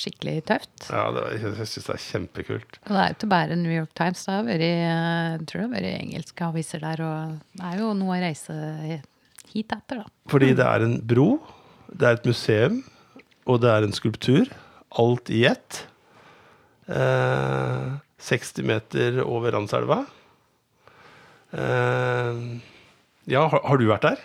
skikkelig 0.00 0.36
tøft. 0.48 0.86
Ja, 0.88 1.04
det, 1.12 1.24
jeg 1.36 1.68
syns 1.68 1.88
det 1.90 1.94
er 1.94 2.04
kjempekult. 2.06 2.78
Og 2.86 2.94
det 2.94 3.02
er 3.02 3.10
jo 3.10 3.18
ikke 3.18 3.30
bare 3.34 3.58
New 3.60 3.74
York 3.74 3.92
Times. 3.98 4.22
Det 4.24 4.36
har 4.36 4.46
vært, 4.46 4.64
jeg 4.64 5.44
tror 5.50 5.60
det 5.60 5.66
har 5.66 5.74
vært 5.74 5.90
engelske 5.98 6.46
aviser 6.48 6.84
der. 6.86 7.02
Og 7.04 7.60
det 7.60 7.68
er 7.68 7.82
jo 7.82 7.90
noe 7.98 8.16
å 8.16 8.22
reise 8.24 8.56
hit 9.50 9.74
etter, 9.76 10.00
da. 10.00 10.08
Fordi 10.32 10.52
det 10.56 10.66
er 10.66 10.86
en 10.86 10.96
bro, 11.12 11.28
det 11.90 12.08
er 12.08 12.18
et 12.18 12.28
museum, 12.30 12.80
og 13.50 13.60
det 13.64 13.72
er 13.74 13.86
en 13.86 13.96
skulptur. 13.96 14.48
Alt 15.00 15.30
i 15.30 15.44
ett. 15.50 15.84
Eh, 16.90 17.90
60 18.20 18.66
meter 18.66 19.20
over 19.22 19.52
Randselva. 19.54 20.02
Eh, 21.52 22.40
ja, 23.30 23.44
har, 23.46 23.60
har, 23.64 23.78
du 23.78 23.86
vært 23.90 24.08
der? 24.08 24.24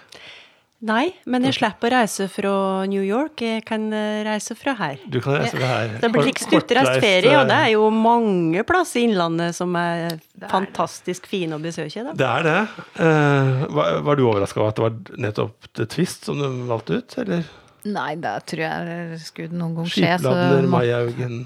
Nei, 0.86 1.06
men 1.32 1.46
jeg 1.48 1.56
slipper 1.58 1.90
å 1.90 2.00
reise 2.02 2.28
fra 2.30 2.54
New 2.90 3.02
York. 3.02 3.42
Jeg 3.42 3.64
kan 3.66 3.88
eh, 3.96 4.22
reise 4.28 4.54
fra 4.58 4.76
her. 4.78 5.02
Du 5.10 5.18
kan 5.24 5.40
reise 5.40 5.56
fra 5.58 5.70
her. 5.72 5.96
Det 6.04 6.12
blir 6.14 6.28
slik 6.28 6.42
stutreist 6.44 7.00
ferie, 7.02 7.34
og 7.40 7.50
det 7.50 7.58
er 7.58 7.72
jo 7.74 7.88
mange 7.90 8.62
plasser 8.68 9.02
i 9.02 9.08
Innlandet 9.10 9.58
som 9.58 9.74
er 9.80 10.20
fantastisk 10.52 11.26
fine 11.32 11.58
å 11.58 11.64
besøke. 11.64 12.06
Da. 12.06 12.14
Det 12.20 12.30
er 12.30 12.48
det. 12.50 12.58
Uh, 13.00 13.66
var, 13.74 14.00
var 14.06 14.20
du 14.20 14.26
overraska 14.28 14.62
over 14.62 14.74
at 14.74 14.80
det 14.80 14.86
var 14.86 15.22
nettopp 15.28 15.70
The 15.74 15.90
Twist 15.90 16.30
som 16.30 16.42
du 16.42 16.66
valgte 16.70 17.02
ut, 17.02 17.18
eller? 17.26 17.50
Nei, 17.86 18.12
det 18.22 18.38
tror 18.50 18.66
jeg 18.66 19.22
skulle 19.26 19.58
noen 19.58 19.80
gang 19.80 19.90
skje. 19.90 20.16
Skipladner, 20.20 20.70
Maihaugen 20.70 21.46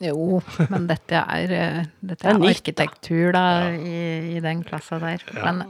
Jo, 0.00 0.40
men 0.72 0.86
dette 0.88 1.18
er, 1.20 1.52
eh, 1.52 1.80
dette 2.00 2.22
Det 2.24 2.30
er 2.30 2.34
er, 2.34 2.40
da. 2.40 2.50
arkitektur 2.54 3.32
da, 3.36 3.44
i, 3.76 4.36
i 4.36 4.40
den 4.40 4.62
klassa 4.64 4.96
der. 5.02 5.24
Men, 5.44 5.64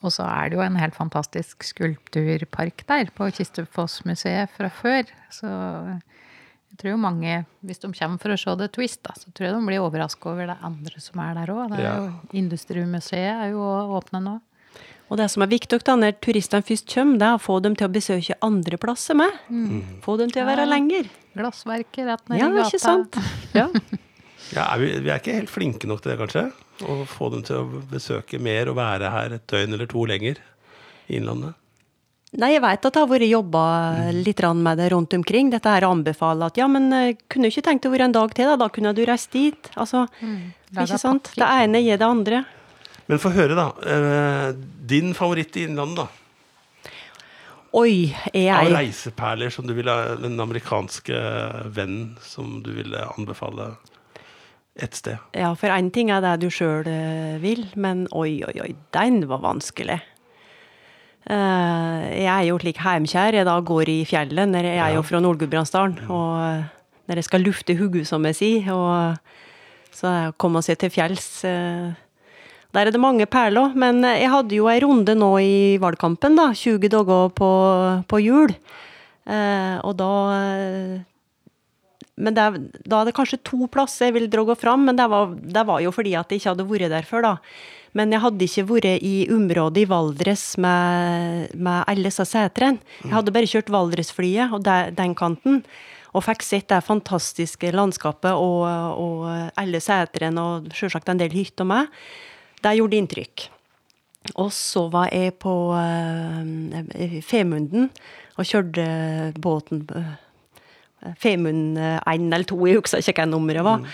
og 0.00 0.12
så 0.14 0.24
er 0.24 0.48
det 0.50 0.56
jo 0.56 0.64
en 0.64 0.78
helt 0.80 0.96
fantastisk 0.96 1.66
skulpturpark 1.68 2.86
der 2.88 3.10
på 3.16 3.28
Kistefos-museet 3.36 4.52
fra 4.56 4.70
før. 4.72 5.10
Så 5.34 5.46
jeg 5.50 6.80
tror 6.80 6.90
jo 6.94 7.02
mange, 7.02 7.42
hvis 7.64 7.80
de 7.84 7.92
kommer 7.92 8.20
for 8.22 8.32
å 8.34 8.40
se 8.40 8.56
The 8.60 8.68
Twist, 8.72 9.02
da, 9.04 9.12
så 9.20 9.30
tror 9.32 9.50
jeg 9.50 9.56
de 9.58 9.68
blir 9.68 9.84
overraska 9.84 10.32
over 10.32 10.48
det 10.54 10.58
andre 10.64 11.00
som 11.04 11.20
er 11.24 11.36
der 11.38 11.52
òg. 11.54 11.76
Ja. 11.80 11.94
Industrimuseet 12.36 13.34
er 13.46 13.52
jo 13.52 13.62
åpne 14.00 14.22
nå. 14.24 14.38
Og 15.06 15.20
det 15.20 15.28
som 15.30 15.44
er 15.44 15.50
viktig 15.52 15.78
da, 15.86 15.94
når 15.94 16.16
turistene 16.24 16.66
først 16.66 16.88
kommer, 16.90 17.18
det 17.20 17.26
er 17.28 17.36
å 17.38 17.42
få 17.42 17.60
dem 17.62 17.76
til 17.78 17.86
å 17.86 17.92
besøke 17.94 18.38
andre 18.42 18.78
plasser 18.82 19.14
med. 19.18 19.30
Få 20.02 20.16
dem 20.18 20.32
til 20.34 20.42
å 20.42 20.48
være 20.48 20.66
Ja. 20.66 20.72
lenger. 20.72 21.10
Glassverket 21.36 22.06
rett 22.08 22.28
ned 22.28 22.40
Ja, 22.40 22.48
i 22.48 22.56
gata. 22.56 22.68
ikke 22.68 22.80
sant? 22.80 23.16
Ja. 23.54 23.68
Ja, 24.54 24.74
er 24.74 24.78
vi, 24.78 24.88
vi 25.02 25.10
er 25.10 25.18
ikke 25.18 25.34
helt 25.34 25.50
flinke 25.50 25.86
nok 25.86 26.02
til 26.02 26.12
det, 26.12 26.18
kanskje? 26.20 26.52
Å 26.86 27.06
få 27.08 27.30
dem 27.32 27.42
til 27.42 27.56
å 27.56 27.82
besøke 27.90 28.38
mer 28.38 28.68
og 28.68 28.76
være 28.76 29.10
her 29.10 29.32
et 29.34 29.46
døgn 29.50 29.74
eller 29.74 29.86
to 29.90 30.04
lenger 30.06 30.38
i 31.08 31.16
Innlandet? 31.18 31.54
Nei, 32.36 32.52
jeg 32.52 32.62
vet 32.62 32.84
at 32.84 32.92
det 32.92 33.00
har 33.00 33.08
vært 33.08 33.30
jobba 33.30 33.62
litt 34.12 34.42
med 34.58 34.78
det 34.78 34.90
rundt 34.92 35.14
omkring. 35.14 35.50
Dette 35.50 35.72
her 35.72 35.86
anbefaler 35.88 36.50
at 36.50 36.58
ja, 36.58 36.66
men 36.68 36.92
eh, 36.92 37.14
kunne 37.30 37.48
du 37.48 37.54
ikke 37.54 37.64
tenkt 37.70 37.86
å 37.86 37.92
være 37.92 38.10
en 38.10 38.16
dag 38.16 38.34
til, 38.34 38.50
da? 38.50 38.56
Da 38.60 38.68
kunne 38.68 38.92
du 38.92 39.04
reist 39.06 39.32
dit. 39.32 39.70
Altså, 39.74 40.06
mm. 40.20 40.52
ikke 40.74 40.98
sant? 41.00 41.30
Det 41.34 41.46
ene 41.46 41.80
gir 41.80 41.96
det 41.96 42.06
andre. 42.06 42.44
Men 43.06 43.22
få 43.22 43.32
høre, 43.34 43.56
da. 43.58 43.68
Eh, 43.86 44.54
din 44.90 45.12
favoritt 45.14 45.56
i 45.56 45.66
Innlandet, 45.68 46.06
da? 46.06 46.92
Oi, 47.76 48.08
er 48.32 48.54
Av 48.54 48.70
reiseperler 48.72 49.52
som 49.52 49.66
du 49.68 49.74
ville 49.76 49.92
Den 50.22 50.38
amerikanske 50.40 51.18
vennen 51.76 52.14
som 52.24 52.62
du 52.64 52.70
ville 52.72 53.02
anbefale 53.18 53.74
et 54.80 54.96
sted? 54.96 55.20
Ja, 55.36 55.50
for 55.58 55.68
én 55.74 55.90
ting 55.92 56.08
er 56.14 56.22
det 56.24 56.38
du 56.40 56.48
sjøl 56.52 56.88
vil, 57.42 57.66
men 57.76 58.06
oi, 58.16 58.40
oi, 58.48 58.54
oi, 58.64 58.70
den 58.96 59.26
var 59.28 59.44
vanskelig. 59.44 60.00
Eh, 61.26 62.02
jeg 62.22 62.30
er 62.30 62.44
jo 62.46 62.58
slik 62.62 62.78
heimkjær. 62.84 63.34
Jeg 63.34 63.48
da 63.48 63.58
går 63.58 63.90
i 63.90 63.98
fjellet. 64.06 64.48
Når 64.52 64.68
jeg 64.68 64.78
er 64.78 64.94
jo 64.94 65.04
fra 65.06 65.20
Nord-Gudbrandsdalen. 65.22 65.98
Og 66.06 66.30
eh, 66.44 66.66
når 67.10 67.20
jeg 67.20 67.28
skal 67.28 67.46
lufte 67.46 67.76
hodet, 67.78 68.06
som 68.06 68.26
jeg 68.30 68.38
sier, 68.38 68.72
og 68.74 69.94
så 69.94 70.10
er 70.10 70.18
jeg 70.20 70.34
å 70.34 70.40
komme 70.42 70.62
seg 70.62 70.78
til 70.82 70.92
fjells 70.94 71.28
eh, 71.48 71.94
Der 72.76 72.90
er 72.90 72.92
det 72.92 73.00
mange 73.00 73.24
perler. 73.24 73.72
Men 73.78 74.04
eh, 74.04 74.20
jeg 74.20 74.32
hadde 74.32 74.58
jo 74.58 74.68
ei 74.68 74.80
runde 74.84 75.16
nå 75.16 75.32
i 75.40 75.56
valgkampen, 75.80 76.36
da. 76.36 76.50
20 76.52 76.92
dager 76.92 77.30
på, 77.36 77.50
på 78.10 78.20
jul. 78.20 78.52
Eh, 79.26 79.76
og 79.80 79.96
da 79.98 80.12
eh, 80.36 80.96
men 82.16 82.32
det, 82.32 82.44
da 82.88 83.00
er 83.02 83.08
det 83.08 83.16
kanskje 83.16 83.42
to 83.44 83.66
plasser 83.68 84.08
jeg 84.08 84.14
vil 84.14 84.30
dra 84.32 84.54
fram, 84.56 84.86
men 84.88 84.96
det 84.96 85.04
var, 85.12 85.34
det 85.36 85.64
var 85.68 85.82
jo 85.84 85.90
fordi 85.92 86.14
at 86.16 86.30
jeg 86.32 86.40
ikke 86.40 86.54
hadde 86.54 86.68
vært 86.70 86.92
der 86.94 87.08
før, 87.08 87.26
da. 87.26 87.32
Men 87.96 88.12
jeg 88.12 88.22
hadde 88.22 88.46
ikke 88.46 88.64
vært 88.70 89.04
i 89.04 89.16
området 89.32 89.82
i 89.82 89.88
Valdres 89.90 90.44
med, 90.60 91.52
med 91.52 91.84
alle 91.84 92.08
disse 92.08 92.24
setrene. 92.28 92.80
Jeg 93.02 93.12
hadde 93.12 93.34
bare 93.36 93.50
kjørt 93.50 93.72
Valdresflyet 93.72 94.52
og 94.56 94.64
der, 94.64 94.94
den 94.96 95.12
kanten, 95.16 95.60
og 96.16 96.24
fikk 96.24 96.44
sett 96.44 96.70
det 96.72 96.80
fantastiske 96.86 97.68
landskapet 97.76 98.32
og, 98.32 98.64
og 98.96 99.52
alle 99.60 99.82
setrene 99.84 100.40
og 100.40 100.72
selvsagt 100.76 101.12
en 101.12 101.20
del 101.20 101.36
hytter 101.36 101.68
med. 101.68 101.92
Det 102.66 102.74
gjorde 102.80 102.98
inntrykk. 102.98 103.46
Og 104.42 104.50
så 104.50 104.88
var 104.90 105.12
jeg 105.14 105.36
på 105.38 105.54
uh, 105.70 107.20
Femunden 107.22 107.90
og 108.36 108.44
kjørte 108.44 108.86
båten 109.40 109.86
Femunden 111.22 111.78
én 111.78 112.26
1 112.26 112.34
eller 112.34 112.48
2, 112.50 112.56
jeg 112.66 112.80
husker 112.80 113.04
ikke 113.04 113.22
hva 113.22 113.30
nummeret 113.30 113.64
var. 113.64 113.84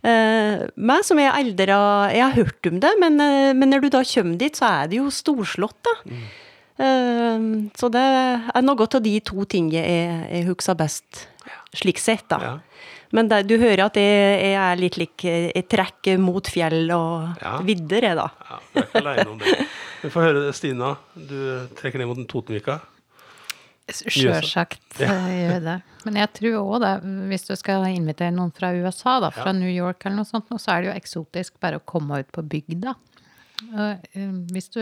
Eh, 0.00 0.62
meg 0.80 1.02
som 1.04 1.18
er 1.20 1.34
eldre, 1.36 1.76
jeg 2.14 2.22
har 2.22 2.36
hørt 2.36 2.68
om 2.70 2.78
det, 2.80 2.92
men, 3.02 3.18
uh, 3.20 3.50
men 3.56 3.68
når 3.68 3.84
du 3.84 3.88
da 3.92 4.00
kommer 4.06 4.38
dit, 4.40 4.56
så 4.56 4.68
er 4.68 4.88
det 4.88 5.00
jo 5.00 5.10
storslått, 5.12 5.76
da. 5.84 6.14
Eh, 6.80 7.48
så 7.76 7.90
det 7.92 8.06
er 8.54 8.64
noe 8.64 8.86
av 8.86 9.02
de 9.04 9.14
to 9.20 9.44
tingene 9.44 9.82
jeg, 9.82 10.22
jeg 10.30 10.48
husker 10.48 10.78
best, 10.78 11.26
slik 11.76 12.00
sett, 12.00 12.24
da. 12.32 12.40
Ja. 12.40 12.54
Men 13.12 13.26
det, 13.28 13.40
du 13.50 13.56
hører 13.58 13.86
at 13.88 13.96
jeg, 13.98 14.38
jeg 14.52 14.54
er 14.62 14.76
litt 14.78 14.96
lik 15.00 15.24
Jeg 15.26 15.64
trekker 15.68 16.18
mot 16.22 16.46
fjell 16.46 16.90
og 16.94 17.40
Ja. 17.42 17.56
vidder, 17.66 18.06
jeg, 18.06 18.16
da. 18.16 18.28
Ja, 18.50 18.58
du 18.72 18.78
er 18.78 18.86
ikke 18.86 19.00
aleine 19.02 19.28
om 19.32 19.38
det. 19.42 19.56
Vi 20.04 20.10
får 20.14 20.22
høre 20.28 20.44
det, 20.46 20.54
Stina. 20.54 20.92
Du 21.14 21.36
trekker 21.80 21.98
ned 21.98 22.06
mot 22.12 22.22
Totenvika. 22.30 22.78
Sjølsagt 23.90 25.00
Ja. 25.02 25.08
eh, 25.10 25.48
gjør 25.50 25.62
det. 25.64 25.76
Men 26.06 26.14
jeg 26.20 26.32
tror 26.38 26.54
òg 26.60 26.80
det, 26.84 26.92
hvis 27.28 27.46
du 27.48 27.56
skal 27.58 27.84
invitere 27.90 28.30
noen 28.32 28.52
fra 28.54 28.70
USA, 28.72 29.18
da, 29.20 29.30
fra 29.34 29.50
Ja. 29.50 29.52
New 29.58 29.68
York 29.70 30.06
eller 30.06 30.16
noe 30.22 30.24
sånt, 30.28 30.46
så 30.48 30.70
er 30.76 30.82
det 30.82 30.92
jo 30.92 30.98
eksotisk 31.00 31.58
bare 31.60 31.80
å 31.80 31.84
komme 31.84 32.20
ut 32.20 32.30
på 32.32 32.42
bygda. 32.46 32.94
Eh, 33.60 34.30
Hvis 34.52 34.70
du 34.74 34.80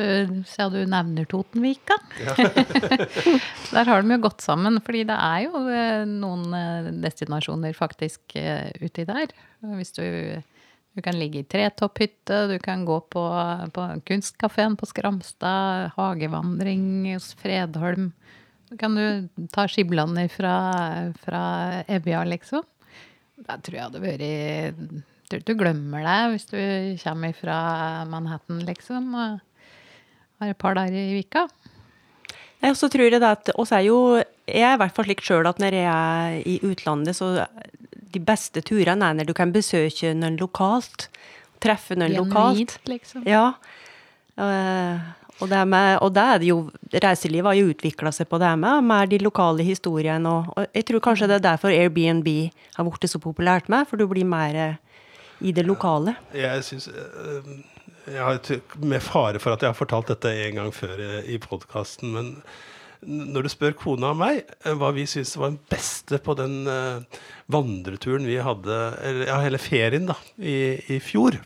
ser 0.48 0.70
du 0.72 0.78
nevner 0.88 1.26
Totenvika 1.28 1.96
Der 3.72 3.88
har 3.88 4.02
de 4.02 4.14
jo 4.14 4.20
gått 4.22 4.44
sammen, 4.44 4.78
fordi 4.84 5.04
det 5.08 5.16
er 5.16 5.46
jo 5.46 5.64
eh, 5.72 6.04
noen 6.08 6.46
eh, 6.56 6.92
destinasjoner 7.02 7.74
faktisk 7.76 8.36
uti 8.36 9.08
der. 9.08 9.34
Hvis 9.78 9.94
du 9.98 10.04
du 10.98 11.02
kan 11.04 11.14
ligge 11.14 11.44
i 11.44 11.46
tretopphytte, 11.46 12.48
du 12.50 12.56
kan 12.58 12.80
gå 12.82 12.96
på, 13.12 13.20
på 13.70 13.82
kunstkafeen 14.08 14.74
på 14.74 14.88
Skramstad, 14.90 15.92
hagevandring 15.94 17.12
hos 17.12 17.28
Fredholm. 17.38 18.08
Så 18.66 18.74
kan 18.80 18.96
du 18.98 19.28
ta 19.54 19.68
skiblander 19.70 20.26
fra, 20.32 20.56
fra 21.22 21.42
Evja, 21.86 22.24
liksom. 22.26 22.66
Der 23.46 23.62
tror 23.62 23.78
jeg 23.78 23.78
det 23.78 23.86
hadde 23.86 24.02
vært 24.08 25.04
Tror 25.28 25.44
du 25.44 25.52
glemmer 25.58 26.04
det 26.06 26.20
hvis 26.32 26.48
du 26.48 26.58
kommer 27.02 27.34
fra 27.36 27.58
Manhattan, 28.08 28.62
liksom. 28.64 29.10
Og 29.12 29.40
har 30.40 30.54
et 30.54 30.60
par 30.60 30.78
dager 30.78 30.96
i 30.96 31.18
vika. 31.18 31.46
Nei, 32.58 32.72
også 32.72 32.88
tror 32.90 33.06
jeg 33.06 33.20
det 33.20 33.28
at 33.28 33.52
oss 33.54 33.70
er 33.70 33.84
jo 33.86 33.98
Jeg 34.48 34.64
er 34.66 34.74
i 34.74 34.80
hvert 34.80 34.94
fall 34.94 35.06
slik 35.06 35.20
sjøl 35.22 35.46
at 35.46 35.60
når 35.62 35.76
jeg 35.76 35.86
er 35.92 36.38
i 36.48 36.56
utlandet, 36.66 37.14
så 37.18 37.46
de 38.08 38.22
beste 38.24 38.62
turene 38.64 39.04
er 39.04 39.18
når 39.18 39.28
du 39.28 39.34
kan 39.36 39.52
besøke 39.52 40.14
noen 40.16 40.38
lokalt. 40.40 41.10
Treffe 41.60 41.98
noen 41.98 42.16
lokalt. 42.16 42.78
Liksom. 42.88 43.26
Ja. 43.28 43.52
Og, 44.38 45.46
det 45.50 45.60
med, 45.68 45.98
og 46.02 46.14
det 46.14 46.24
er 46.24 46.40
det 46.40 46.48
jo 46.48 46.58
Reiselivet 46.94 47.50
har 47.50 47.58
jo 47.58 47.70
utvikla 47.74 48.10
seg 48.14 48.30
på 48.30 48.40
det 48.40 48.50
med, 48.58 48.86
med 48.86 49.12
de 49.12 49.20
lokale 49.22 49.66
historiene. 49.66 50.30
Og, 50.30 50.48
og 50.56 50.78
jeg 50.78 50.88
tror 50.88 51.04
kanskje 51.04 51.28
det 51.28 51.38
er 51.38 51.46
derfor 51.50 51.74
Airbnb 51.74 52.28
har 52.78 52.88
blitt 52.88 53.10
så 53.12 53.20
populært 53.22 53.68
med, 53.68 53.86
for 53.90 54.00
du 54.00 54.06
blir 54.08 54.26
mer 54.26 54.78
i 55.40 55.52
det 55.54 55.66
lokale. 55.66 56.16
Jeg 56.34 56.64
synes, 56.66 56.88
jeg 58.08 58.24
har, 58.24 58.40
Med 58.80 59.04
fare 59.04 59.38
for 59.38 59.54
at 59.54 59.62
jeg 59.62 59.70
har 59.70 59.78
fortalt 59.78 60.10
dette 60.10 60.32
en 60.46 60.58
gang 60.62 60.74
før 60.74 60.98
i, 60.98 61.12
i 61.34 61.38
podkasten, 61.42 62.12
men 62.14 62.34
når 63.06 63.46
du 63.46 63.50
spør 63.52 63.76
kona 63.78 64.10
og 64.10 64.18
meg 64.18 64.40
eh, 64.64 64.74
hva 64.74 64.90
vi 64.96 65.04
syns 65.06 65.36
var 65.38 65.52
den 65.52 65.60
beste 65.70 66.18
på 66.22 66.34
den 66.38 66.66
eh, 66.70 67.20
vandreturen 67.50 68.26
vi 68.26 68.40
hadde, 68.42 68.78
eller 69.06 69.30
ja, 69.30 69.38
hele 69.44 69.60
ferien, 69.62 70.08
da, 70.10 70.16
i, 70.38 70.78
i 70.90 70.98
fjor, 71.02 71.38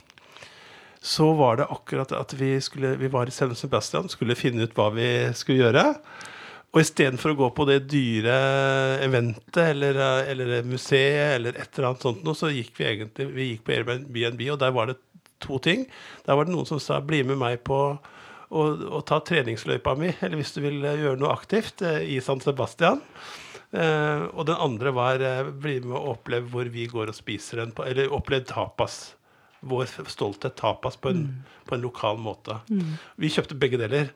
så 1.03 1.33
var 1.37 1.59
det 1.59 1.69
akkurat 1.75 2.15
at 2.17 2.33
vi, 2.39 2.55
skulle, 2.63 2.95
vi 2.97 3.11
var 3.13 3.29
i 3.29 3.35
San 3.35 3.53
Sebastian, 3.59 4.09
skulle 4.09 4.39
finne 4.39 4.65
ut 4.65 4.77
hva 4.79 4.89
vi 4.95 5.09
skulle 5.37 5.67
gjøre. 5.67 5.85
Og 6.73 6.81
istedenfor 6.81 7.35
å 7.35 7.37
gå 7.37 7.49
på 7.53 7.67
det 7.69 7.83
dyre 7.93 8.35
eventet 9.05 9.61
eller, 9.75 9.99
eller 10.25 10.63
museet 10.65 11.35
eller 11.37 11.59
et 11.61 11.69
eller 11.77 11.91
annet 11.91 12.07
sånt 12.07 12.23
noe, 12.25 12.39
så 12.39 12.49
gikk 12.49 12.79
vi 12.79 12.87
egentlig 12.89 13.27
vi 13.29 13.49
gikk 13.51 13.67
på 13.67 13.75
Airbnb, 13.77 14.41
og 14.55 14.61
der 14.63 14.73
var 14.73 14.89
det 14.89 14.97
to 15.43 15.59
ting. 15.61 15.85
Der 16.25 16.39
var 16.39 16.49
det 16.49 16.55
noen 16.55 16.69
som 16.69 16.81
sa 16.81 17.01
'bli 17.05 17.23
med 17.29 17.41
meg 17.43 17.61
på 17.69 17.79
å, 17.93 18.63
å 18.89 19.01
ta 19.05 19.21
treningsløypa 19.21 19.95
mi', 20.01 20.15
eller 20.21 20.41
hvis 20.41 20.55
du 20.57 20.63
vil 20.65 20.81
eh, 20.85 21.01
gjøre 21.03 21.21
noe 21.21 21.37
aktivt 21.37 21.85
eh, 21.85 22.05
i 22.17 22.21
San 22.25 22.41
Sebastian. 22.41 23.03
Eh, 23.73 24.25
og 24.33 24.47
den 24.49 24.57
andre 24.57 24.93
var 24.97 25.21
eh, 25.21 25.49
'bli 25.53 25.81
med 25.85 25.97
og 25.99 26.17
oppleve 26.17 26.49
hvor 26.53 26.73
vi 26.73 26.87
går 26.89 27.13
og 27.13 27.17
spiser 27.17 27.63
en 27.63 27.73
på 27.73 27.85
Eller 27.85 28.13
oppleve 28.13 28.49
tapas. 28.49 29.15
Vår 29.61 29.87
stolthet 30.11 30.57
tapas 30.57 30.97
på 30.97 31.13
en, 31.13 31.45
på 31.69 31.77
en 31.77 31.85
lokal 31.85 32.17
måte. 32.19 32.57
Vi 33.17 33.31
kjøpte 33.31 33.55
begge 33.55 33.79
deler. 33.79 34.09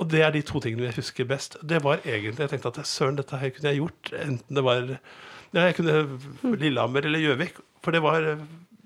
Og 0.00 0.08
det 0.10 0.22
er 0.24 0.32
de 0.34 0.42
to 0.46 0.60
tingene 0.62 0.88
jeg 0.88 0.98
husker 1.00 1.28
best. 1.28 1.58
Det 1.60 1.82
var 1.84 2.00
egentlig, 2.04 2.40
Jeg 2.40 2.50
tenkte 2.50 2.72
at 2.72 2.86
søren, 2.88 3.16
dette 3.16 3.36
her 3.36 3.50
kunne 3.50 3.68
jeg 3.68 3.82
gjort. 3.82 4.12
Enten 4.12 4.56
det 4.56 4.64
var 4.64 4.82
ja, 5.52 5.66
jeg 5.68 5.74
kunne 5.76 6.56
Lillehammer 6.56 7.04
eller 7.04 7.20
Gjøvik. 7.20 7.58
For 7.84 7.92
det 7.92 8.02
var 8.02 8.36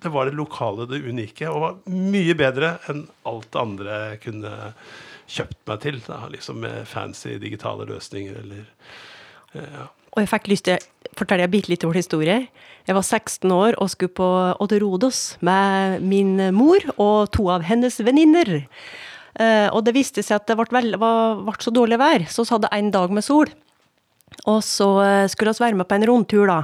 det 0.03 0.13
var 0.13 0.29
det 0.29 0.37
lokale, 0.37 0.85
det 0.87 1.01
unike, 1.09 1.49
og 1.49 1.63
var 1.63 1.77
mye 1.89 2.35
bedre 2.37 2.75
enn 2.91 3.07
alt 3.29 3.49
det 3.53 3.61
andre 3.61 4.01
jeg 4.11 4.19
kunne 4.27 4.53
kjøpt 5.27 5.61
meg 5.71 5.81
til. 5.83 6.01
Da, 6.07 6.19
liksom 6.33 6.61
Med 6.63 6.85
fancy 6.89 7.39
digitale 7.41 7.87
løsninger 7.89 8.37
eller 8.43 8.67
ja. 9.57 9.87
Og 10.17 10.23
jeg 10.23 10.31
fikk 10.33 10.47
lyst 10.49 10.65
til 10.65 10.79
å 10.81 11.17
fortelle 11.17 11.45
en 11.45 11.53
bitte 11.53 11.89
vår 11.89 11.99
historie. 11.99 12.37
Jeg 12.89 12.97
var 12.97 13.05
16 13.05 13.53
år 13.53 13.77
og 13.83 13.91
skulle 13.93 14.17
på 14.17 14.29
Odderodos 14.65 15.37
med 15.45 16.01
min 16.01 16.39
mor 16.57 16.81
og 16.97 17.33
to 17.37 17.49
av 17.53 17.65
hennes 17.69 17.99
venninner. 18.01 18.63
Eh, 19.37 19.69
og 19.69 19.85
det 19.85 19.95
viste 19.97 20.25
seg 20.25 20.41
at 20.41 20.49
det 20.49 20.57
ble, 20.59 20.67
vel, 20.73 20.97
ble 20.97 21.57
så 21.61 21.73
dårlig 21.75 21.99
vær, 22.01 22.27
så 22.33 22.47
vi 22.47 22.55
hadde 22.55 22.73
en 22.73 22.93
dag 22.95 23.13
med 23.13 23.25
sol. 23.27 23.51
Og 24.49 24.63
så 24.65 24.89
eh, 25.05 25.25
skulle 25.33 25.55
vi 25.57 25.65
være 25.67 25.81
med 25.81 25.89
på 25.89 25.99
en 25.99 26.07
rundtur, 26.09 26.47
da. 26.49 26.63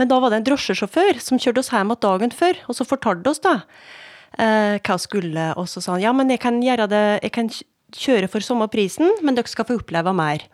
Men 0.00 0.08
da 0.08 0.20
var 0.22 0.32
det 0.32 0.40
en 0.40 0.46
drosjesjåfør 0.48 1.18
som 1.20 1.40
kjørte 1.40 1.60
oss 1.60 1.72
hjem 1.74 1.90
igjen 1.92 2.04
dagen 2.06 2.32
før, 2.32 2.62
og 2.70 2.78
så 2.78 2.86
fortalte 2.88 3.32
oss 3.32 3.42
da 3.44 3.58
eh, 4.38 4.78
hva 4.78 4.96
skulle, 5.00 5.50
og 5.60 5.68
så 5.68 5.82
sa 5.82 5.96
han 5.96 6.04
ja, 6.06 6.14
men 6.16 6.32
jeg 6.32 6.40
kan 6.40 6.62
gjøre 6.64 6.86
det, 6.88 7.04
jeg 7.26 7.34
kan 7.34 7.50
kjøre 7.96 8.30
for 8.30 8.46
samme 8.46 8.70
prisen, 8.72 9.10
men 9.20 9.36
dere 9.36 9.50
skal 9.50 9.68
få 9.68 9.80
oppleve 9.80 10.14
mer. 10.16 10.46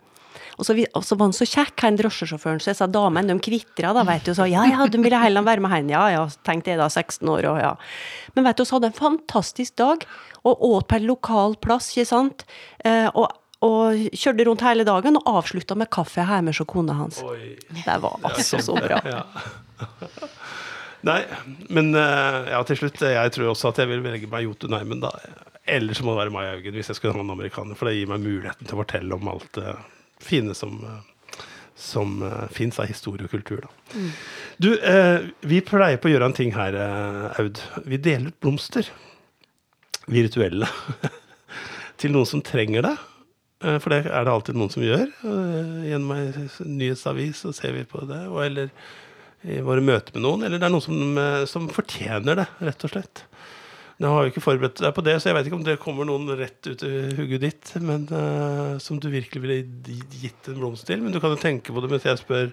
Og 0.57 0.65
så, 0.65 0.73
vi, 0.73 0.87
og 0.97 1.03
så 1.05 1.15
var 1.17 1.29
han 1.29 1.35
så 1.37 1.45
kjekk, 1.45 1.75
han 1.85 1.97
drosjesjåføren, 1.99 2.61
så 2.63 2.71
jeg 2.71 2.79
sa 2.79 2.87
damene 2.89 3.35
de 3.35 3.43
kvitra 3.45 3.91
da, 3.93 4.01
vet 4.07 4.25
du, 4.25 4.33
sa 4.33 4.47
ja, 4.49 4.63
ja, 4.65 4.87
de 4.89 5.01
ville 5.03 5.19
heller 5.21 5.45
være 5.45 5.61
med 5.61 5.73
henne. 5.73 5.93
Ja, 5.93 6.05
ja, 6.09 6.23
tenkte 6.47 6.73
jeg 6.73 6.81
da, 6.81 6.87
16 6.89 7.29
år, 7.29 7.45
og 7.51 7.59
ja. 7.61 7.73
Men 8.33 8.47
vet 8.47 8.57
du, 8.57 8.65
vi 8.65 8.73
hadde 8.73 8.89
en 8.89 8.97
fantastisk 8.97 9.75
dag, 9.77 10.07
og 10.41 10.63
åt 10.65 10.87
på 10.89 10.97
en 10.97 11.05
lokal 11.11 11.57
plass, 11.61 11.91
ikke 11.93 12.07
sant, 12.09 12.47
eh, 12.81 13.05
og, 13.13 13.29
og 13.65 14.07
kjørte 14.17 14.47
rundt 14.49 14.65
hele 14.65 14.85
dagen, 14.87 15.19
og 15.21 15.29
avslutta 15.43 15.77
med 15.77 15.91
kaffe 15.93 16.25
hjemme 16.25 16.53
hos 16.55 16.65
kona 16.69 16.95
hans. 17.03 17.21
Oi. 17.21 17.53
Det 17.77 17.97
var 18.01 18.17
altså 18.25 18.61
så 18.65 18.77
bra. 18.81 18.97
Ja. 19.05 19.21
Nei, 21.07 21.19
men 21.69 21.93
eh, 21.93 22.47
ja, 22.49 22.63
til 22.65 22.79
slutt, 22.79 22.97
eh, 23.05 23.13
jeg 23.13 23.35
tror 23.35 23.51
også 23.51 23.69
at 23.69 23.83
jeg 23.83 23.91
vil 23.91 24.01
velge 24.01 24.29
meg 24.31 24.47
Jotunheimen, 24.47 25.03
da. 25.05 25.13
Eller 25.69 25.93
så 25.93 26.01
må 26.01 26.15
det 26.15 26.23
være 26.23 26.33
Maja 26.33 26.55
Haugen, 26.55 26.79
hvis 26.79 26.89
jeg 26.89 26.97
skulle 26.97 27.13
ha 27.13 27.21
en 27.21 27.35
amerikaner. 27.35 27.77
For 27.77 27.89
det 27.89 27.99
gir 27.99 28.09
meg 28.09 28.23
muligheten 28.23 28.65
til 28.65 28.73
å 28.73 28.81
fortelle 28.81 29.19
om 29.19 29.29
alt 29.29 29.49
det 29.59 29.75
fine 30.23 30.55
som, 30.57 30.77
eh, 30.83 31.41
som 31.77 32.21
uh, 32.23 32.47
fins 32.53 32.79
av 32.81 32.87
historie 32.89 33.27
og 33.27 33.31
kultur. 33.35 33.61
Da. 33.67 34.01
Du, 34.57 34.71
eh, 34.79 35.27
vi 35.45 35.61
pleier 35.61 35.99
på 36.01 36.09
å 36.09 36.13
gjøre 36.15 36.31
en 36.31 36.37
ting 36.37 36.55
her, 36.55 36.73
eh, 36.73 37.41
Aud. 37.43 37.61
Vi 37.85 37.97
deler 38.01 38.31
ut 38.31 38.39
blomster. 38.41 38.89
Virtuelle. 40.07 40.67
til 42.01 42.13
noen 42.13 42.29
som 42.29 42.41
trenger 42.45 42.85
det. 42.87 42.95
Eh, 43.63 43.77
For 43.81 43.93
det 43.93 44.03
er 44.05 44.25
det 44.27 44.33
alltid 44.33 44.57
noen 44.57 44.73
som 44.73 44.85
gjør. 44.85 45.05
Eh, 45.05 45.89
Gjennom 45.91 46.13
ei 46.17 46.47
nyhetsavis 46.65 47.43
så 47.45 47.53
ser 47.55 47.77
vi 47.77 47.85
på 47.89 48.03
det. 48.09 48.23
Og 48.29 48.41
eller 48.45 48.71
i 49.47 49.59
våre 49.65 49.83
møter 49.85 50.15
med 50.17 50.25
noen. 50.25 50.45
Eller 50.47 50.61
det 50.61 50.67
er 50.67 50.73
noen 50.73 50.85
som, 50.85 51.17
eh, 51.21 51.45
som 51.49 51.69
fortjener 51.73 52.41
det, 52.41 52.47
rett 52.61 52.85
og 52.87 52.93
slett. 52.93 53.23
Nå 53.97 54.09
har 54.13 54.25
jo 54.27 54.29
ikke 54.29 54.43
forberedt 54.45 54.77
deg 54.83 54.91
på 54.93 55.01
det, 55.05 55.15
så 55.21 55.31
jeg 55.31 55.35
vet 55.39 55.47
ikke 55.49 55.57
om 55.57 55.63
det 55.65 55.77
kommer 55.81 56.05
noen 56.05 56.29
rett 56.37 56.67
ut 56.69 56.83
i 56.85 56.89
hugget 57.17 57.41
ditt 57.41 57.71
men 57.81 58.03
uh, 58.11 58.75
som 58.83 58.99
du 59.01 59.07
virkelig 59.09 59.41
ville 59.41 59.95
gitt 60.21 60.49
en 60.51 60.59
blomst 60.59 60.85
til. 60.85 61.01
Men 61.01 61.15
du 61.15 61.17
kan 61.23 61.33
jo 61.33 61.39
tenke 61.41 61.73
på 61.73 61.81
det 61.81 61.89
mens 61.89 62.05
jeg 62.05 62.19
spør. 62.21 62.51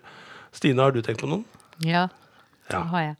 Stine, 0.56 0.80
har 0.80 0.94
du 0.94 1.02
tenkt 1.04 1.20
på 1.20 1.28
noen? 1.28 1.44
Ja, 1.84 2.06
det 2.70 2.78
Ja. 2.78 2.80
har 2.94 3.02
jeg. 3.10 3.16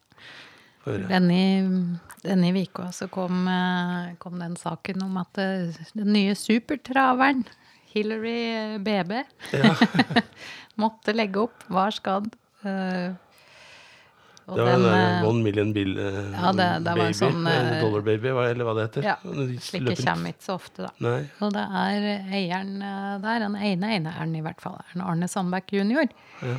Denne, 0.85 1.99
denne 2.25 2.51
uka 2.63 2.91
så 2.93 3.09
kom, 3.13 3.47
eh, 3.49 4.15
kom 4.21 4.39
den 4.41 4.57
saken 4.61 5.03
om 5.05 5.17
at 5.21 5.39
eh, 5.41 5.73
den 5.97 6.13
nye 6.13 6.35
supertraveren, 6.37 7.45
Hillary 7.93 8.79
BB, 8.85 9.13
Ja. 9.53 9.75
måtte 10.81 11.13
legge 11.15 11.45
opp. 11.45 11.65
Var 11.69 11.93
skadd. 11.95 12.33
Og 14.47 14.57
Det 14.59 14.65
var 14.67 14.73
den 14.77 14.83
den, 14.83 14.95
eh, 14.95 15.25
One 15.29 15.43
Million 15.43 15.73
bill, 15.73 15.99
eh, 15.99 16.33
Ja, 16.33 16.53
det- 16.53 16.85
det 16.85 16.95
baby, 16.95 17.13
sånn, 17.17 17.47
eh, 17.49 17.81
Dollar 17.81 18.03
baby, 18.03 18.29
eller 18.29 18.65
hva 18.65 18.75
det 18.77 18.83
heter. 18.91 19.03
Ja, 19.05 19.17
De 19.25 19.57
Slike 19.59 19.97
kommer 20.05 20.29
ikke 20.35 20.45
så 20.45 20.55
ofte, 20.59 20.77
da. 20.85 20.91
Nei. 21.01 21.31
Og 21.41 21.53
det 21.53 21.63
er 21.65 22.25
eieren 22.29 22.79
der, 23.23 23.39
den 23.39 23.57
ene 23.57 23.89
eieren 23.89 24.37
i 24.37 24.43
hvert 24.43 24.61
fall, 24.61 24.79
Arne 25.01 25.29
Sandberg 25.29 25.65
jr. 25.73 26.09
Ja. 26.43 26.57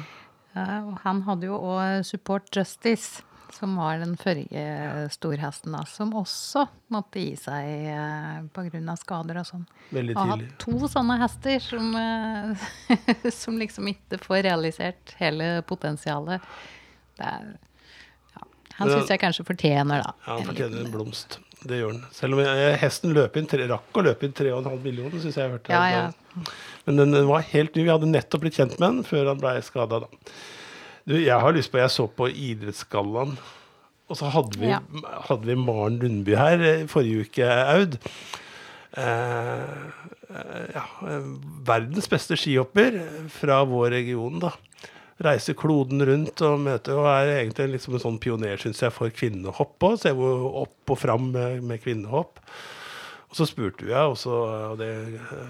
Og 0.87 0.99
han 1.03 1.21
hadde 1.23 1.43
jo 1.43 1.59
òg 1.59 2.03
Support 2.05 2.49
Justice, 2.55 3.21
som 3.51 3.75
var 3.77 3.99
den 3.99 4.15
forrige 4.17 5.07
storhesten, 5.11 5.71
da, 5.71 5.83
som 5.85 6.11
også 6.11 6.67
måtte 6.91 7.21
gi 7.21 7.35
seg 7.35 8.49
pga. 8.51 8.97
skader 8.97 9.37
og 9.37 9.45
sånn. 9.45 9.67
Veldig 9.93 10.15
Og 10.17 10.25
tidlig. 10.27 10.49
hatt 10.49 10.59
to 10.59 10.71
sånne 10.87 11.19
hester 11.19 11.59
som, 11.61 11.93
som 13.31 13.57
liksom 13.59 13.87
ikke 13.93 14.19
får 14.19 14.43
realisert 14.43 15.13
hele 15.19 15.61
potensialet. 15.61 16.41
Det 17.17 17.25
er. 17.25 17.55
Han 18.77 18.91
syns 18.91 19.09
jeg 19.13 19.21
kanskje 19.21 19.45
fortjener, 19.47 20.03
da. 20.03 20.13
Ja, 20.25 20.35
han 20.37 20.47
fortjener 20.49 20.81
en 20.83 20.91
blomst. 20.93 21.39
Det 21.65 21.79
gjør 21.79 21.93
han. 21.95 22.01
Selv 22.13 22.35
om 22.37 22.41
jeg, 22.43 22.73
hesten 22.81 23.13
løp 23.15 23.37
inn, 23.39 23.47
tre, 23.49 23.65
rakk 23.71 23.97
å 23.97 24.03
løpe 24.05 24.27
inn 24.27 24.35
3,5 24.37 24.81
millioner, 24.83 25.17
syns 25.23 25.37
jeg 25.39 25.45
jeg 25.47 25.53
hørte. 25.55 25.71
Ja, 25.73 25.85
ja. 25.89 26.45
Men 26.85 26.99
den 26.99 27.15
var 27.29 27.45
helt 27.49 27.73
ny. 27.77 27.85
Vi 27.87 27.93
hadde 27.93 28.09
nettopp 28.11 28.43
blitt 28.43 28.59
kjent 28.59 28.75
med 28.77 28.85
den 28.99 29.07
før 29.07 29.31
han 29.31 29.39
ble 29.41 29.55
skada. 29.65 30.01
Du, 31.05 31.15
jeg 31.17 31.37
har 31.41 31.53
lyst 31.55 31.71
på 31.73 31.79
Jeg 31.81 31.93
så 31.93 32.05
på 32.09 32.27
Idrettsgallaen, 32.29 33.35
og 34.09 34.17
så 34.19 34.29
hadde 34.33 34.59
vi, 34.61 34.69
Ja. 34.69 34.79
hadde 35.29 35.47
vi 35.49 35.55
Maren 35.57 35.97
Lundby 36.01 36.35
her 36.37 36.61
eh, 36.61 36.83
forrige 36.91 37.25
uke, 37.25 37.47
Aud. 37.49 37.97
Eh, 38.95 39.63
eh, 40.29 40.67
ja, 40.75 40.83
eh, 41.09 41.25
verdens 41.67 42.07
beste 42.11 42.37
skihopper 42.39 42.99
fra 43.33 43.63
vår 43.67 43.89
region, 43.97 44.37
da. 44.43 44.53
Reiser 45.23 45.55
kloden 45.55 46.03
rundt 46.03 46.41
og 46.43 46.57
møter 46.59 46.97
og 46.99 47.05
er 47.07 47.37
egentlig 47.37 47.77
liksom 47.77 47.95
en 47.95 48.03
sånn 48.03 48.17
pioner, 48.19 48.57
synes 48.59 48.81
jeg, 48.83 48.91
for 48.91 49.13
kvinnehopp 49.15 49.85
òg. 49.87 49.99
Se 50.01 50.11
hvor 50.15 50.49
opp 50.65 50.91
og 50.91 50.99
fram 50.99 51.29
med, 51.31 51.61
med 51.63 51.79
kvinnehopp. 51.83 52.41
Og 53.29 53.37
så 53.39 53.47
spurte 53.47 53.87
jeg 53.87 54.11
også 54.11 54.33
og 54.73 54.75
det, 54.79 54.91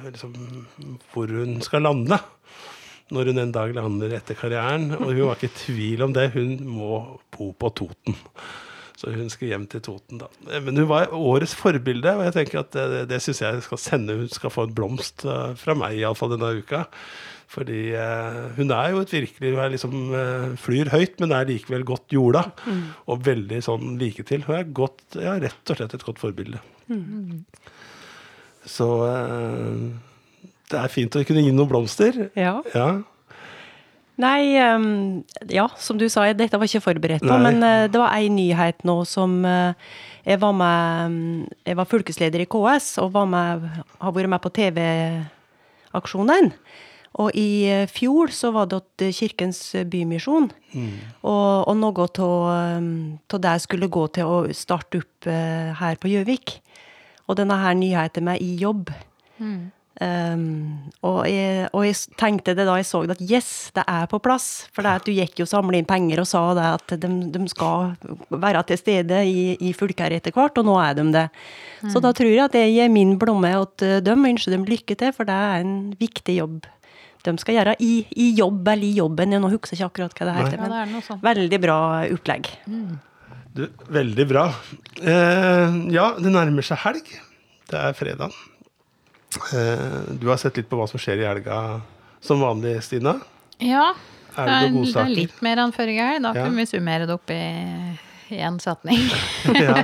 liksom, 0.05 0.35
hvor 1.13 1.33
hun 1.33 1.57
skal 1.65 1.85
lande 1.85 2.19
når 3.13 3.29
hun 3.29 3.41
en 3.41 3.53
dag 3.53 3.73
lander 3.77 4.15
etter 4.17 4.37
karrieren. 4.37 4.91
Og 4.97 5.11
hun 5.11 5.27
var 5.27 5.37
ikke 5.37 5.51
i 5.51 5.57
tvil 5.59 6.05
om 6.05 6.13
det. 6.15 6.31
Hun 6.33 6.55
må 6.69 7.01
bo 7.35 7.51
på 7.57 7.69
Toten. 7.77 8.17
Så 8.95 9.11
hun 9.11 9.29
skal 9.29 9.51
hjem 9.51 9.65
til 9.69 9.83
Toten, 9.83 10.21
da. 10.21 10.29
Men 10.63 10.79
hun 10.79 10.87
var 10.89 11.11
årets 11.13 11.53
forbilde, 11.57 12.13
og 12.15 12.23
jeg 12.29 12.35
tenker 12.37 12.61
at 12.61 12.75
det, 12.75 13.01
det 13.11 13.19
syns 13.23 13.41
jeg 13.43 13.63
skal 13.65 13.81
sende. 13.81 14.15
Hun 14.21 14.31
skal 14.31 14.53
få 14.53 14.65
en 14.65 14.75
blomst 14.77 15.25
eh, 15.27 15.51
fra 15.59 15.75
meg, 15.77 15.97
iallfall 15.99 16.31
denne 16.31 16.53
uka. 16.61 16.85
Fordi 17.55 17.81
eh, 17.95 18.39
hun 18.57 18.73
er 18.75 18.91
jo 18.91 19.01
et 19.05 19.13
virkelig 19.15 19.53
Hun 19.55 19.71
liksom 19.71 19.93
eh, 20.11 20.47
flyr 20.59 20.91
høyt, 20.91 21.15
men 21.23 21.35
er 21.35 21.47
likevel 21.47 21.85
godt 21.87 22.15
jorda. 22.15 22.49
Og 23.11 23.23
veldig 23.25 23.61
sånn 23.63 23.95
like 24.01 24.25
til. 24.27 24.43
Hun 24.47 24.59
er 24.59 24.73
godt, 24.75 25.05
ja, 25.15 25.37
rett 25.41 25.71
og 25.71 25.79
slett 25.79 25.95
et 25.95 26.05
godt 26.05 26.19
forbilde. 26.19 26.59
Så 28.65 28.89
eh, 29.07 29.83
det 30.71 30.79
er 30.81 30.91
fint 30.93 31.15
å 31.15 31.25
kunne 31.25 31.43
gi 31.45 31.53
noen 31.55 31.69
blomster. 31.71 32.25
Ja. 32.35 32.59
Ja. 32.75 32.89
Nei, 34.21 34.55
um, 34.63 35.23
ja, 35.51 35.65
som 35.75 35.97
du 35.99 36.05
sa, 36.07 36.23
dette 36.31 36.55
var 36.55 36.69
ikke 36.69 36.85
forberedt 36.85 37.25
på, 37.25 37.35
men 37.43 37.59
uh, 37.59 37.83
det 37.91 37.99
var 37.99 38.13
ei 38.15 38.29
nyhet 38.31 38.85
nå 38.87 39.01
som 39.03 39.41
uh, 39.43 39.75
Jeg 40.23 40.39
var 40.39 40.53
med 40.55 41.17
Jeg 41.67 41.75
var 41.75 41.89
fylkesleder 41.91 42.45
i 42.45 42.47
KS 42.47 42.93
og 43.03 43.11
var 43.17 43.27
med, 43.27 43.65
har 43.99 44.15
vært 44.15 44.31
med 44.31 44.41
på 44.45 44.53
TV-aksjonen. 44.55 46.47
Og 47.23 47.31
i 47.37 47.67
eh, 47.71 47.85
fjor 47.87 48.33
så 48.35 48.51
var 48.55 48.67
det 48.71 48.81
til 48.99 49.13
Kirkens 49.15 49.61
Bymisjon. 49.91 50.49
Og, 51.23 51.47
og 51.69 51.77
noe 51.79 52.07
av 52.19 53.39
det 53.45 53.55
skulle 53.63 53.91
gå 53.91 54.07
til 54.17 54.27
å 54.27 54.41
starte 54.55 55.03
opp 55.03 55.29
eh, 55.31 55.71
her 55.79 56.01
på 56.01 56.11
Gjøvik. 56.11 56.59
Og 57.29 57.39
denne 57.39 57.57
her 57.61 57.77
nyheten 57.77 58.27
med 58.27 58.43
i 58.43 58.51
jobb. 58.59 58.91
Um, 59.95 60.91
og, 61.07 61.21
jeg, 61.31 61.69
og 61.71 61.85
jeg 61.85 61.95
tenkte 62.19 62.51
det 62.51 62.65
da 62.67 62.73
jeg 62.75 62.87
så 62.89 62.99
det, 63.07 63.15
at 63.15 63.29
yes, 63.31 63.51
det 63.77 63.85
er 63.87 64.09
på 64.11 64.19
plass. 64.19 64.67
For 64.75 64.83
det 64.83 64.91
er 64.91 64.99
at 64.99 65.07
du 65.07 65.13
gikk 65.15 65.39
jo 65.39 65.47
og 65.47 65.51
samlet 65.53 65.79
inn 65.79 65.87
penger 65.87 66.19
og 66.19 66.27
sa 66.27 66.41
det 66.57 66.65
at 66.67 66.95
de, 66.99 67.11
de 67.31 67.45
skal 67.47 67.93
være 68.27 68.65
til 68.67 68.81
stede 68.81 69.21
i, 69.23 69.55
i 69.55 69.71
fylket 69.77 70.03
her 70.03 70.17
etter 70.17 70.35
hvert, 70.35 70.59
og 70.59 70.67
nå 70.67 70.75
er 70.83 70.99
de 70.99 71.07
det. 71.15 71.25
Så 71.93 72.03
da 72.03 72.11
tror 72.17 72.27
jeg 72.27 72.43
at 72.43 72.59
jeg 72.59 72.75
gir 72.75 72.91
min 72.91 73.15
blomme 73.21 73.53
til 73.79 74.03
dem 74.03 74.27
og 74.27 74.35
ønsker 74.35 74.57
dem 74.57 74.67
lykke 74.67 74.99
til, 74.99 75.15
for 75.15 75.31
det 75.31 75.39
er 75.47 75.63
en 75.63 75.77
viktig 76.01 76.41
jobb 76.41 76.67
de 77.27 77.35
skal 77.41 77.57
gjøre 77.59 77.75
i, 77.83 77.91
i 78.15 78.29
jobb 78.37 78.67
eller 78.73 78.87
i 78.87 78.95
jobben. 78.99 79.35
Jeg 79.35 79.43
nå 79.43 79.51
husker 79.53 79.73
jeg 79.75 79.81
ikke 79.81 79.91
akkurat 79.91 80.17
hva 80.19 80.27
det 80.29 80.35
heter. 80.39 80.57
Ja, 80.61 80.69
det 80.71 80.79
er 80.83 80.91
noe 80.93 81.05
sånt. 81.05 81.23
veldig 81.25 81.59
bra 81.65 81.77
opplegg. 82.15 82.49
Du, 83.55 83.63
veldig 83.95 84.25
bra. 84.27 84.45
Eh, 84.99 85.77
ja, 85.95 86.09
det 86.19 86.33
nærmer 86.33 86.65
seg 86.67 86.81
helg. 86.83 87.13
Det 87.71 87.79
er 87.81 87.95
fredag. 87.97 88.35
Eh, 89.55 90.01
du 90.19 90.27
har 90.31 90.39
sett 90.41 90.59
litt 90.59 90.69
på 90.71 90.79
hva 90.79 90.87
som 90.91 91.01
skjer 91.01 91.23
i 91.23 91.27
helga 91.27 91.61
som 92.23 92.41
vanlig, 92.43 92.77
Stina. 92.85 93.17
Ja. 93.63 93.93
Er 94.35 94.49
det 94.49 94.73
noen 94.73 94.89
det 94.91 95.01
er 95.05 95.13
litt 95.13 95.41
mer 95.45 95.61
enn 95.63 95.73
forrige 95.75 96.03
helg. 96.09 96.23
Da 96.27 96.33
Ja. 96.35 96.45
kunne 96.45 96.59
vi 96.59 96.67
summere 96.67 97.07
det 97.07 97.15
opp 97.15 97.31
i 97.31 97.41
én 98.35 98.59
setning. 98.59 99.03
ja. 99.65 99.81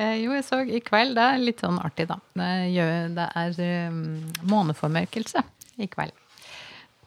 Eh, 0.00 0.22
Jo, 0.22 0.30
jeg 0.32 0.44
så 0.46 0.60
i 0.64 0.78
kveld, 0.80 1.16
det 1.18 1.24
er 1.26 1.40
litt 1.42 1.60
sånn 1.60 1.76
artig, 1.82 2.06
da. 2.08 2.14
Det, 2.38 3.26
er 3.36 3.88
um, 3.90 3.98
måneformørkelse 4.48 5.42
i 5.80 5.88
kveld. 5.90 6.14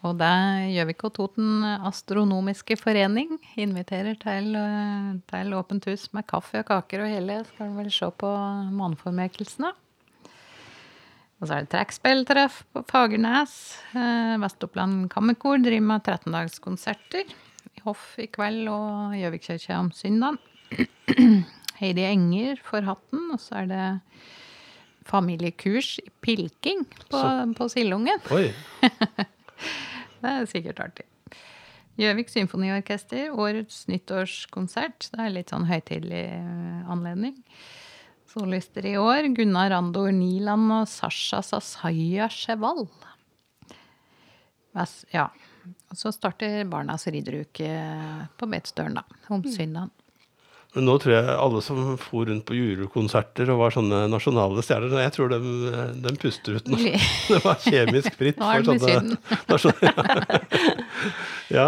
Og 0.04 0.18
det 0.20 0.34
Gjøvik 0.74 1.06
og 1.08 1.14
Toten 1.16 1.64
Astronomiske 1.64 2.76
Forening 2.76 3.38
inviterer 3.56 4.18
til, 4.20 4.50
eh, 4.60 5.14
til 5.32 5.54
åpent 5.56 5.86
hus 5.88 6.10
med 6.12 6.28
kaffe 6.28 6.60
og 6.60 6.68
kaker 6.68 7.06
og 7.06 7.14
hele. 7.14 7.46
Skal 7.48 7.72
vel 7.78 7.90
se 7.92 8.12
på 8.12 8.32
måneformerkelsene. 8.76 9.72
Og 11.40 11.48
så 11.48 11.56
er 11.56 11.64
det 11.64 11.74
trekkspilltreff 11.74 12.64
på 12.72 12.84
Fagernes. 12.88 13.54
Vestoppland 13.92 14.44
Vest-Oppland 14.44 15.10
Kammerkor 15.12 15.58
driver 15.60 15.88
med 15.88 16.04
13-dagskonserter 16.04 17.28
i 17.28 17.84
Hoff 17.84 18.14
i 18.20 18.28
kveld 18.32 18.70
og 18.72 19.16
Gjøvikkirka 19.18 19.80
om 19.80 19.92
søndag. 19.92 20.38
Heidi 21.82 22.06
Enger 22.08 22.62
får 22.64 22.88
hatten, 22.88 23.26
og 23.34 23.42
så 23.44 23.64
er 23.64 23.68
det 23.72 23.88
familiekurs 25.08 25.98
i 26.04 26.10
pilking 26.24 26.86
på, 27.10 27.18
Så- 27.20 27.54
på 27.58 27.70
Sildungen. 27.74 28.20
Det 30.24 30.30
er 30.32 30.46
sikkert 30.48 30.80
artig. 30.80 31.06
Gjøvik 32.00 32.30
Symfoniorkester, 32.32 33.30
årets 33.38 33.84
nyttårskonsert. 33.92 35.10
Det 35.14 35.20
er 35.20 35.34
litt 35.36 35.52
sånn 35.54 35.68
høytidelig 35.70 36.24
eh, 36.32 36.90
anledning. 36.90 37.36
Solister 38.34 38.88
i 38.90 38.96
år, 38.98 39.28
Gunnar 39.38 39.70
Randor 39.76 40.10
Niland 40.16 40.72
og 40.74 40.88
Sasha 40.90 41.44
Sasaya 41.46 42.26
Cheval. 42.34 42.88
Ja. 45.14 45.28
Og 45.92 46.00
så 46.00 46.10
starter 46.16 46.64
Barnas 46.66 47.06
ridderuke 47.14 47.68
på 48.40 48.50
Beitstølen, 48.50 48.98
da. 48.98 49.04
Om 49.30 49.44
søndagen. 49.46 49.92
Men 50.74 50.88
nå 50.90 50.96
tror 51.02 51.14
jeg 51.14 51.34
alle 51.38 51.62
som 51.62 51.82
for 52.02 52.26
rundt 52.30 52.46
på 52.48 52.56
julekonserter 52.58 53.52
og 53.54 53.60
var 53.62 53.76
sånne 53.76 54.04
nasjonale 54.10 54.64
stjerner, 54.66 55.04
jeg 55.06 55.14
tror 55.14 55.30
de, 55.36 55.40
de 56.02 56.14
puster 56.22 56.58
ut 56.58 56.70
nå. 56.74 56.80
Det 57.34 57.40
var 57.44 57.62
kjemisk 57.62 58.18
fritt 58.18 58.42
Nå 58.42 58.50
er 58.50 58.66
for 58.66 58.82
sånne 58.82 59.18
nasjonale 59.54 60.40
ja. 61.60 61.68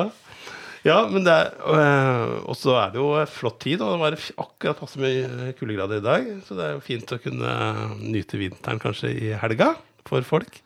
ja, 0.88 0.98
men 1.12 1.28
det 1.28 1.38
er 1.38 1.54
øh, 1.70 2.36
Og 2.50 2.58
så 2.58 2.80
er 2.82 2.94
det 2.96 3.02
jo 3.04 3.14
flott 3.30 3.62
tid, 3.62 3.86
og 3.86 3.94
det 3.94 4.04
var 4.08 4.20
akkurat 4.48 4.82
passe 4.82 5.02
mye 5.02 5.54
kuldegrader 5.60 6.02
i 6.02 6.06
dag. 6.10 6.30
Så 6.48 6.58
det 6.58 6.66
er 6.66 6.78
jo 6.78 6.86
fint 6.86 7.14
å 7.14 7.22
kunne 7.22 7.56
nyte 8.02 8.42
vinteren 8.42 8.82
kanskje 8.82 9.14
i 9.14 9.34
helga 9.38 9.76
for 10.10 10.26
folk. 10.26 10.64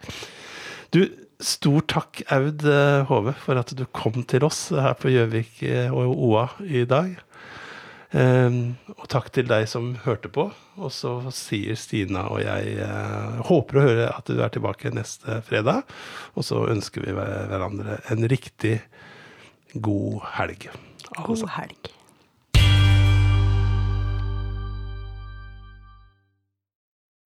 Du, 0.96 1.04
stor 1.44 1.84
takk, 1.92 2.24
Aud 2.36 2.64
eh, 2.68 3.04
Hove, 3.12 3.36
for 3.44 3.60
at 3.60 3.76
du 3.76 3.84
kom 3.96 4.24
til 4.28 4.48
oss 4.48 4.70
her 4.72 4.96
på 5.00 5.12
Gjøvik 5.12 5.60
eh, 5.68 5.92
og 5.92 6.16
OA 6.30 6.48
i 6.68 6.88
dag. 6.88 7.20
Um, 8.10 8.74
og 8.96 9.06
takk 9.12 9.28
til 9.36 9.46
deg 9.50 9.68
som 9.70 9.92
hørte 10.06 10.32
på. 10.34 10.48
Og 10.80 10.94
så 10.94 11.14
sier 11.36 11.78
Stina 11.78 12.26
og 12.32 12.42
jeg 12.42 12.80
eh, 12.82 13.42
håper 13.50 13.78
å 13.78 13.86
høre 13.86 14.10
at 14.16 14.30
du 14.32 14.42
er 14.42 14.54
tilbake 14.54 14.94
neste 14.96 15.42
fredag. 15.46 15.86
Og 16.34 16.48
så 16.48 16.64
ønsker 16.72 17.06
vi 17.06 17.14
hverandre 17.14 18.00
en 18.10 18.26
riktig 18.32 18.80
god 19.76 20.24
helg. 20.40 20.70
God 21.20 21.46
helg. 21.58 21.94